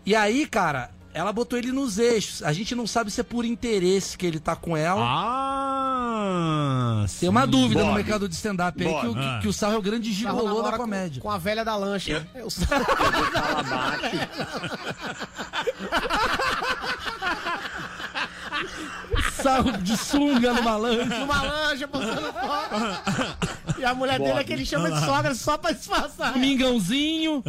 E 0.04 0.14
aí, 0.14 0.46
cara, 0.46 0.90
ela 1.14 1.32
botou 1.32 1.58
ele 1.58 1.72
nos 1.72 1.98
eixos. 1.98 2.42
A 2.42 2.52
gente 2.52 2.74
não 2.74 2.86
sabe 2.86 3.10
se 3.10 3.20
é 3.20 3.24
por 3.24 3.44
interesse 3.44 4.16
que 4.16 4.26
ele 4.26 4.40
tá 4.40 4.56
com 4.56 4.76
ela. 4.76 5.02
Ah, 5.04 7.04
Tem 7.20 7.28
uma 7.28 7.46
dúvida 7.46 7.80
no 7.80 7.86
Bob. 7.88 7.96
mercado 7.96 8.28
de 8.28 8.34
stand-up 8.34 8.82
aí 8.82 9.00
que, 9.00 9.06
o- 9.06 9.14
Bob. 9.14 9.40
que 9.42 9.48
o 9.48 9.52
Sarro 9.52 9.74
é 9.74 9.78
o 9.78 9.82
grande 9.82 10.12
gigolô 10.12 10.62
da 10.62 10.72
com- 10.72 10.78
comédia. 10.78 11.20
Com, 11.22 11.30
a 11.30 11.38
velha 11.38 11.64
da 11.64 11.76
lancha. 11.76 12.26
Eu... 12.34 12.48
Sarro- 12.50 12.84
Fala 13.32 13.62
baixo. 13.62 14.16
Sarro 19.42 19.72
de 19.78 19.96
sunga 19.96 20.52
numa 20.52 20.76
lancha. 20.76 21.18
Numa 21.18 21.42
lancha, 21.42 21.88
passando 21.88 22.32
foto. 22.32 23.78
E 23.78 23.84
a 23.84 23.94
mulher 23.94 24.18
dele 24.18 24.38
é 24.38 24.44
que 24.44 24.52
ele 24.52 24.64
chama 24.64 24.90
de 24.90 25.04
sogra 25.04 25.34
só 25.34 25.58
pra 25.58 25.72
disfarçar. 25.72 26.36
Mingãozinho. 26.38 27.42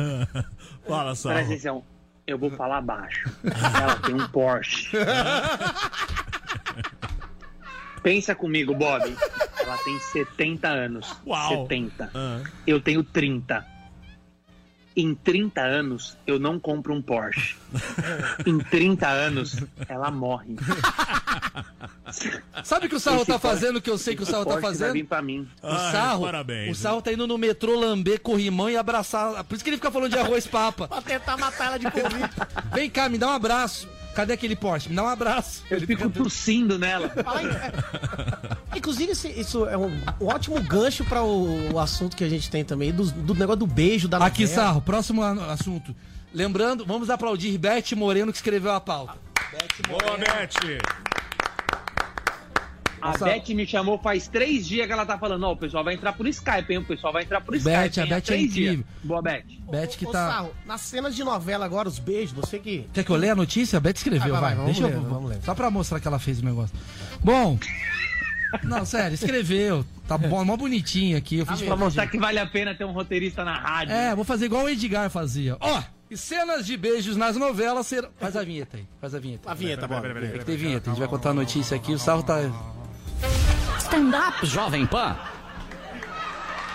Fala. 0.87 1.11
Presta 1.15 1.41
atenção, 1.41 1.83
eu 2.25 2.37
vou 2.37 2.51
falar 2.51 2.81
baixo. 2.81 3.29
Ela 3.43 3.95
tem 3.97 4.15
um 4.15 4.27
Porsche. 4.27 4.97
Pensa 8.01 8.35
comigo, 8.35 8.75
Bob. 8.75 9.15
Ela 9.59 9.77
tem 9.77 9.97
70 9.99 10.67
anos. 10.67 11.15
Uau. 11.25 11.63
70. 11.63 12.11
Ah. 12.13 12.41
Eu 12.67 12.81
tenho 12.81 13.03
30. 13.03 13.72
Em 14.95 15.15
30 15.15 15.59
anos, 15.61 16.15
eu 16.27 16.37
não 16.39 16.59
compro 16.59 16.93
um 16.93 17.01
Porsche. 17.01 17.55
Em 18.45 18.59
30 18.59 19.07
anos, 19.07 19.57
ela 19.89 20.11
morre. 20.11 20.55
Sabe 22.63 22.85
o 22.85 22.89
que 22.89 22.95
o 22.95 22.99
Sarro 22.99 23.17
Esse 23.17 23.25
tá 23.27 23.39
Porsche- 23.39 23.55
fazendo 23.59 23.81
que 23.81 23.89
eu 23.89 23.97
sei 23.97 24.15
que 24.15 24.23
o 24.23 24.25
Sarro 24.25 24.45
tá 24.45 24.53
vai 24.53 24.61
fazendo? 24.61 24.93
vir 24.93 25.05
pra 25.05 25.21
mim. 25.21 25.47
O 25.61 25.67
Ai, 25.67 25.91
Sarro, 25.91 26.25
parabéns. 26.25 26.77
o 26.77 26.79
Sarro 26.79 27.01
tá 27.01 27.11
indo 27.11 27.25
no 27.25 27.37
metrô 27.37 27.79
lamber 27.79 28.19
corrimão 28.21 28.69
e 28.69 28.77
abraçar. 28.77 29.43
Por 29.43 29.55
isso 29.55 29.63
que 29.63 29.69
ele 29.69 29.77
fica 29.77 29.91
falando 29.91 30.11
de 30.11 30.17
arroz 30.19 30.45
papa. 30.45 30.87
Pra 30.93 31.01
tentar 31.01 31.37
matar 31.37 31.65
ela 31.67 31.79
de 31.79 31.89
Covid. 31.89 32.29
Vem 32.73 32.89
cá, 32.89 33.09
me 33.09 33.17
dá 33.17 33.27
um 33.29 33.33
abraço. 33.33 33.87
Cadê 34.13 34.33
aquele 34.33 34.55
Porsche? 34.55 34.89
Me 34.89 34.95
dá 34.95 35.03
um 35.03 35.07
abraço. 35.07 35.63
Eu 35.69 35.81
fico 35.81 36.09
tossindo 36.09 36.77
nela. 36.77 37.11
Aí, 37.25 37.47
é. 37.47 38.77
Inclusive, 38.77 39.11
isso 39.39 39.65
é 39.65 39.77
um, 39.77 39.91
um 40.21 40.27
ótimo 40.27 40.61
gancho 40.61 41.03
para 41.05 41.23
o, 41.23 41.73
o 41.73 41.79
assunto 41.79 42.15
que 42.15 42.23
a 42.23 42.29
gente 42.29 42.49
tem 42.49 42.63
também, 42.63 42.91
do, 42.91 43.05
do 43.11 43.33
negócio 43.33 43.59
do 43.59 43.67
beijo 43.67 44.07
da 44.07 44.17
Aqui, 44.17 44.43
novela. 44.43 44.61
Sarro, 44.63 44.81
próximo 44.81 45.23
assunto. 45.23 45.95
Lembrando, 46.33 46.85
vamos 46.85 47.09
aplaudir 47.09 47.57
Beth 47.57 47.95
Moreno 47.95 48.31
que 48.31 48.37
escreveu 48.37 48.71
a 48.71 48.79
pauta. 48.79 49.15
Boa, 49.87 50.17
Beth. 50.17 51.12
A 53.03 53.07
Nossa. 53.09 53.25
Beth 53.25 53.49
me 53.49 53.67
chamou 53.67 53.97
faz 53.99 54.29
três 54.29 54.65
dias 54.65 54.87
que 54.87 54.93
ela 54.93 55.05
tá 55.05 55.17
falando, 55.17 55.43
ó, 55.43 55.51
o 55.51 55.57
pessoal 55.57 55.83
vai 55.83 55.93
entrar 55.93 56.13
por 56.13 56.25
Skype, 56.25 56.71
hein? 56.71 56.77
O 56.77 56.85
pessoal 56.85 57.11
vai 57.11 57.23
entrar 57.23 57.41
por 57.41 57.51
Beth, 57.51 57.59
Skype. 57.87 57.99
a 57.99 58.03
hein? 58.03 58.09
Beth 58.09 58.23
Há 58.29 58.33
é 58.33 58.41
incrível. 58.41 58.73
dias. 58.75 58.85
Boa, 59.03 59.21
Beth. 59.21 59.43
Beth 59.69 59.87
que 59.97 60.05
Ô, 60.07 60.11
tá. 60.11 60.27
Sarro, 60.29 60.51
nas 60.65 60.79
cenas 60.81 61.13
de 61.13 61.23
novela 61.23 61.65
agora, 61.65 61.89
os 61.89 61.99
beijos, 61.99 62.31
você 62.31 62.59
que. 62.59 62.87
Quer 62.93 63.03
que 63.03 63.11
eu 63.11 63.15
leia 63.17 63.33
a 63.33 63.35
notícia? 63.35 63.75
A 63.75 63.79
Beth 63.81 63.97
escreveu, 63.97 64.35
Ah, 64.35 64.39
vai, 64.39 64.55
vai. 64.55 64.55
vamos 64.55 64.71
Deixa 64.71 64.87
ler, 64.87 64.95
eu. 64.95 65.01
vamos 65.09 65.29
ler. 65.31 65.41
Só 65.43 65.53
pra 65.53 65.69
mostrar 65.69 65.99
que 65.99 66.07
ela 66.07 66.17
fez 66.19 66.39
o 66.39 66.45
negócio. 66.45 66.73
Bom. 67.21 67.59
Não, 68.63 68.85
sério, 68.85 69.15
escreveu. 69.15 69.83
Tá 70.07 70.17
bom, 70.17 70.45
mó 70.45 70.55
bonitinho 70.55 71.17
aqui. 71.17 71.39
Eu 71.39 71.45
fiz 71.45 71.61
Pra 71.61 71.75
mostrar 71.75 72.07
que 72.07 72.17
vale 72.19 72.37
a 72.39 72.45
pena 72.45 72.75
ter 72.75 72.85
um 72.85 72.91
roteirista 72.91 73.43
na 73.43 73.55
rádio. 73.57 73.93
É, 73.95 74.15
vou 74.15 74.23
fazer 74.23 74.45
igual 74.45 74.63
o 74.65 74.69
Edgar 74.69 75.09
fazia. 75.09 75.57
Ó, 75.59 75.81
e 76.09 76.15
cenas 76.15 76.65
de 76.65 76.77
beijos 76.77 77.17
nas 77.17 77.35
novelas 77.35 77.87
serão. 77.87 78.09
Faz 78.19 78.35
a 78.37 78.43
vinheta 78.43 78.77
aí, 78.77 78.85
faz 79.01 79.15
a 79.15 79.19
vinheta. 79.19 79.49
A 79.49 79.53
vinheta, 79.55 79.87
bora. 79.87 80.13
Tem 80.13 80.31
que 80.39 80.45
ter 80.45 80.55
vinheta, 80.55 80.89
a 80.89 80.93
gente 80.93 80.99
vai 80.99 81.09
contar 81.09 81.31
a 81.31 81.33
notícia 81.33 81.75
aqui, 81.75 81.93
o 81.93 81.97
sarro 81.99 82.21
tá. 82.21 82.39
Stand-up 83.93 84.43
Jovem 84.43 84.87
Pan. 84.87 85.15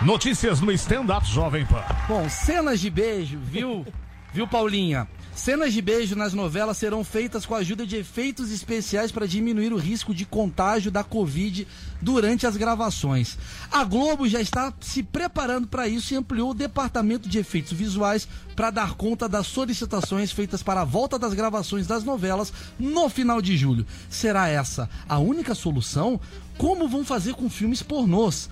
Notícias 0.01 0.61
no 0.61 0.71
Stand 0.71 1.13
Up 1.13 1.27
Jovem 1.27 1.65
Pan. 1.65 1.83
Bom, 2.07 2.29
cenas 2.29 2.79
de 2.79 2.89
beijo, 2.89 3.37
viu? 3.43 3.85
Viu, 4.31 4.47
Paulinha? 4.47 5.05
Cenas 5.33 5.73
de 5.73 5.81
beijo 5.81 6.15
nas 6.15 6.33
novelas 6.33 6.77
serão 6.77 7.03
feitas 7.03 7.45
com 7.45 7.55
a 7.55 7.59
ajuda 7.59 7.85
de 7.85 7.95
efeitos 7.95 8.51
especiais 8.51 9.11
para 9.11 9.25
diminuir 9.25 9.73
o 9.73 9.77
risco 9.77 10.13
de 10.13 10.25
contágio 10.25 10.91
da 10.91 11.03
Covid 11.03 11.67
durante 12.01 12.45
as 12.45 12.55
gravações. 12.55 13.37
A 13.71 13.83
Globo 13.83 14.27
já 14.27 14.39
está 14.39 14.71
se 14.81 15.01
preparando 15.01 15.67
para 15.67 15.87
isso 15.87 16.13
e 16.13 16.17
ampliou 16.17 16.51
o 16.51 16.53
departamento 16.53 17.27
de 17.27 17.39
efeitos 17.39 17.73
visuais 17.73 18.27
para 18.55 18.69
dar 18.69 18.95
conta 18.95 19.27
das 19.27 19.47
solicitações 19.47 20.31
feitas 20.31 20.61
para 20.61 20.81
a 20.81 20.85
volta 20.85 21.17
das 21.17 21.33
gravações 21.33 21.87
das 21.87 22.03
novelas 22.03 22.53
no 22.77 23.09
final 23.09 23.41
de 23.41 23.57
julho. 23.57 23.87
Será 24.09 24.47
essa 24.49 24.89
a 25.07 25.17
única 25.19 25.55
solução? 25.55 26.19
Como 26.59 26.87
vão 26.89 27.05
fazer 27.05 27.33
com 27.35 27.49
filmes 27.49 27.81
pornôs? 27.81 28.49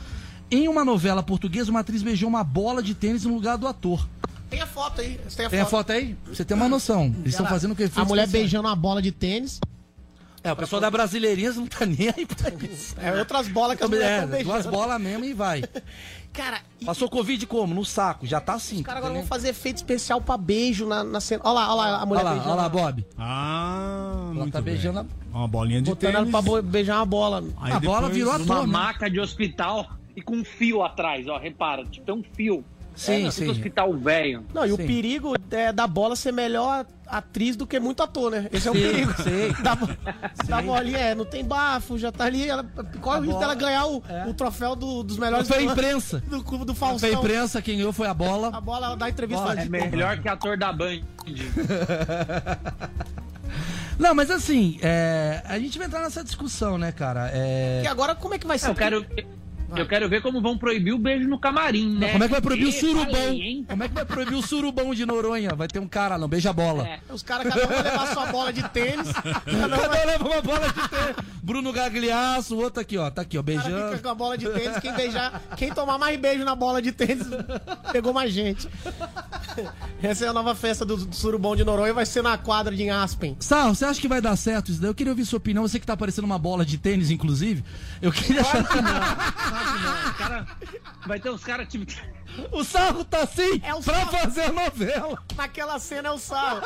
Em 0.50 0.70
uma 0.70 0.86
novela 0.86 1.22
portuguesa, 1.22 1.70
uma 1.70 1.82
atriz 1.82 2.02
beijou 2.02 2.30
uma 2.30 2.42
bola 2.42 2.82
de 2.82 2.96
tênis 2.96 3.26
no 3.26 3.34
lugar 3.34 3.58
do 3.58 3.68
ator. 3.68 4.08
Tem 4.50 4.62
a 4.62 4.66
foto 4.66 5.02
aí. 5.02 5.20
Você 5.28 5.36
tem 5.36 5.46
a 5.46 5.50
Tem 5.50 5.60
a 5.60 5.66
foto. 5.66 5.72
foto 5.72 5.92
aí? 5.92 6.16
Você 6.26 6.46
tem 6.46 6.56
uma 6.56 6.70
noção. 6.70 7.14
Eles 7.20 7.34
estão 7.34 7.46
fazendo 7.46 7.72
o 7.74 7.76
que 7.76 7.84
A 7.98 8.06
mulher 8.06 8.26
beijando 8.28 8.66
uma 8.66 8.76
bola 8.78 9.02
de 9.02 9.12
tênis. 9.12 9.60
É, 10.42 10.52
o 10.54 10.56
pessoal 10.56 10.80
da 10.80 10.90
Brasileirinhas 10.90 11.58
não 11.58 11.68
tá 11.68 11.86
nem 11.86 12.08
aí 12.08 12.26
pra 12.26 12.50
isso. 12.72 12.96
É 12.98 13.12
outras 13.20 13.50
bolas 13.50 13.78
que 13.78 13.84
as 13.84 13.90
mulheres 13.90 14.10
É, 14.10 14.16
estão 14.16 14.30
beijando. 14.30 14.54
duas 14.54 14.66
bolas 14.66 15.02
mesmo 15.02 15.26
e 15.26 15.34
vai. 15.34 15.62
Cara, 16.38 16.60
Passou 16.86 17.10
Covid 17.10 17.46
como? 17.48 17.74
No 17.74 17.84
saco. 17.84 18.26
Já 18.28 18.40
tá 18.40 18.54
assim. 18.54 18.78
Os 18.78 18.82
caras 18.84 19.00
agora 19.04 19.14
vão 19.20 19.26
fazer 19.28 19.50
efeito 19.50 19.78
especial 19.78 20.22
pra 20.22 20.38
beijo 20.38 20.86
na, 20.88 21.04
na 21.04 21.20
cena. 21.20 21.42
Olha 21.44 21.54
lá, 21.54 21.76
olha 21.76 21.92
lá, 21.92 22.02
a 22.02 22.06
mulher 22.06 22.20
Olha 22.20 22.24
lá, 22.30 22.32
beijando. 22.36 22.52
olha 22.54 22.62
lá, 22.62 22.70
Bob. 22.70 23.06
Ah, 23.18 24.32
Ela 24.36 24.52
tá 24.52 24.62
beijando 24.62 25.00
a... 25.00 25.06
Uma 25.36 25.48
bolinha 25.48 25.82
de 25.82 25.90
Botando 25.90 26.10
ela 26.10 26.20
tênis. 26.20 26.32
pra 26.32 26.42
bo- 26.42 26.62
beijar 26.62 26.98
uma 26.98 27.06
bola. 27.06 27.44
Aí 27.60 27.72
A 27.74 27.80
bola 27.80 28.10
virou 28.10 28.34
uma 28.36 28.44
ator, 28.56 28.68
né? 28.68 28.74
maca 28.74 29.10
de 29.10 29.20
hospital 29.20 29.88
e 30.16 30.22
com 30.22 30.36
um 30.38 30.46
fio 30.46 30.84
atrás, 30.84 31.28
ó. 31.28 31.38
Repara, 31.38 31.84
tipo, 31.86 32.06
tem 32.06 32.16
um 32.16 32.24
fio. 32.36 32.64
Sim, 32.98 33.28
é, 33.28 33.32
sim. 33.32 33.48
hospital 33.48 33.94
velho. 33.94 34.44
Não, 34.54 34.66
e 34.66 34.72
o 34.72 34.76
Sim. 34.76 34.88
perigo 34.88 35.36
é 35.52 35.72
da 35.72 35.86
bola 35.86 36.16
ser 36.16 36.32
melhor 36.34 36.86
atriz 37.06 37.56
do 37.56 37.66
que 37.68 37.80
muito 37.80 38.02
ator, 38.04 38.32
né? 38.32 38.50
Esse 38.52 38.68
é 38.68 38.72
o 38.72 38.74
Sim, 38.74 38.82
perigo. 38.82 39.14
sim. 39.22 39.54
Da, 39.64 39.76
da 40.48 40.62
bolinha, 40.62 40.98
é, 40.98 41.16
não 41.16 41.24
tem 41.24 41.46
bafo, 41.46 41.98
já 41.98 42.12
tá 42.12 42.26
ali. 42.26 42.50
Ela, 42.50 42.66
qual 43.00 43.16
é 43.16 43.20
o 43.20 43.22
risco 43.24 43.40
dela 43.40 43.54
ganhar 43.56 43.86
o, 43.86 44.04
o 44.28 44.34
troféu 44.34 44.76
do- 44.76 45.04
dos 45.04 45.18
melhores 45.18 45.48
Foi 45.48 45.60
a 45.60 45.62
imprensa. 45.62 46.20
do 46.28 46.44
clube 46.44 46.66
do 46.66 46.74
Foi 46.74 46.90
Faustão. 46.90 47.10
a 47.10 47.14
imprensa, 47.14 47.62
quem 47.62 47.78
ganhou 47.78 47.94
foi 47.94 48.08
a 48.08 48.14
bola. 48.14 48.50
A 48.52 48.60
bola 48.60 48.88
ela 48.88 48.96
dá 48.98 49.08
entrevista 49.10 49.44
Bola, 49.44 49.62
É 49.62 49.66
melhor 49.70 50.18
que 50.20 50.28
ator 50.28 50.58
da 50.58 50.74
Band. 50.74 51.02
Não, 54.00 54.14
mas 54.14 54.30
assim, 54.30 54.78
é, 54.82 55.42
a 55.46 55.58
gente 55.58 55.78
vai 55.78 55.88
entrar 55.88 56.02
nessa 56.02 56.24
discussão, 56.24 56.78
né, 56.78 56.92
cara? 56.92 57.32
É... 57.34 57.82
E 57.84 57.88
agora 57.88 58.14
como 58.14 58.34
é 58.36 58.38
que 58.40 58.46
vai 58.46 58.60
ser? 58.60 58.70
Eu 58.70 58.76
quero, 58.76 59.04
eu 59.76 59.86
quero 59.86 60.08
ver 60.08 60.22
como 60.22 60.42
vão 60.42 60.58
proibir 60.58 60.94
o 60.94 60.98
beijo 60.98 61.28
no 61.28 61.40
camarim, 61.40 61.98
né? 61.98 62.12
Como 62.12 62.24
é 62.24 62.28
que 62.28 62.32
vai 62.32 62.42
proibir 62.42 62.66
o 62.66 62.70
Ih, 62.70 62.72
surubão? 62.72 63.06
falei? 63.14 63.66
Como 63.68 63.84
é 63.84 63.88
que 63.88 63.94
vai 63.94 64.06
proibir 64.06 64.36
o 64.36 64.42
surubão 64.42 64.94
de 64.96 65.06
Noronha? 65.06 65.50
Vai 65.56 65.68
ter 65.68 65.80
um 65.80 65.88
cara, 65.88 66.18
não, 66.18 66.28
beija 66.28 66.50
a 66.50 66.54
bola. 66.54 66.88
É. 66.88 67.00
Os 67.10 67.22
caras 67.24 67.54
cada 67.54 67.66
um 67.66 67.68
vai 67.68 67.84
levar 67.84 68.14
sua 68.14 68.26
bola 68.28 68.54
de 68.54 68.64
tênis. 68.70 69.08
Cada 69.46 69.76
um 69.76 69.90
vai 69.90 70.06
leva 70.06 70.26
uma 70.26 70.42
bola 70.42 70.68
de 70.68 70.90
tênis. 70.90 71.16
Bruno 71.44 71.72
Gagliasso, 71.72 72.56
o 72.56 72.62
outro 72.62 72.82
aqui, 72.82 72.98
ó. 72.98 73.10
Tá 73.10 73.22
aqui, 73.22 73.38
ó, 73.38 73.42
O 73.42 73.44
cara 73.44 73.60
beijando. 73.62 73.90
fica 73.92 74.04
com 74.04 74.10
a 74.10 74.16
bola 74.16 74.38
de 74.38 74.50
tênis, 74.50 74.78
quem 74.80 74.94
beijar, 74.94 75.42
quem 75.56 75.72
tomar 75.72 75.98
mais 75.98 76.20
beijo 76.20 76.44
na 76.44 76.56
bola 76.56 76.82
de 76.82 76.92
tênis, 76.92 77.26
pegou 77.92 78.14
mais 78.14 78.32
gente. 78.34 78.68
Essa 80.02 80.26
é 80.26 80.28
a 80.28 80.34
nova 80.34 80.54
festa 80.54 80.86
do, 80.86 80.98
do 80.98 81.16
Surubom 81.16 81.56
de 81.56 81.64
Noronha, 81.64 81.94
vai 81.94 82.06
ser 82.06 82.22
na 82.22 82.38
quadra 82.38 82.76
de 82.76 82.90
Aspen. 82.90 83.36
Sarro, 83.40 83.74
você 83.74 83.86
acha 83.86 84.00
que 84.00 84.08
vai 84.08 84.22
dar 84.22 84.36
certo 84.36 84.72
isso 84.72 84.82
daí? 84.82 84.90
Eu 84.90 84.96
queria 84.96 85.12
ouvir 85.12 85.26
sua 85.26 85.38
opinião. 85.38 85.68
Você 85.68 85.80
que 85.80 85.86
tá 85.86 85.96
parecendo 85.98 86.26
uma 86.26 86.38
bola 86.38 86.66
de 86.66 86.78
tênis, 86.78 87.10
inclusive. 87.12 87.64
Eu 88.02 88.12
queria. 88.12 88.42
Cara- 90.18 90.48
vai 91.06 91.20
ter 91.20 91.30
uns 91.30 91.44
caras 91.44 91.68
tipo. 91.68 91.86
o 92.52 92.64
Sarro 92.64 93.04
tá 93.06 93.22
assim 93.24 93.60
É 93.64 93.74
o 93.74 93.82
pra 93.82 93.96
Sarro. 93.96 94.12
fazer 94.18 94.42
a 94.44 94.52
novela. 94.52 95.24
Naquela 95.36 95.80
cena 95.80 96.10
é 96.10 96.12
o 96.12 96.18
Sarro. 96.18 96.62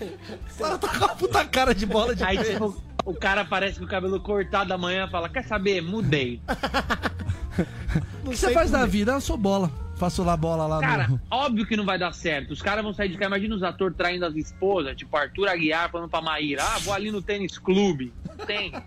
O 0.00 0.50
Sarro 0.58 0.78
tá 0.78 0.88
com 0.98 1.04
a 1.04 1.08
puta 1.08 1.44
cara 1.44 1.74
de 1.74 1.84
bola 1.86 2.14
de 2.14 2.22
Aí 2.24 2.38
tipo, 2.42 2.80
o 3.04 3.14
cara 3.14 3.40
aparece 3.42 3.78
com 3.78 3.84
o 3.84 3.88
cabelo 3.88 4.20
cortado 4.20 4.72
amanhã 4.72 5.06
e 5.06 5.10
fala: 5.10 5.28
Quer 5.28 5.44
saber? 5.46 5.80
Mudei. 5.82 6.40
O 8.24 8.30
que 8.30 8.36
você 8.36 8.52
faz 8.52 8.70
da 8.70 8.86
vida? 8.86 9.12
Eu 9.12 9.20
sou 9.20 9.36
bola. 9.36 9.70
Faço 9.98 10.22
lá 10.22 10.36
bola 10.36 10.66
lá 10.66 10.80
Cara, 10.80 11.08
no. 11.08 11.20
óbvio 11.30 11.66
que 11.66 11.76
não 11.76 11.84
vai 11.84 11.98
dar 11.98 12.12
certo. 12.12 12.52
Os 12.52 12.62
caras 12.62 12.84
vão 12.84 12.94
sair 12.94 13.08
de 13.08 13.16
cá. 13.18 13.26
Imagina 13.26 13.54
os 13.54 13.62
atores 13.62 13.96
traindo 13.96 14.24
as 14.24 14.34
esposas, 14.36 14.96
tipo 14.96 15.16
Arthur 15.16 15.48
Aguiar 15.48 15.90
falando 15.90 16.08
pra 16.08 16.22
Maíra: 16.22 16.62
Ah, 16.62 16.78
vou 16.78 16.94
ali 16.94 17.10
no 17.10 17.20
tênis 17.20 17.58
clube. 17.58 18.12
Tem. 18.46 18.72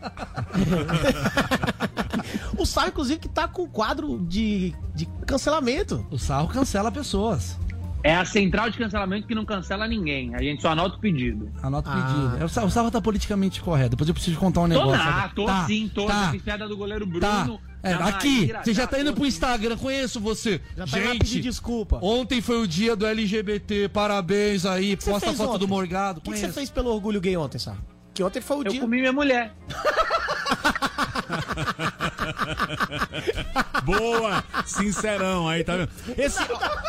O 2.58 2.66
Sarro, 2.66 2.90
inclusive, 2.90 3.20
que 3.20 3.28
tá 3.30 3.48
com 3.48 3.68
quadro 3.68 4.20
de, 4.28 4.74
de 4.94 5.06
cancelamento. 5.26 6.06
O 6.12 6.18
Sarro 6.20 6.48
cancela 6.48 6.92
pessoas. 6.92 7.58
É 8.04 8.16
a 8.16 8.26
central 8.26 8.70
de 8.70 8.78
cancelamento 8.78 9.28
que 9.28 9.34
não 9.36 9.46
cancela 9.46 9.88
ninguém. 9.88 10.34
A 10.36 10.42
gente 10.42 10.62
só 10.62 10.70
anota 10.72 10.96
o 10.96 11.00
pedido. 11.00 11.52
Anota 11.62 11.90
o 11.90 11.94
Ah. 11.94 11.96
pedido. 11.96 12.38
É, 12.42 12.46
O 12.46 12.50
Sarro, 12.50 12.68
o 12.68 12.72
Sarro 12.72 12.92
tá 12.92 13.02
politicamente 13.02 13.62
correto. 13.62 13.92
Depois 13.92 14.08
eu 14.08 14.14
preciso 14.14 14.38
contar 14.38 14.62
um 14.62 14.64
Tô 14.64 14.70
negócio. 14.70 14.92
lá, 14.92 15.22
sabe? 15.22 15.36
tô 15.36 15.46
Tá, 15.46 15.66
sim, 15.66 15.92
tô. 15.94 16.06
Tá, 16.06 16.34
piada 16.44 16.68
do 16.68 16.78
goleiro 16.78 17.06
Bruno. 17.06 17.20
tá. 17.22 17.48
É, 17.84 17.94
aqui, 17.94 18.52
você 18.64 18.74
já 18.74 18.86
tá 18.86 19.00
indo 19.00 19.14
pro. 19.14 19.26
Instagram, 19.26 19.76
conheço 19.78 20.20
você. 20.20 20.62
Já 20.78 20.86
tá 20.86 20.98
pedir 21.12 21.42
desculpa. 21.42 22.00
Ontem 22.02 22.42
foi 22.42 22.62
o 22.62 22.68
dia 22.68 22.96
do 22.96 23.06
LGBT, 23.08 23.90
parabéns 23.90 24.66
aí, 24.66 24.96
que 24.96 25.06
posta 25.06 25.32
a 25.32 25.34
foto 25.34 25.50
ontem? 25.52 25.60
do 25.60 25.68
Morgado. 25.68 26.20
O 26.20 26.22
que, 26.22 26.32
que 26.32 26.38
você 26.38 26.52
fez 26.52 26.70
pelo 26.70 26.94
orgulho 26.94 27.20
gay 27.20 27.36
ontem, 27.38 27.58
Sarro? 27.58 27.84
Que 28.14 28.24
ontem 28.24 28.42
foi 28.42 28.58
o 28.58 28.64
Eu 28.66 28.72
dia. 28.72 28.82
comi 28.82 29.00
minha 29.00 29.14
mulher. 29.14 29.54
Boa! 33.84 34.44
Sincerão 34.66 35.48
aí, 35.48 35.64
tá 35.64 35.78
vendo? 35.78 35.90
Esse, 36.18 36.40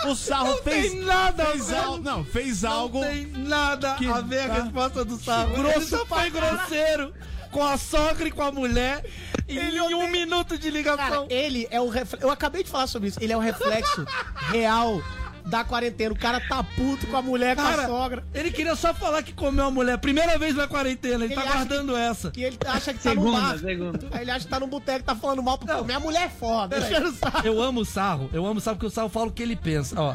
o 0.07 0.14
Sarro 0.14 0.49
Não 0.49 0.62
fez. 0.62 0.93
tem 0.93 1.01
nada, 1.03 1.47
fez 1.47 1.68
Não, 2.01 2.24
fez 2.24 2.62
Não 2.62 2.72
algo. 2.72 3.01
tem 3.01 3.26
nada 3.26 3.95
que- 3.95 4.07
a 4.07 4.20
ver 4.20 4.40
a 4.40 4.49
tá. 4.49 4.55
resposta 4.62 5.05
do 5.05 5.16
Sarro. 5.16 5.55
Grosso 5.55 5.78
Ele 5.78 5.86
só 5.86 6.07
foi 6.07 6.30
grosseiro 6.30 7.12
com 7.53 7.62
a 7.62 7.76
sogra 7.76 8.26
e 8.26 8.30
com 8.32 8.42
a 8.42 8.50
mulher 8.50 9.05
em 9.48 9.80
um 9.80 10.09
minuto 10.11 10.59
de 10.59 10.70
Cara, 10.70 10.78
ligação. 10.78 11.26
ele 11.30 11.68
é 11.70 11.80
o 11.80 11.88
reflexo. 11.88 12.26
Eu 12.26 12.30
acabei 12.30 12.64
de 12.64 12.70
falar 12.70 12.86
sobre 12.86 13.09
isso. 13.09 13.18
Ele 13.22 13.32
é 13.32 13.36
o 13.36 13.40
reflexo 13.40 14.05
real 14.50 15.00
da 15.44 15.62
quarentena. 15.64 16.12
O 16.12 16.18
cara 16.18 16.40
tá 16.40 16.62
puto 16.62 17.07
com 17.09 17.16
a 17.16 17.22
mulher, 17.22 17.55
com 17.57 17.62
a 17.62 17.64
Cara, 17.70 17.86
sogra. 17.86 18.24
ele 18.32 18.50
queria 18.50 18.74
só 18.74 18.94
falar 18.94 19.22
que 19.22 19.32
comeu 19.32 19.66
a 19.66 19.70
mulher. 19.70 19.98
Primeira 19.98 20.38
vez 20.38 20.55
na 20.55 20.66
quarentena, 20.66 21.24
ele, 21.24 21.34
Ele 21.34 21.34
tá 21.34 21.42
guardando 21.42 21.96
essa. 21.96 22.32
E 22.36 22.44
ele 22.44 22.57
acha 22.66 22.94
que 22.94 23.00
tá 23.03 23.11
Segunda, 23.11 23.40
no 23.40 23.46
bar. 23.48 23.59
segunda. 23.59 24.20
Ele 24.20 24.30
acha 24.30 24.44
que 24.44 24.50
tá 24.50 24.61
no 24.61 24.66
boteco, 24.66 25.05
tá 25.05 25.14
falando 25.14 25.42
mal 25.42 25.59
pra 25.59 25.82
Minha 25.82 26.00
mulher 26.00 26.22
é 26.26 26.28
foda. 26.30 26.80
Deixa 26.80 27.03
eu. 27.44 27.55
Eu 27.55 27.62
amo 27.62 27.80
o 27.80 27.84
Sarro, 27.84 28.30
eu 28.32 28.46
amo 28.46 28.59
o 28.59 28.61
Sarro 28.61 28.76
porque 28.76 28.86
o 28.86 28.90
Sarro 28.90 29.09
fala 29.09 29.26
o 29.26 29.32
que 29.32 29.42
ele 29.42 29.57
pensa. 29.57 30.00
Ó, 30.00 30.14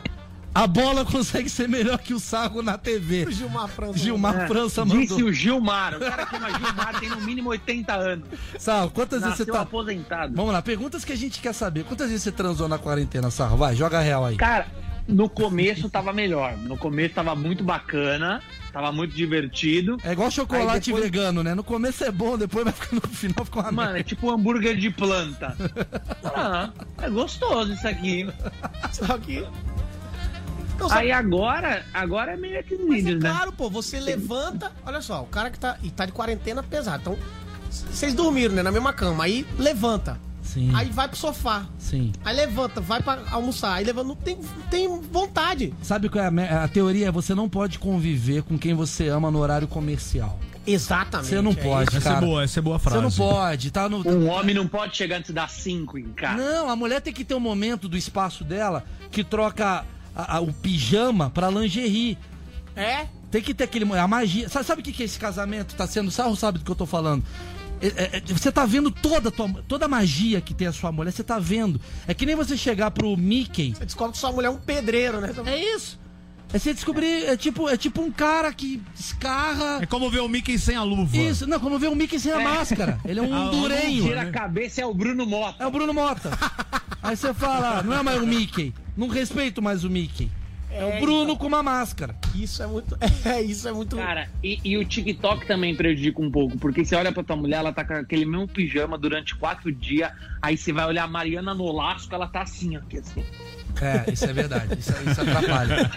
a 0.63 0.67
bola 0.67 1.05
consegue 1.05 1.49
ser 1.49 1.67
melhor 1.69 1.99
que 1.99 2.13
o 2.13 2.19
Sarro 2.19 2.61
na 2.61 2.77
TV. 2.77 3.29
Gilmar 3.31 3.67
França. 3.67 3.97
Gilmar 3.99 4.35
É, 4.41 4.47
França 4.47 4.83
Disse 4.85 5.13
mandou. 5.13 5.27
o 5.29 5.33
Gilmar. 5.33 5.95
O 5.95 5.99
cara 5.99 6.25
que 6.25 6.31
chama 6.35 6.49
Gilmar 6.49 6.99
tem 6.99 7.09
no 7.09 7.21
mínimo 7.21 7.49
80 7.49 7.93
anos. 7.93 8.25
Sarro, 8.57 8.89
quantas 8.91 9.21
vezes 9.21 9.37
você 9.37 9.43
Nasceu 9.43 9.53
tá... 9.53 9.61
aposentado. 9.61 10.33
Vamos 10.35 10.51
lá, 10.51 10.61
perguntas 10.61 11.05
que 11.05 11.11
a 11.11 11.15
gente 11.15 11.39
quer 11.41 11.53
saber. 11.53 11.83
Quantas 11.83 12.07
vezes 12.09 12.23
você 12.23 12.31
transou 12.31 12.67
na 12.67 12.77
quarentena, 12.77 13.29
Sarro? 13.29 13.55
Vai, 13.57 13.75
joga 13.75 13.99
real 13.99 14.25
aí. 14.25 14.35
Cara, 14.35 14.65
no 15.07 15.29
começo 15.29 15.89
tava 15.89 16.11
melhor. 16.11 16.57
No 16.57 16.75
começo 16.75 17.13
tava 17.13 17.35
muito 17.35 17.63
bacana. 17.63 18.41
Tava 18.73 18.91
muito 18.91 19.15
divertido. 19.15 19.97
É 20.03 20.11
igual 20.11 20.29
chocolate 20.29 20.87
depois- 20.91 21.03
vegano, 21.03 21.43
né? 21.43 21.55
No 21.55 21.63
começo 21.63 22.03
é 22.03 22.11
bom, 22.11 22.37
depois 22.37 22.63
vai 22.63 22.73
ficar 22.73 22.93
no 22.97 23.01
final 23.01 23.45
fica 23.45 23.59
uma 23.59 23.71
Mano, 23.71 23.89
é 23.89 23.93
merda. 23.93 24.09
tipo 24.09 24.27
um 24.27 24.31
hambúrguer 24.31 24.75
de 24.75 24.89
planta. 24.89 25.55
Ah, 26.39 26.69
é 27.01 27.09
gostoso 27.09 27.73
isso 27.73 27.87
aqui. 27.87 28.27
Só 28.91 29.17
que. 29.17 29.43
Não, 30.79 30.91
Aí 30.91 31.11
agora, 31.11 31.85
agora 31.93 32.33
é 32.33 32.37
meio 32.37 32.59
aqueles 32.59 32.87
Mas 32.87 33.05
é 33.05 33.15
né? 33.15 33.19
claro, 33.19 33.51
pô, 33.51 33.69
você 33.69 33.99
levanta. 33.99 34.71
Olha 34.85 35.01
só, 35.01 35.21
o 35.21 35.25
cara 35.27 35.49
que 35.49 35.59
tá, 35.59 35.77
e 35.83 35.89
tá 35.91 36.05
de 36.05 36.11
quarentena 36.11 36.61
pesado. 36.63 37.01
Então, 37.01 37.17
vocês 37.69 38.13
dormiram, 38.13 38.53
né? 38.55 38.63
Na 38.63 38.71
mesma 38.71 38.93
cama. 38.93 39.23
Aí 39.25 39.45
levanta. 39.57 40.19
Sim, 40.41 40.71
Aí 40.73 40.89
vai 40.89 41.09
pro 41.09 41.17
sofá. 41.17 41.65
sim. 41.77 42.13
Aí 42.23 42.33
levanta, 42.33 42.79
vai 42.79 43.01
pra 43.03 43.19
almoçar. 43.31 43.73
Aí 43.73 43.83
levanta. 43.83 44.07
Não 44.07 44.15
tem, 44.15 44.37
tem 44.71 44.87
vontade. 45.01 45.73
Sabe 45.81 46.07
qual 46.07 46.23
é 46.23 46.27
a, 46.47 46.63
a 46.63 46.67
teoria? 46.69 47.07
É 47.07 47.11
você 47.11 47.35
não 47.35 47.49
pode 47.49 47.77
conviver 47.79 48.43
com 48.43 48.57
quem 48.57 48.73
você 48.73 49.09
ama 49.09 49.29
no 49.29 49.39
horário 49.39 49.67
comercial. 49.67 50.39
Exatamente. 50.65 51.29
Você 51.29 51.41
não 51.41 51.51
é 51.51 51.55
pode, 51.55 51.89
isso. 51.89 51.97
Essa 51.97 52.09
é 52.09 52.13
cara. 52.13 52.25
boa, 52.25 52.43
essa 52.43 52.59
é 52.59 52.61
boa 52.61 52.77
Você 52.79 52.89
frase. 52.89 53.01
não 53.03 53.11
pode, 53.11 53.71
tá 53.71 53.89
no. 53.89 54.07
Um 54.07 54.29
homem 54.29 54.55
não 54.55 54.67
pode 54.67 54.95
chegar 54.95 55.17
antes 55.17 55.31
das 55.33 55.51
5 55.51 55.97
em 55.97 56.09
casa. 56.13 56.37
Não, 56.41 56.69
a 56.69 56.75
mulher 56.75 57.01
tem 57.01 57.13
que 57.13 57.23
ter 57.25 57.35
um 57.35 57.39
momento 57.39 57.87
do 57.89 57.97
espaço 57.97 58.43
dela 58.43 58.85
que 59.11 59.23
troca 59.23 59.85
a- 60.17 60.37
a- 60.37 60.39
o 60.41 60.51
pijama 60.51 61.29
pra 61.29 61.49
lingerie. 61.49 62.17
É? 62.75 63.05
Tem 63.31 63.41
que 63.41 63.53
ter 63.53 63.65
aquele. 63.65 63.85
A 63.97 64.07
magia. 64.07 64.49
Sabe, 64.49 64.65
sabe 64.65 64.81
o 64.81 64.83
que, 64.83 64.91
que 64.91 65.03
esse 65.03 65.19
casamento 65.19 65.75
tá 65.75 65.85
sendo? 65.87 66.09
Sarro 66.11 66.35
sabe 66.35 66.59
do 66.59 66.65
que 66.65 66.71
eu 66.71 66.75
tô 66.75 66.85
falando. 66.85 67.23
É- 67.81 67.87
é- 67.87 68.17
é- 68.17 68.21
você 68.33 68.51
tá 68.51 68.65
vendo 68.65 68.89
toda 68.89 69.29
a, 69.29 69.31
tua, 69.31 69.49
toda 69.67 69.85
a 69.85 69.87
magia 69.87 70.41
que 70.41 70.53
tem 70.53 70.67
a 70.67 70.71
sua 70.71 70.91
mulher, 70.91 71.11
você 71.11 71.23
tá 71.23 71.37
vendo. 71.37 71.79
É 72.07 72.13
que 72.13 72.25
nem 72.25 72.35
você 72.35 72.57
chegar 72.57 72.89
pro 72.91 73.15
Mickey. 73.15 73.73
Você 73.75 73.85
descobre 73.85 74.13
que 74.13 74.17
sua 74.17 74.31
mulher 74.31 74.47
é 74.47 74.51
um 74.51 74.57
pedreiro, 74.57 75.21
né? 75.21 75.31
É 75.45 75.75
isso. 75.75 75.99
É 76.53 76.57
você 76.57 76.73
descobrir. 76.73 77.25
É 77.25 77.35
tipo, 77.35 77.67
é 77.67 77.75
tipo 77.75 78.01
um 78.01 78.09
cara 78.11 78.53
que 78.53 78.81
escarra. 78.97 79.79
É 79.81 79.85
como 79.85 80.09
ver 80.09 80.21
o 80.21 80.29
Mickey 80.29 80.57
sem 80.57 80.75
a 80.77 80.83
luva. 80.83 81.17
Isso, 81.17 81.45
não, 81.45 81.59
como 81.59 81.77
ver 81.77 81.87
o 81.89 81.95
Mickey 81.95 82.17
sem 82.19 82.31
a 82.31 82.39
máscara. 82.39 82.99
Ele 83.05 83.19
é 83.19 83.23
um 83.23 83.33
Ah, 83.35 83.49
durenho. 83.51 84.03
Tira 84.05 84.21
a 84.21 84.31
cabeça 84.31 84.81
é 84.81 84.85
o 84.85 84.93
Bruno 84.93 85.25
Mota. 85.25 85.61
É 85.63 85.67
o 85.67 85.71
Bruno 85.71 85.93
Mota. 85.93 86.31
Aí 87.03 87.15
você 87.17 87.33
fala, 87.33 87.83
não 87.83 87.93
é 87.93 88.01
mais 88.01 88.21
o 88.21 88.25
Mickey. 88.25 88.73
Não 88.97 89.07
respeito 89.07 89.61
mais 89.61 89.83
o 89.83 89.89
Mickey. 89.89 90.29
É, 90.69 90.97
o 90.97 90.99
Bruno 90.99 91.37
com 91.37 91.47
uma 91.47 91.63
máscara. 91.63 92.15
Isso 92.35 92.61
é 92.61 92.67
muito. 92.67 92.97
É, 93.23 93.41
isso 93.41 93.67
é 93.67 93.71
muito. 93.71 93.95
Cara, 93.95 94.29
e, 94.43 94.59
e 94.63 94.77
o 94.77 94.85
TikTok 94.85 95.45
também 95.45 95.75
prejudica 95.75 96.21
um 96.21 96.31
pouco, 96.31 96.57
porque 96.57 96.83
você 96.83 96.95
olha 96.95 97.11
pra 97.11 97.23
tua 97.23 97.35
mulher, 97.35 97.57
ela 97.57 97.73
tá 97.73 97.83
com 97.83 97.93
aquele 97.93 98.25
mesmo 98.25 98.47
pijama 98.47 98.97
durante 98.97 99.35
quatro 99.35 99.71
dias, 99.71 100.11
aí 100.41 100.57
você 100.57 100.71
vai 100.71 100.85
olhar 100.85 101.03
a 101.03 101.07
Mariana 101.07 101.53
Nolasco, 101.53 102.13
ela 102.13 102.27
tá 102.27 102.41
assim, 102.41 102.75
aqui 102.75 102.97
assim. 102.97 103.23
É, 103.81 104.11
isso 104.11 104.25
é 104.25 104.33
verdade. 104.33 104.77
Isso, 104.79 104.91
isso 105.09 105.21
atrapalha. 105.21 105.91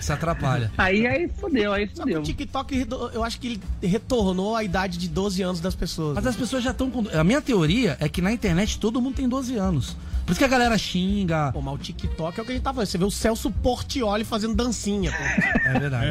Isso 0.00 0.12
atrapalha. 0.12 0.72
Aí, 0.76 1.06
aí 1.06 1.28
fodeu, 1.28 1.72
aí 1.72 1.86
fodeu. 1.86 2.20
o 2.20 2.22
TikTok, 2.22 2.86
eu 3.12 3.24
acho 3.24 3.40
que 3.40 3.46
ele 3.46 3.62
retornou 3.82 4.56
a 4.56 4.64
idade 4.64 4.98
de 4.98 5.08
12 5.08 5.42
anos 5.42 5.60
das 5.60 5.74
pessoas. 5.74 6.14
Mas 6.14 6.26
as 6.26 6.36
pessoas 6.36 6.62
já 6.62 6.70
estão 6.70 6.90
com. 6.90 7.04
A 7.16 7.24
minha 7.24 7.40
teoria 7.40 7.96
é 8.00 8.08
que 8.08 8.20
na 8.20 8.32
internet 8.32 8.78
todo 8.78 9.00
mundo 9.00 9.16
tem 9.16 9.28
12 9.28 9.56
anos. 9.56 9.96
Por 10.24 10.32
isso 10.32 10.38
que 10.38 10.44
a 10.44 10.48
galera 10.48 10.78
xinga. 10.78 11.50
Pô, 11.52 11.60
mas 11.60 11.74
o 11.74 11.78
TikTok 11.78 12.38
é 12.38 12.42
o 12.42 12.46
que 12.46 12.52
a 12.52 12.54
gente 12.54 12.62
tá 12.62 12.72
falando. 12.72 12.86
Você 12.86 12.98
vê 12.98 13.04
o 13.04 13.10
Celso 13.10 13.50
Portioli 13.50 14.24
fazendo 14.24 14.54
dancinha, 14.54 15.10
pô. 15.10 15.68
É 15.68 15.78
verdade. 15.78 16.06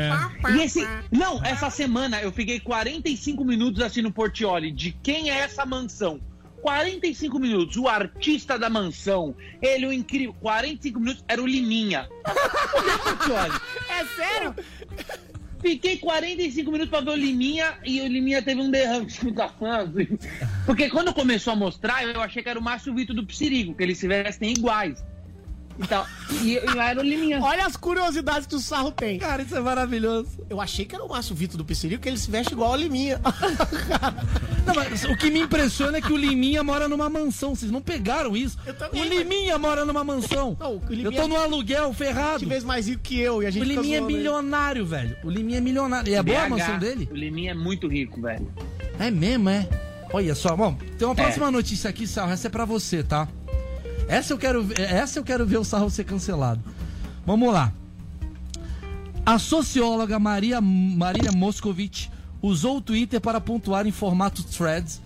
E 0.54 0.62
esse. 0.62 0.88
Não, 1.10 1.44
essa 1.44 1.70
semana 1.70 2.22
eu 2.22 2.32
fiquei 2.32 2.60
45 2.60 3.44
minutos 3.46 3.82
assim 3.82 4.02
no 4.02 4.12
Portioli. 4.12 4.72
De 4.72 4.92
quem 4.92 5.30
é 5.30 5.40
essa 5.40 5.66
mansão? 5.66 6.20
45 6.62 7.40
minutos. 7.40 7.78
O 7.78 7.88
artista 7.88 8.58
da 8.58 8.70
mansão. 8.70 9.36
Ele, 9.62 9.88
o 9.88 9.94
incrível. 9.94 10.34
45 10.40 11.00
minutos 11.00 11.24
era 11.28 11.42
o 11.42 11.48
Liminha. 11.48 12.08
É 13.90 14.06
sério? 14.16 14.56
Fiquei 15.62 15.98
45 15.98 16.72
minutos 16.72 16.90
pra 16.90 17.02
ver 17.02 17.12
o 17.12 17.16
Liminha 17.16 17.78
e 17.84 18.02
o 18.02 18.08
Liminha 18.08 18.42
teve 18.42 18.60
um 18.60 18.72
derrame 18.72 19.06
café. 19.36 19.70
assim. 19.70 20.18
Porque 20.66 20.90
quando 20.90 21.14
começou 21.14 21.54
a 21.54 21.56
mostrar, 21.56 22.04
eu 22.04 22.20
achei 22.20 22.42
que 22.42 22.50
era 22.50 22.60
o 22.60 22.64
Márcio 22.64 22.94
Vitor 22.96 23.16
do 23.16 23.26
Psirico, 23.26 23.76
que 23.76 23.84
eles 23.84 24.00
se 24.00 24.08
vestem 24.08 24.52
iguais. 24.52 25.04
Então, 25.82 26.06
e, 26.44 26.54
e 26.54 26.78
era 26.80 27.00
o 27.00 27.04
Liminha. 27.04 27.42
Olha 27.42 27.66
as 27.66 27.76
curiosidades 27.76 28.46
que 28.48 28.56
o 28.56 28.60
Sarro 28.60 28.92
tem. 28.92 29.18
Cara, 29.18 29.42
isso 29.42 29.56
é 29.56 29.60
maravilhoso. 29.60 30.30
Eu 30.50 30.62
achei 30.62 30.86
que 30.86 30.94
era 30.96 31.04
o 31.04 31.10
Márcio 31.10 31.36
Vitor 31.36 31.58
do 31.58 31.66
Pissirico, 31.66 32.04
que 32.04 32.10
ele 32.10 32.18
se 32.18 32.30
veste 32.30 32.54
igual 32.54 32.74
a 32.74 32.78
Liminha. 32.78 33.20
Não, 34.66 34.76
mas 34.76 35.04
o 35.06 35.18
que 35.18 35.32
me 35.32 35.40
impressiona 35.40 35.98
é 35.98 36.02
que 36.02 36.14
o 36.14 36.18
Liminha 36.18 36.64
mora 36.64 36.88
numa 36.88 37.10
mansão. 37.10 37.56
Vocês 37.56 37.72
não 37.72 37.82
pegaram 37.82 38.38
isso? 38.38 38.58
também, 38.78 39.02
o 39.02 39.06
Liminha 39.06 39.58
mora 39.58 39.84
numa 39.86 40.04
mansão. 40.04 40.56
Não, 40.60 40.76
o 40.78 40.82
Liminha 40.90 41.08
Eu 41.08 41.12
tô 41.14 41.28
no 41.28 41.36
aluguel 41.36 41.92
ferrado. 41.94 42.48
Vez 42.48 42.64
mais 42.64 42.88
rico 42.88 43.02
que 43.02 43.20
eu 43.20 43.42
e 43.42 43.48
a 43.48 43.50
gente 43.52 43.64
O 43.64 43.66
Liminha 43.66 43.98
é 43.98 44.02
ele. 44.04 44.06
milionário, 44.14 44.86
velho. 44.86 45.18
O 45.24 45.30
Liminha 45.30 45.58
é 45.58 45.62
milionário. 45.62 46.10
E 46.12 46.14
é 46.14 46.22
boa 46.22 46.40
a 46.42 46.46
BH, 46.46 46.50
mansão 46.50 46.80
dele? 46.80 47.10
O 47.12 47.16
Liminha 47.16 47.52
é 47.52 47.56
muito 47.56 47.88
rico, 47.88 48.22
velho. 48.22 48.48
É 49.00 49.10
mesmo, 49.10 49.50
é? 49.50 49.68
Olha 50.14 50.36
só, 50.36 50.56
bom, 50.56 50.78
tem 50.98 51.08
uma 51.08 51.14
É. 51.14 51.24
próxima 51.24 51.50
notícia 51.50 51.90
aqui, 51.90 52.06
Sarro, 52.06 52.32
essa 52.32 52.48
é 52.48 52.50
pra 52.50 52.66
você, 52.66 53.02
tá? 53.02 53.28
Essa 54.12 54.34
eu 54.34 54.38
quero, 54.38 54.64
ver- 54.64 54.80
essa 54.82 55.18
eu 55.20 55.24
quero 55.24 55.46
ver 55.46 55.58
o 55.58 55.64
Sarro 55.64 55.90
ser 55.90 56.04
cancelado. 56.04 56.62
Vamos 57.26 57.54
lá. 57.54 57.72
A 59.26 59.40
socióloga 59.40 60.20
Maria 60.20 60.60
Marília 60.60 61.32
Moscovitch 61.32 62.08
usou 62.42 62.78
o 62.78 62.82
Twitter 62.82 63.22
para 63.22 63.40
pontuar 63.40 63.88
em 63.88 63.92
formato 63.92 64.44
threads 64.44 65.02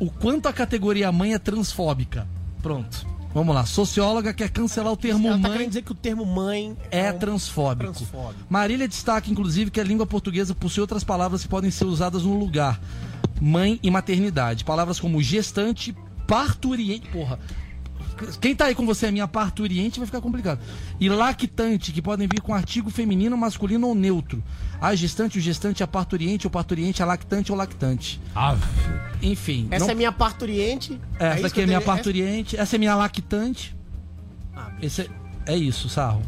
o 0.00 0.10
quanto 0.10 0.46
a 0.48 0.52
categoria 0.52 1.10
mãe 1.12 1.32
é 1.32 1.38
transfóbica. 1.38 2.26
Pronto. 2.60 3.06
Vamos 3.32 3.54
lá. 3.54 3.64
Socióloga 3.64 4.34
quer 4.34 4.50
cancelar 4.50 4.92
o 4.92 4.96
termo 4.96 5.28
Ela 5.28 5.36
tá 5.36 5.42
mãe 5.48 5.52
querendo 5.52 5.68
dizer 5.68 5.82
que 5.82 5.92
o 5.92 5.94
termo 5.94 6.26
mãe 6.26 6.76
é 6.90 7.10
um 7.12 7.18
transfóbico. 7.18 7.92
transfóbico. 7.92 8.44
Marília 8.50 8.86
destaca, 8.86 9.30
inclusive, 9.30 9.70
que 9.70 9.80
a 9.80 9.84
língua 9.84 10.04
portuguesa 10.04 10.54
possui 10.54 10.82
outras 10.82 11.02
palavras 11.02 11.42
que 11.42 11.48
podem 11.48 11.70
ser 11.70 11.86
usadas 11.86 12.24
no 12.24 12.38
lugar. 12.38 12.78
Mãe 13.40 13.80
e 13.82 13.90
maternidade. 13.90 14.64
Palavras 14.64 15.00
como 15.00 15.22
gestante, 15.22 15.96
parturiente. 16.26 17.08
Porra. 17.08 17.38
Quem 18.40 18.54
tá 18.54 18.66
aí 18.66 18.74
com 18.74 18.84
você 18.86 19.06
é 19.06 19.10
minha 19.10 19.28
parturiente, 19.28 19.98
vai 19.98 20.06
ficar 20.06 20.20
complicado. 20.20 20.60
E 21.00 21.08
lactante, 21.08 21.92
que 21.92 22.00
podem 22.02 22.26
vir 22.28 22.40
com 22.40 22.54
artigo 22.54 22.90
feminino, 22.90 23.36
masculino 23.36 23.88
ou 23.88 23.94
neutro. 23.94 24.42
A 24.80 24.94
gestante, 24.94 25.38
o 25.38 25.40
gestante, 25.40 25.82
a 25.82 25.86
parturiente, 25.86 26.46
o 26.46 26.50
parturiente, 26.50 27.02
a 27.02 27.06
lactante 27.06 27.52
ou 27.52 27.58
lactante. 27.58 28.20
Enfim. 29.22 29.68
Essa 29.70 29.84
não- 29.86 29.92
é 29.92 29.94
minha 29.94 30.12
parturiente. 30.12 31.00
essa 31.18 31.36
isso 31.36 31.46
aqui 31.46 31.54
que 31.54 31.60
é 31.62 31.66
minha 31.66 31.78
tenho- 31.80 31.86
parturiente, 31.94 32.56
essa 32.56 32.76
é 32.76 32.78
minha 32.78 32.94
lactante. 32.94 33.76
Ah, 34.56 34.70
Esse 34.82 35.02
é, 35.02 35.08
é 35.54 35.56
isso, 35.56 35.88
Sarro. 35.88 36.22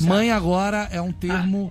Mãe 0.00 0.30
agora 0.32 0.88
é 0.90 1.00
um 1.00 1.12
termo. 1.12 1.70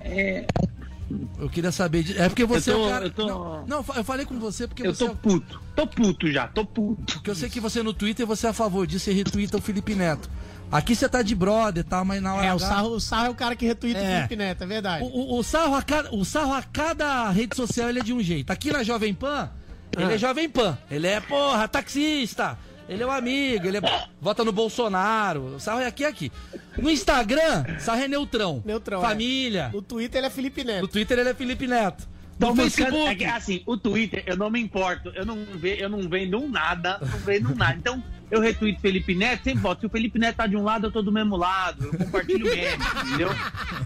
Eu 1.39 1.49
queria 1.49 1.71
saber. 1.71 2.03
De... 2.03 2.17
É 2.17 2.27
porque 2.27 2.43
você 2.45 2.71
Eu 2.71 2.75
tô- 2.77 2.83
é 2.83 2.85
o 2.87 2.89
cara. 2.89 3.05
eu 3.05 3.11
tô- 3.11 3.27
Não, 3.27 3.65
não, 3.67 3.85
eu 3.95 4.03
falei 4.03 4.25
com 4.25 4.37
você 4.39 4.67
porque 4.67 4.85
Eu 4.85 4.93
você. 4.93 5.07
tô 5.07 5.15
puto. 5.15 5.61
Tô 5.75 5.87
puto 5.87 6.31
já, 6.31 6.47
tô 6.47 6.65
puto. 6.65 7.13
Porque 7.15 7.29
eu 7.29 7.35
sei 7.35 7.49
que 7.49 7.59
você 7.59 7.81
no 7.81 7.93
Twitter 7.93 8.25
você 8.25 8.47
é 8.47 8.49
a 8.49 8.53
favor 8.53 8.85
disso 8.85 9.09
e 9.09 9.13
retweeta 9.13 9.57
o 9.57 9.61
Felipe 9.61 9.95
Neto. 9.95 10.29
Aqui 10.69 10.93
você 10.95 11.07
tá 11.07 11.21
de 11.21 11.33
brother, 11.33 11.83
tá? 11.83 12.03
Mas 12.03 12.21
na 12.21 12.35
hora. 12.35 12.45
É, 12.45 12.53
o 12.53 12.59
Sarro, 12.59 12.89
o 12.89 12.99
Sarro 12.99 13.27
é 13.27 13.29
o 13.29 13.35
cara 13.35 13.55
que 13.55 13.65
retweeta 13.65 13.99
É. 13.99 14.03
o 14.03 14.15
Felipe 14.17 14.35
Neto, 14.35 14.63
é 14.63 14.67
verdade. 14.67 15.03
O, 15.05 15.07
o- 15.07 15.39
o 15.39 15.43
sarro 15.43 15.75
a 15.75 15.81
cada, 15.81 16.13
o 16.13 16.25
sarro 16.25 16.53
a 16.53 16.61
cada 16.61 17.29
rede 17.29 17.55
social 17.55 17.87
ele 17.89 17.99
é 17.99 18.03
de 18.03 18.11
um 18.11 18.21
jeito. 18.21 18.51
Aqui 18.51 18.71
na 18.73 18.83
Jovem 18.83 19.13
Pan, 19.13 19.49
ele 19.95 20.11
Ah. 20.11 20.15
é 20.15 20.17
Jovem 20.17 20.49
Pan. 20.49 20.77
Ele 20.91 21.07
é, 21.07 21.21
porra, 21.21 21.67
taxista. 21.69 22.57
Ele 22.89 23.03
é 23.03 23.05
um 23.05 23.11
amigo, 23.11 23.67
ele 23.67 23.77
é, 23.77 23.81
vota 24.21 24.43
no 24.45 24.51
Bolsonaro. 24.51 25.55
O 25.55 25.59
sarro 25.59 25.81
é 25.81 25.87
aqui 25.87 26.05
aqui. 26.05 26.31
No 26.77 26.89
Instagram, 26.89 27.65
sarro 27.79 28.01
é 28.01 28.07
neutrão. 28.07 28.63
Neutrão, 28.65 29.01
Família. 29.01 29.69
No 29.73 29.81
Twitter 29.81 30.19
ele 30.19 30.27
é 30.27 30.29
Felipe 30.29 30.63
Neto. 30.63 30.81
No 30.83 30.87
Twitter 30.87 31.19
ele 31.19 31.29
é 31.29 31.33
Felipe 31.33 31.67
Neto. 31.67 32.07
No 32.39 32.47
Tô 32.47 32.55
Facebook. 32.55 33.07
é 33.07 33.15
que, 33.15 33.25
assim, 33.25 33.63
o 33.65 33.75
Twitter, 33.75 34.23
eu 34.25 34.37
não 34.37 34.49
me 34.49 34.61
importo. 34.61 35.09
Eu 35.15 35.25
não, 35.25 35.43
ve, 35.55 35.79
eu 35.79 35.89
não 35.89 36.07
vendo 36.07 36.47
nada, 36.47 36.99
não 37.01 37.17
vendo 37.19 37.55
nada. 37.55 37.75
Então, 37.75 38.03
eu 38.29 38.39
retweet 38.39 38.79
Felipe 38.79 39.15
Neto, 39.15 39.43
sempre 39.43 39.59
boto. 39.59 39.81
Se 39.81 39.87
o 39.87 39.89
Felipe 39.89 40.19
Neto 40.19 40.35
tá 40.35 40.47
de 40.47 40.55
um 40.55 40.63
lado, 40.63 40.87
eu 40.87 40.91
tô 40.91 41.01
do 41.01 41.11
mesmo 41.11 41.35
lado. 41.35 41.85
Eu 41.85 41.97
compartilho 41.97 42.45
meme, 42.45 42.83
entendeu? 43.05 43.29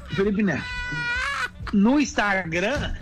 Felipe 0.10 0.44
Neto. 0.44 0.64
No 1.72 2.00
Instagram, 2.00 2.94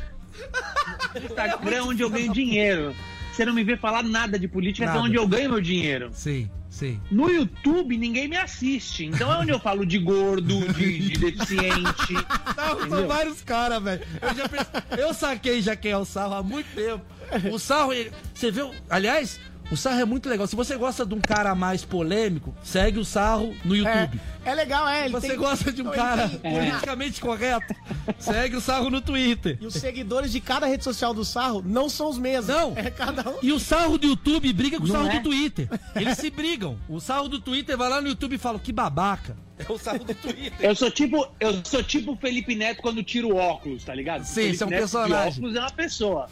no 1.15 1.25
Instagram 1.25 1.75
é 1.75 1.81
onde 1.81 2.03
eu 2.03 2.09
ganho 2.09 2.31
dinheiro. 2.31 2.95
Você 3.39 3.45
não 3.45 3.53
me 3.53 3.63
vê 3.63 3.77
falar 3.77 4.03
nada 4.03 4.37
de 4.37 4.49
política, 4.49 4.85
que 4.85 4.91
é 4.91 4.93
Nada. 4.93 5.05
onde 5.07 5.15
eu 5.15 5.25
ganho 5.25 5.49
meu 5.51 5.61
dinheiro. 5.61 6.09
Sim, 6.11 6.49
sim. 6.69 6.99
No 7.09 7.29
YouTube, 7.31 7.97
ninguém 7.97 8.27
me 8.27 8.35
assiste. 8.35 9.05
Então 9.05 9.31
é 9.31 9.37
onde 9.37 9.49
eu 9.51 9.59
falo 9.61 9.85
de 9.85 9.97
gordo, 9.97 10.59
de, 10.73 10.99
de 10.99 11.17
deficiente. 11.31 12.13
Não, 12.57 12.89
são 12.89 13.07
vários 13.07 13.41
caras, 13.41 13.81
velho. 13.81 14.01
Eu, 14.21 14.35
já 14.35 14.49
perce- 14.49 14.71
eu 14.97 15.13
saquei 15.13 15.61
já 15.61 15.73
quem 15.73 15.91
é 15.91 15.97
o 15.97 16.03
Sarro 16.03 16.33
há 16.33 16.43
muito 16.43 16.67
tempo. 16.75 17.01
O 17.49 17.57
Sarro, 17.57 17.93
ele- 17.93 18.11
você 18.33 18.51
viu? 18.51 18.71
Aliás, 18.89 19.39
o 19.71 19.77
Sarro 19.77 19.99
é 19.99 20.05
muito 20.05 20.27
legal. 20.29 20.47
Se 20.47 20.55
você 20.55 20.75
gosta 20.77 21.05
de 21.05 21.13
um 21.13 21.19
cara 21.21 21.53
mais 21.53 21.85
polêmico, 21.85 22.55
segue 22.63 22.97
o 22.99 23.05
Sarro 23.05 23.55
no 23.63 23.75
YouTube. 23.75 24.19
É 24.45 24.53
legal, 24.55 24.87
é. 24.87 24.99
Se 24.99 25.03
Ele 25.05 25.09
você 25.11 25.27
tem- 25.27 25.37
gosta 25.37 25.71
de 25.71 25.81
um 25.81 25.89
cara 25.91 26.27
tem- 26.29 26.39
politicamente 26.53 27.21
correto, 27.21 27.75
segue 28.17 28.55
o 28.55 28.61
Sarro 28.61 28.89
no 28.89 28.99
Twitter. 29.01 29.57
E 29.61 29.65
os 29.67 29.73
seguidores 29.75 30.31
de 30.31 30.39
cada 30.41 30.65
rede 30.65 30.83
social 30.83 31.13
do 31.13 31.23
Sarro 31.23 31.61
não 31.65 31.87
são 31.89 32.09
os 32.09 32.17
mesmos. 32.17 32.47
Não. 32.47 32.73
É 32.75 32.89
cada 32.89 33.29
um. 33.29 33.35
E 33.43 33.51
o 33.51 33.59
sarro 33.59 33.97
do 33.97 34.07
YouTube 34.07 34.51
briga 34.53 34.77
com 34.77 34.83
o 34.85 34.87
Não 34.87 34.95
sarro 34.95 35.09
é? 35.09 35.19
do 35.19 35.23
Twitter. 35.29 35.69
Eles 35.95 36.17
se 36.17 36.29
brigam. 36.29 36.77
O 36.87 36.99
sarro 36.99 37.27
do 37.27 37.39
Twitter 37.39 37.77
vai 37.77 37.89
lá 37.89 38.01
no 38.01 38.07
YouTube 38.07 38.35
e 38.35 38.37
fala, 38.37 38.57
que 38.59 38.71
babaca. 38.71 39.35
É 39.59 39.71
o 39.71 39.77
sarro 39.77 40.03
do 40.03 40.15
Twitter. 40.15 40.53
Eu 40.59 40.73
sou 40.75 40.89
tipo, 40.89 41.27
eu 41.39 41.61
sou 41.65 41.83
tipo 41.83 42.13
o 42.13 42.15
Felipe 42.15 42.55
Neto 42.55 42.81
quando 42.81 43.03
tira 43.03 43.27
o 43.27 43.35
óculos, 43.35 43.83
tá 43.83 43.93
ligado? 43.93 44.23
Sim, 44.23 44.33
Felipe 44.35 44.53
isso 44.55 44.63
é 44.63 44.67
um 44.67 44.69
Neto 44.69 44.79
personagem. 44.79 45.31
De 45.33 45.37
óculos 45.39 45.55
é 45.55 45.59
uma 45.59 45.71
pessoa. 45.71 46.29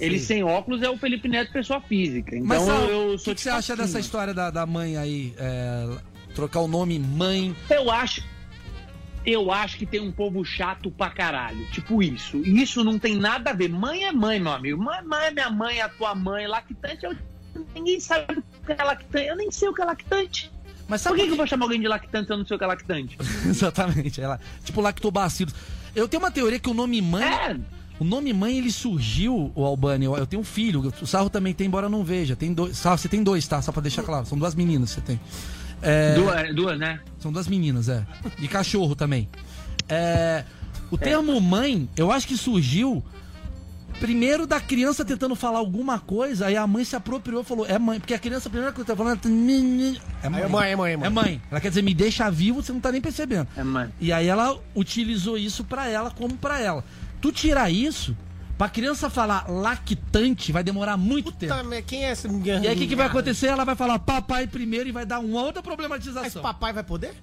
Ele 0.00 0.18
Sim. 0.18 0.26
sem 0.26 0.42
óculos 0.42 0.82
é 0.82 0.90
o 0.90 0.96
Felipe 0.96 1.28
Neto 1.28 1.52
pessoa 1.52 1.80
física. 1.80 2.34
Então 2.34 2.48
Mas 2.48 2.62
Sarro, 2.62 2.84
eu, 2.84 2.90
eu 2.90 3.08
o 3.08 3.16
que, 3.16 3.18
sou 3.18 3.34
que 3.34 3.40
você 3.40 3.48
tipo 3.48 3.58
acha 3.58 3.72
assim, 3.72 3.82
dessa 3.82 3.92
mano. 3.94 4.04
história 4.04 4.34
da, 4.34 4.50
da 4.50 4.66
mãe 4.66 4.96
aí? 4.96 5.34
é, 5.38 5.96
trocar 6.34 6.60
o 6.60 6.68
nome 6.68 6.98
mãe. 6.98 7.54
Eu 7.70 7.90
acho. 7.90 8.24
Eu 9.24 9.52
acho 9.52 9.76
que 9.78 9.86
tem 9.86 10.00
um 10.00 10.10
povo 10.10 10.44
chato 10.44 10.90
pra 10.90 11.08
caralho. 11.10 11.64
Tipo 11.70 12.02
isso. 12.02 12.38
E 12.38 12.60
isso 12.62 12.82
não 12.82 12.98
tem 12.98 13.16
nada 13.16 13.50
a 13.50 13.52
ver. 13.52 13.68
Mãe 13.68 14.04
é 14.04 14.12
mãe, 14.12 14.40
meu 14.40 14.52
amigo. 14.52 14.82
Mãe, 14.82 15.02
mãe 15.04 15.26
é 15.26 15.30
minha 15.30 15.50
mãe, 15.50 15.78
é 15.78 15.82
a 15.82 15.88
tua 15.88 16.14
mãe. 16.14 16.46
Lactante, 16.48 17.04
eu... 17.04 17.14
ninguém 17.74 18.00
sabe 18.00 18.38
o 18.38 18.66
que 18.66 18.72
é 18.72 18.82
lactante. 18.82 19.26
Eu 19.26 19.36
nem 19.36 19.50
sei 19.50 19.68
o 19.68 19.74
que 19.74 19.82
é 19.82 19.84
lactante. 19.84 20.50
Mas 20.88 21.02
Por 21.02 21.10
sabe 21.10 21.20
que, 21.20 21.26
que 21.26 21.32
eu 21.32 21.36
vou 21.36 21.46
chamar 21.46 21.66
alguém 21.66 21.80
de 21.80 21.86
lactante 21.86 22.26
se 22.26 22.32
eu 22.32 22.38
não 22.38 22.44
sei 22.44 22.56
o 22.56 22.58
que 22.58 22.64
é 22.64 22.66
lactante? 22.66 23.16
Exatamente. 23.46 24.20
Ela, 24.20 24.40
tipo 24.64 24.80
lactobacilos. 24.80 25.54
Eu 25.94 26.08
tenho 26.08 26.22
uma 26.22 26.30
teoria 26.30 26.58
que 26.58 26.68
o 26.68 26.74
nome 26.74 27.00
mãe. 27.00 27.22
É. 27.22 27.56
O 28.02 28.04
nome 28.04 28.32
mãe, 28.32 28.58
ele 28.58 28.72
surgiu, 28.72 29.52
o 29.54 29.64
Albani, 29.64 30.06
eu, 30.06 30.16
eu 30.16 30.26
tenho 30.26 30.42
um 30.42 30.44
filho, 30.44 30.92
o 31.00 31.06
Sarro 31.06 31.30
também 31.30 31.54
tem, 31.54 31.68
embora 31.68 31.88
não 31.88 32.02
veja. 32.02 32.34
Tem 32.34 32.52
dois, 32.52 32.76
Sarro, 32.76 32.98
você 32.98 33.08
tem 33.08 33.22
dois, 33.22 33.46
tá? 33.46 33.62
Só 33.62 33.70
pra 33.70 33.80
deixar 33.80 34.02
claro. 34.02 34.26
São 34.26 34.36
duas 34.36 34.56
meninas 34.56 34.88
que 34.88 34.96
você 34.96 35.06
tem. 35.06 35.20
É, 35.80 36.16
Duas, 36.16 36.52
duas, 36.52 36.78
né? 36.80 36.98
São 37.20 37.30
duas 37.30 37.46
meninas, 37.46 37.88
é. 37.88 38.04
E 38.40 38.48
cachorro 38.48 38.96
também. 38.96 39.28
É, 39.88 40.42
o 40.90 40.98
termo 40.98 41.40
mãe, 41.40 41.88
eu 41.96 42.10
acho 42.10 42.26
que 42.26 42.36
surgiu 42.36 43.04
primeiro 44.00 44.48
da 44.48 44.58
criança 44.58 45.04
tentando 45.04 45.36
falar 45.36 45.60
alguma 45.60 46.00
coisa, 46.00 46.46
aí 46.46 46.56
a 46.56 46.66
mãe 46.66 46.84
se 46.84 46.96
apropriou 46.96 47.42
e 47.42 47.44
falou, 47.44 47.64
é 47.66 47.78
mãe. 47.78 48.00
Porque 48.00 48.14
a 48.14 48.18
criança, 48.18 48.48
a 48.48 48.50
primeira 48.50 48.72
coisa 48.72 48.84
que 48.84 48.90
tá 48.90 48.96
falando 48.96 49.20
é 49.24 49.28
mãe. 49.28 50.00
É 50.24 50.28
mãe, 50.28 50.42
é 50.42 50.48
mãe, 50.48 50.92
é 50.92 50.96
mãe. 50.96 51.06
É 51.06 51.08
mãe. 51.08 51.42
Ela 51.48 51.60
quer 51.60 51.68
dizer, 51.68 51.82
me 51.82 51.94
deixa 51.94 52.28
vivo, 52.28 52.64
você 52.64 52.72
não 52.72 52.80
tá 52.80 52.90
nem 52.90 53.00
percebendo. 53.00 53.46
É 53.56 53.62
mãe. 53.62 53.88
E 54.00 54.12
aí 54.12 54.26
ela 54.26 54.58
utilizou 54.74 55.38
isso 55.38 55.62
pra 55.62 55.86
ela 55.88 56.10
como 56.10 56.36
pra 56.36 56.58
ela. 56.58 56.84
Tu 57.22 57.30
tirar 57.30 57.70
isso, 57.70 58.16
pra 58.58 58.68
criança 58.68 59.08
falar 59.08 59.48
lactante, 59.48 60.50
vai 60.50 60.64
demorar 60.64 60.96
muito 60.96 61.30
tempo. 61.30 61.54
Tá, 61.54 61.62
mas 61.62 61.84
quem 61.84 62.04
é 62.04 62.10
esse 62.10 62.28
E 62.28 62.50
aí 62.50 62.74
o 62.74 62.78
que, 62.78 62.88
que 62.88 62.96
vai 62.96 63.06
acontecer? 63.06 63.46
Ela 63.46 63.64
vai 63.64 63.76
falar 63.76 63.98
papai 64.00 64.48
primeiro 64.48 64.88
e 64.88 64.92
vai 64.92 65.06
dar 65.06 65.20
uma 65.20 65.40
outra 65.40 65.62
problematização. 65.62 66.22
Mas 66.22 66.34
papai 66.34 66.72
vai 66.72 66.82
poder? 66.82 67.14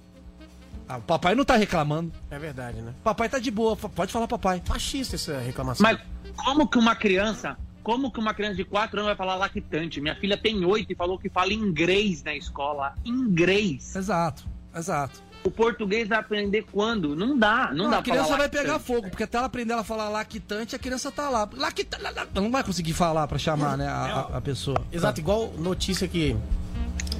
Ah, 0.88 0.96
o 0.96 1.02
papai 1.02 1.34
não 1.34 1.44
tá 1.44 1.54
reclamando. 1.54 2.10
É 2.30 2.38
verdade, 2.38 2.80
né? 2.80 2.94
Papai 3.04 3.28
tá 3.28 3.38
de 3.38 3.50
boa, 3.50 3.76
pode 3.76 4.10
falar 4.10 4.26
papai. 4.26 4.62
Machista 4.68 5.16
essa 5.16 5.38
reclamação. 5.38 5.84
Mas 5.84 6.00
como 6.34 6.66
que 6.66 6.78
uma 6.78 6.96
criança, 6.96 7.56
como 7.82 8.10
que 8.10 8.18
uma 8.18 8.32
criança 8.32 8.56
de 8.56 8.64
4 8.64 8.98
anos 8.98 9.08
vai 9.08 9.16
falar 9.16 9.36
lactante? 9.36 10.00
Minha 10.00 10.16
filha 10.16 10.36
tem 10.36 10.64
8 10.64 10.90
e 10.90 10.96
falou 10.96 11.18
que 11.18 11.28
fala 11.28 11.52
inglês 11.52 12.24
na 12.24 12.34
escola. 12.34 12.94
Inglês. 13.04 13.94
Exato, 13.94 14.44
exato. 14.74 15.22
O 15.42 15.50
português 15.50 16.06
vai 16.08 16.18
aprender 16.18 16.66
quando? 16.70 17.16
Não 17.16 17.38
dá, 17.38 17.70
não, 17.74 17.88
dá 17.90 17.98
a 17.98 18.02
criança 18.02 18.24
falar 18.24 18.36
vai 18.36 18.46
lactante. 18.46 18.64
pegar 18.64 18.78
fogo, 18.78 19.08
porque 19.08 19.22
até 19.22 19.38
ela 19.38 19.46
aprender 19.46 19.72
a 19.72 19.82
falar 19.82 20.08
lactante, 20.10 20.76
a 20.76 20.78
criança 20.78 21.10
tá 21.10 21.30
lá. 21.30 21.48
Lactante, 21.56 21.88
ela 22.04 22.28
não 22.34 22.50
vai 22.50 22.62
conseguir 22.62 22.92
falar 22.92 23.26
pra 23.26 23.38
chamar, 23.38 23.78
né, 23.78 23.86
a, 23.88 24.28
a- 24.34 24.40
pessoa. 24.42 24.84
Exato, 24.92 25.18
igual 25.18 25.52
notícia 25.58 26.06
que 26.06 26.36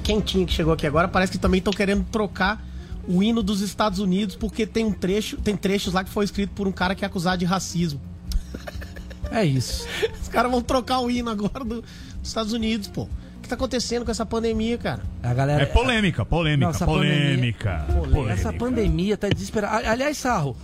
quentinha 0.03 0.45
que 0.45 0.53
chegou 0.53 0.71
aqui 0.73 0.85
agora, 0.85 1.07
parece 1.07 1.31
que 1.31 1.37
também 1.39 1.57
estão 1.59 1.73
querendo 1.73 2.03
trocar 2.11 2.63
o 3.07 3.23
hino 3.23 3.41
dos 3.41 3.61
Estados 3.61 3.97
Unidos 3.97 4.35
porque 4.35 4.67
tem 4.67 4.85
um 4.85 4.93
trecho, 4.93 5.37
tem 5.37 5.57
trechos 5.57 5.93
lá 5.93 6.03
que 6.03 6.09
foi 6.11 6.23
escrito 6.23 6.51
por 6.53 6.67
um 6.67 6.71
cara 6.71 6.93
que 6.93 7.03
é 7.03 7.07
acusado 7.07 7.37
de 7.39 7.45
racismo. 7.45 7.99
É 9.31 9.43
isso. 9.43 9.87
Os 10.21 10.27
caras 10.27 10.51
vão 10.51 10.61
trocar 10.61 10.99
o 10.99 11.09
hino 11.09 11.29
agora 11.31 11.63
do- 11.63 11.81
dos 11.81 12.27
Estados 12.27 12.53
Unidos, 12.53 12.87
pô. 12.87 13.07
Tá 13.51 13.55
acontecendo 13.55 14.05
com 14.05 14.11
essa 14.11 14.25
pandemia, 14.25 14.77
cara? 14.77 15.01
A 15.21 15.33
galera 15.33 15.63
É 15.63 15.65
polêmica, 15.65 16.23
polêmica, 16.23 16.67
Nossa, 16.67 16.85
polêmica. 16.85 17.85
polêmica. 17.93 18.31
Essa 18.31 18.53
pandemia 18.53 19.17
tá 19.17 19.27
desesperada. 19.27 19.91
Aliás, 19.91 20.17
Sarro, 20.17 20.55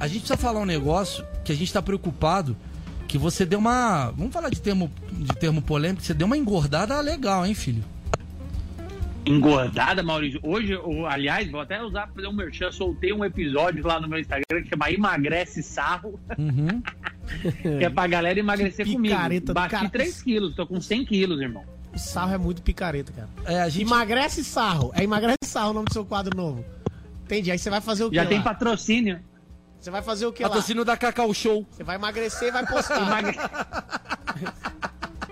a 0.00 0.06
gente 0.06 0.20
precisa 0.20 0.38
falar 0.38 0.60
um 0.60 0.64
negócio 0.64 1.22
que 1.44 1.52
a 1.52 1.54
gente 1.54 1.70
tá 1.70 1.82
preocupado. 1.82 2.56
Que 3.06 3.18
você 3.18 3.44
deu 3.44 3.58
uma. 3.58 4.12
Vamos 4.16 4.32
falar 4.32 4.48
de 4.48 4.62
termo, 4.62 4.90
de 5.12 5.36
termo 5.36 5.60
polêmico. 5.60 6.02
Você 6.02 6.14
deu 6.14 6.26
uma 6.26 6.38
engordada 6.38 6.98
legal, 7.02 7.44
hein, 7.44 7.54
filho? 7.54 7.84
Engordada, 9.26 10.02
Maurício. 10.02 10.40
Hoje, 10.42 10.72
eu, 10.72 11.04
aliás, 11.04 11.50
vou 11.50 11.60
até 11.60 11.82
usar 11.82 12.06
pra 12.06 12.14
fazer 12.14 12.28
um 12.28 12.32
merchan. 12.32 12.72
Soltei 12.72 13.12
um 13.12 13.26
episódio 13.26 13.86
lá 13.86 14.00
no 14.00 14.08
meu 14.08 14.18
Instagram 14.18 14.62
que 14.62 14.70
chama 14.70 14.90
Emagrece 14.90 15.62
Sarro. 15.62 16.18
Uhum. 16.38 16.80
que 17.78 17.84
é 17.84 17.90
pra 17.90 18.06
galera 18.06 18.40
emagrecer 18.40 18.90
comigo. 18.90 19.14
Bati 19.52 19.70
cara. 19.70 19.90
3 19.90 20.22
quilos, 20.22 20.54
tô 20.56 20.66
com 20.66 20.80
100 20.80 21.04
quilos, 21.04 21.42
irmão. 21.42 21.75
O 21.96 21.98
sarro 21.98 22.34
é 22.34 22.38
muito 22.38 22.60
picareta, 22.62 23.10
cara. 23.12 23.28
É, 23.46 23.62
a 23.62 23.68
gente... 23.68 23.82
Emagrece 23.86 24.44
sarro. 24.44 24.92
É 24.94 25.02
emagrece 25.02 25.38
sarro 25.44 25.70
o 25.70 25.72
nome 25.72 25.86
do 25.86 25.92
seu 25.92 26.04
quadro 26.04 26.36
novo. 26.36 26.64
Entendi. 27.24 27.50
Aí 27.50 27.58
você 27.58 27.70
vai 27.70 27.80
fazer 27.80 28.04
o 28.04 28.10
quê? 28.10 28.16
Já 28.16 28.26
tem 28.26 28.38
lá? 28.38 28.44
patrocínio. 28.44 29.18
Você 29.80 29.90
vai 29.90 30.02
fazer 30.02 30.26
o 30.26 30.32
que 30.32 30.42
lá? 30.42 30.48
Patrocínio 30.50 30.84
da 30.84 30.96
Cacau 30.96 31.32
Show. 31.32 31.66
Você 31.70 31.82
vai 31.82 31.96
emagrecer 31.96 32.48
e 32.48 32.50
vai 32.52 32.66
postar. 32.66 33.00
Emagre- 33.00 33.36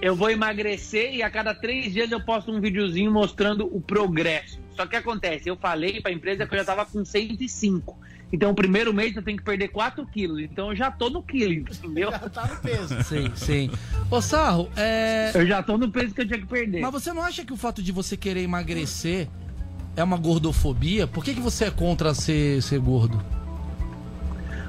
Eu 0.01 0.15
vou 0.17 0.31
emagrecer 0.31 1.15
e 1.15 1.23
a 1.23 1.31
cada 1.31 1.55
três 1.55 1.93
dias 1.93 2.11
eu 2.11 2.21
posto 2.25 2.51
um 2.53 2.61
videozinho 2.61 3.11
mostrando 3.12 3.67
o 3.75 3.81
progresso. 3.81 4.59
Só 4.77 4.87
que 4.87 4.97
acontece, 4.97 5.49
eu 5.49 5.57
falei 5.57 6.01
pra 6.01 6.11
empresa 6.12 6.47
que 6.47 6.55
eu 6.55 6.59
já 6.59 6.65
tava 6.65 6.85
com 6.85 7.05
105. 7.05 7.97
Então 8.35 8.51
o 8.51 8.55
primeiro 8.55 8.93
mês 8.93 9.14
eu 9.14 9.22
tenho 9.22 9.39
que 9.39 9.45
perder 9.45 9.68
4 9.68 10.05
quilos. 10.07 10.41
Então 10.41 10.70
eu 10.70 10.76
já 10.76 10.91
tô 10.91 11.09
no 11.09 11.22
quilo, 11.22 11.53
entendeu? 11.53 12.11
Já 12.14 12.18
tá 12.18 12.49
no 12.49 12.57
peso. 12.57 13.01
Sim, 13.05 13.30
sim. 13.37 13.70
Ô, 14.11 14.20
Sarro, 14.20 14.68
é. 14.76 15.30
Eu 15.35 15.47
já 15.47 15.62
tô 15.62 15.78
no 15.78 15.89
peso 15.89 16.12
que 16.12 16.22
eu 16.22 16.26
tinha 16.26 16.41
que 16.41 16.47
perder. 16.47 16.80
Mas 16.80 16.91
você 16.91 17.12
não 17.12 17.22
acha 17.22 17.45
que 17.45 17.53
o 17.53 17.57
fato 17.57 17.80
de 17.80 17.93
você 17.93 18.16
querer 18.16 18.43
emagrecer 18.43 19.28
é 19.97 20.03
uma 20.03 20.16
gordofobia? 20.16 21.07
Por 21.07 21.24
que, 21.24 21.32
que 21.32 21.41
você 21.41 21.66
é 21.66 21.70
contra 21.70 22.12
ser, 22.12 22.61
ser 22.61 22.80
gordo? 22.80 23.22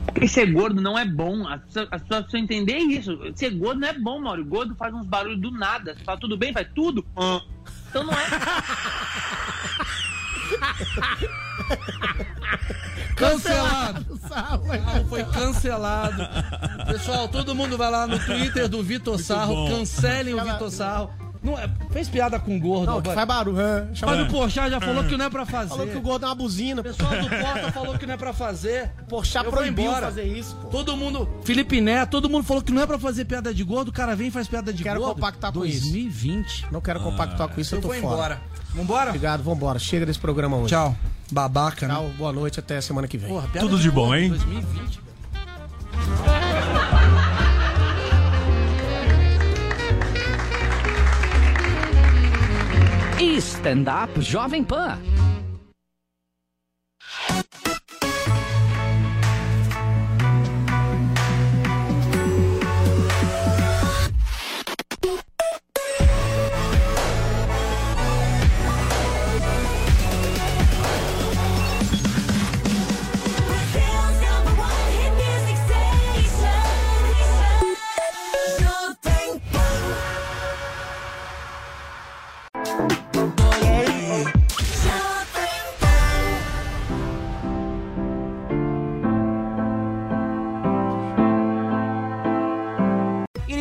Porque 0.06 0.28
ser 0.28 0.52
gordo 0.52 0.80
não 0.80 0.98
é 0.98 1.04
bom. 1.04 1.48
As 1.48 1.60
pessoas, 1.64 1.88
as 1.90 2.02
pessoas 2.04 2.22
precisam 2.26 2.42
entender 2.42 2.78
isso. 2.78 3.20
Ser 3.34 3.50
gordo 3.50 3.82
não 3.82 3.88
é 3.88 3.94
bom, 3.94 4.22
Mauro. 4.22 4.46
Gordo 4.46 4.76
faz 4.76 4.94
uns 4.94 5.08
barulhos 5.08 5.42
do 5.42 5.50
nada. 5.50 5.96
Você 5.96 6.04
fala 6.04 6.20
tudo 6.20 6.38
bem? 6.38 6.54
Faz 6.54 6.68
tudo. 6.76 7.04
Então 7.90 8.04
não 8.04 8.14
é. 8.14 8.26
Cancelado! 13.16 14.20
Sarro, 14.28 14.74
é. 14.74 14.80
Sarro 14.80 15.06
foi 15.08 15.24
cancelado. 15.24 16.28
Pessoal, 16.88 17.28
todo 17.28 17.56
mundo 17.56 17.78
vai 17.78 17.90
lá 17.92 18.06
no 18.08 18.20
Twitter 18.20 18.68
do 18.68 18.82
Vitor 18.84 19.20
Sarro, 19.20 19.54
bom. 19.56 19.70
cancelem 19.70 20.34
o 20.34 20.44
Vitor 20.44 20.70
Sarro. 20.72 21.10
Não, 21.44 21.60
é- 21.60 21.70
fez 21.92 22.10
piada 22.10 22.40
com 22.40 22.60
gordo. 22.60 22.88
Não, 22.88 23.04
faz 23.04 23.28
barulho. 23.28 23.60
é. 23.62 23.88
Mas 24.04 24.20
o 24.22 24.26
Porchat 24.32 24.68
já 24.68 24.82
falou 24.82 25.04
que 25.04 25.16
não 25.16 25.26
é 25.26 25.30
pra 25.30 25.46
fazer. 25.46 25.70
Falou 25.70 25.86
que 25.88 25.96
o 25.96 26.02
gordo 26.02 26.26
é 26.26 26.30
uma 26.30 26.34
buzina. 26.34 26.82
O 26.82 26.84
pessoal 26.84 27.12
do 27.12 27.30
Porta 27.30 27.72
falou 27.72 27.98
que 28.00 28.06
não 28.08 28.16
é 28.16 28.18
pra 28.18 28.34
fazer. 28.34 28.90
Porchat 29.08 29.48
proibiu 29.52 29.86
embora. 29.86 30.08
fazer 30.08 30.24
isso, 30.24 30.56
pô. 30.56 30.70
Todo 30.70 30.98
mundo, 30.98 31.30
Felipe 31.44 31.80
Neto, 31.80 32.10
todo 32.10 32.28
mundo 32.28 32.44
falou 32.44 32.64
que 32.64 32.72
não 32.72 32.82
é 32.82 32.88
pra 32.88 32.98
fazer 32.98 33.26
piada 33.26 33.54
de 33.54 33.64
gordo. 33.64 33.90
O 33.90 33.94
cara 33.94 34.16
vem 34.16 34.30
e 34.30 34.32
faz 34.32 34.48
piada 34.48 34.74
de 34.74 34.82
Quero 34.82 35.00
gordo. 35.00 35.14
compactar 35.16 35.52
com 35.54 35.64
isso. 35.64 35.82
2020. 35.82 36.66
Não 36.72 36.82
quero 36.82 37.00
compactar 37.00 37.48
com 37.48 37.62
isso, 37.62 37.76
eu, 37.76 37.78
Eu 37.78 37.82
tô 37.84 37.88
vou 37.90 37.98
fora. 38.02 38.14
embora. 38.16 38.42
Vambora? 38.74 39.10
Obrigado, 39.12 39.44
vambora. 39.44 39.78
Chega 39.78 40.04
desse 40.06 40.20
programa 40.20 40.58
hoje. 40.58 40.70
Tchau. 40.70 40.96
Babaca, 41.32 41.88
Tchau, 41.88 42.04
né? 42.04 42.14
boa 42.18 42.32
noite, 42.32 42.60
até 42.60 42.80
semana 42.82 43.08
que 43.08 43.18
vem. 43.18 43.30
Porra, 43.30 43.48
Tudo 43.60 43.80
de 43.80 43.90
bom, 43.90 44.08
gordo, 44.08 44.16
hein? 44.18 44.30
2020. 44.30 45.06
Stand-up 53.66 54.22
Jovem 54.22 54.64
Pan. 54.64 54.98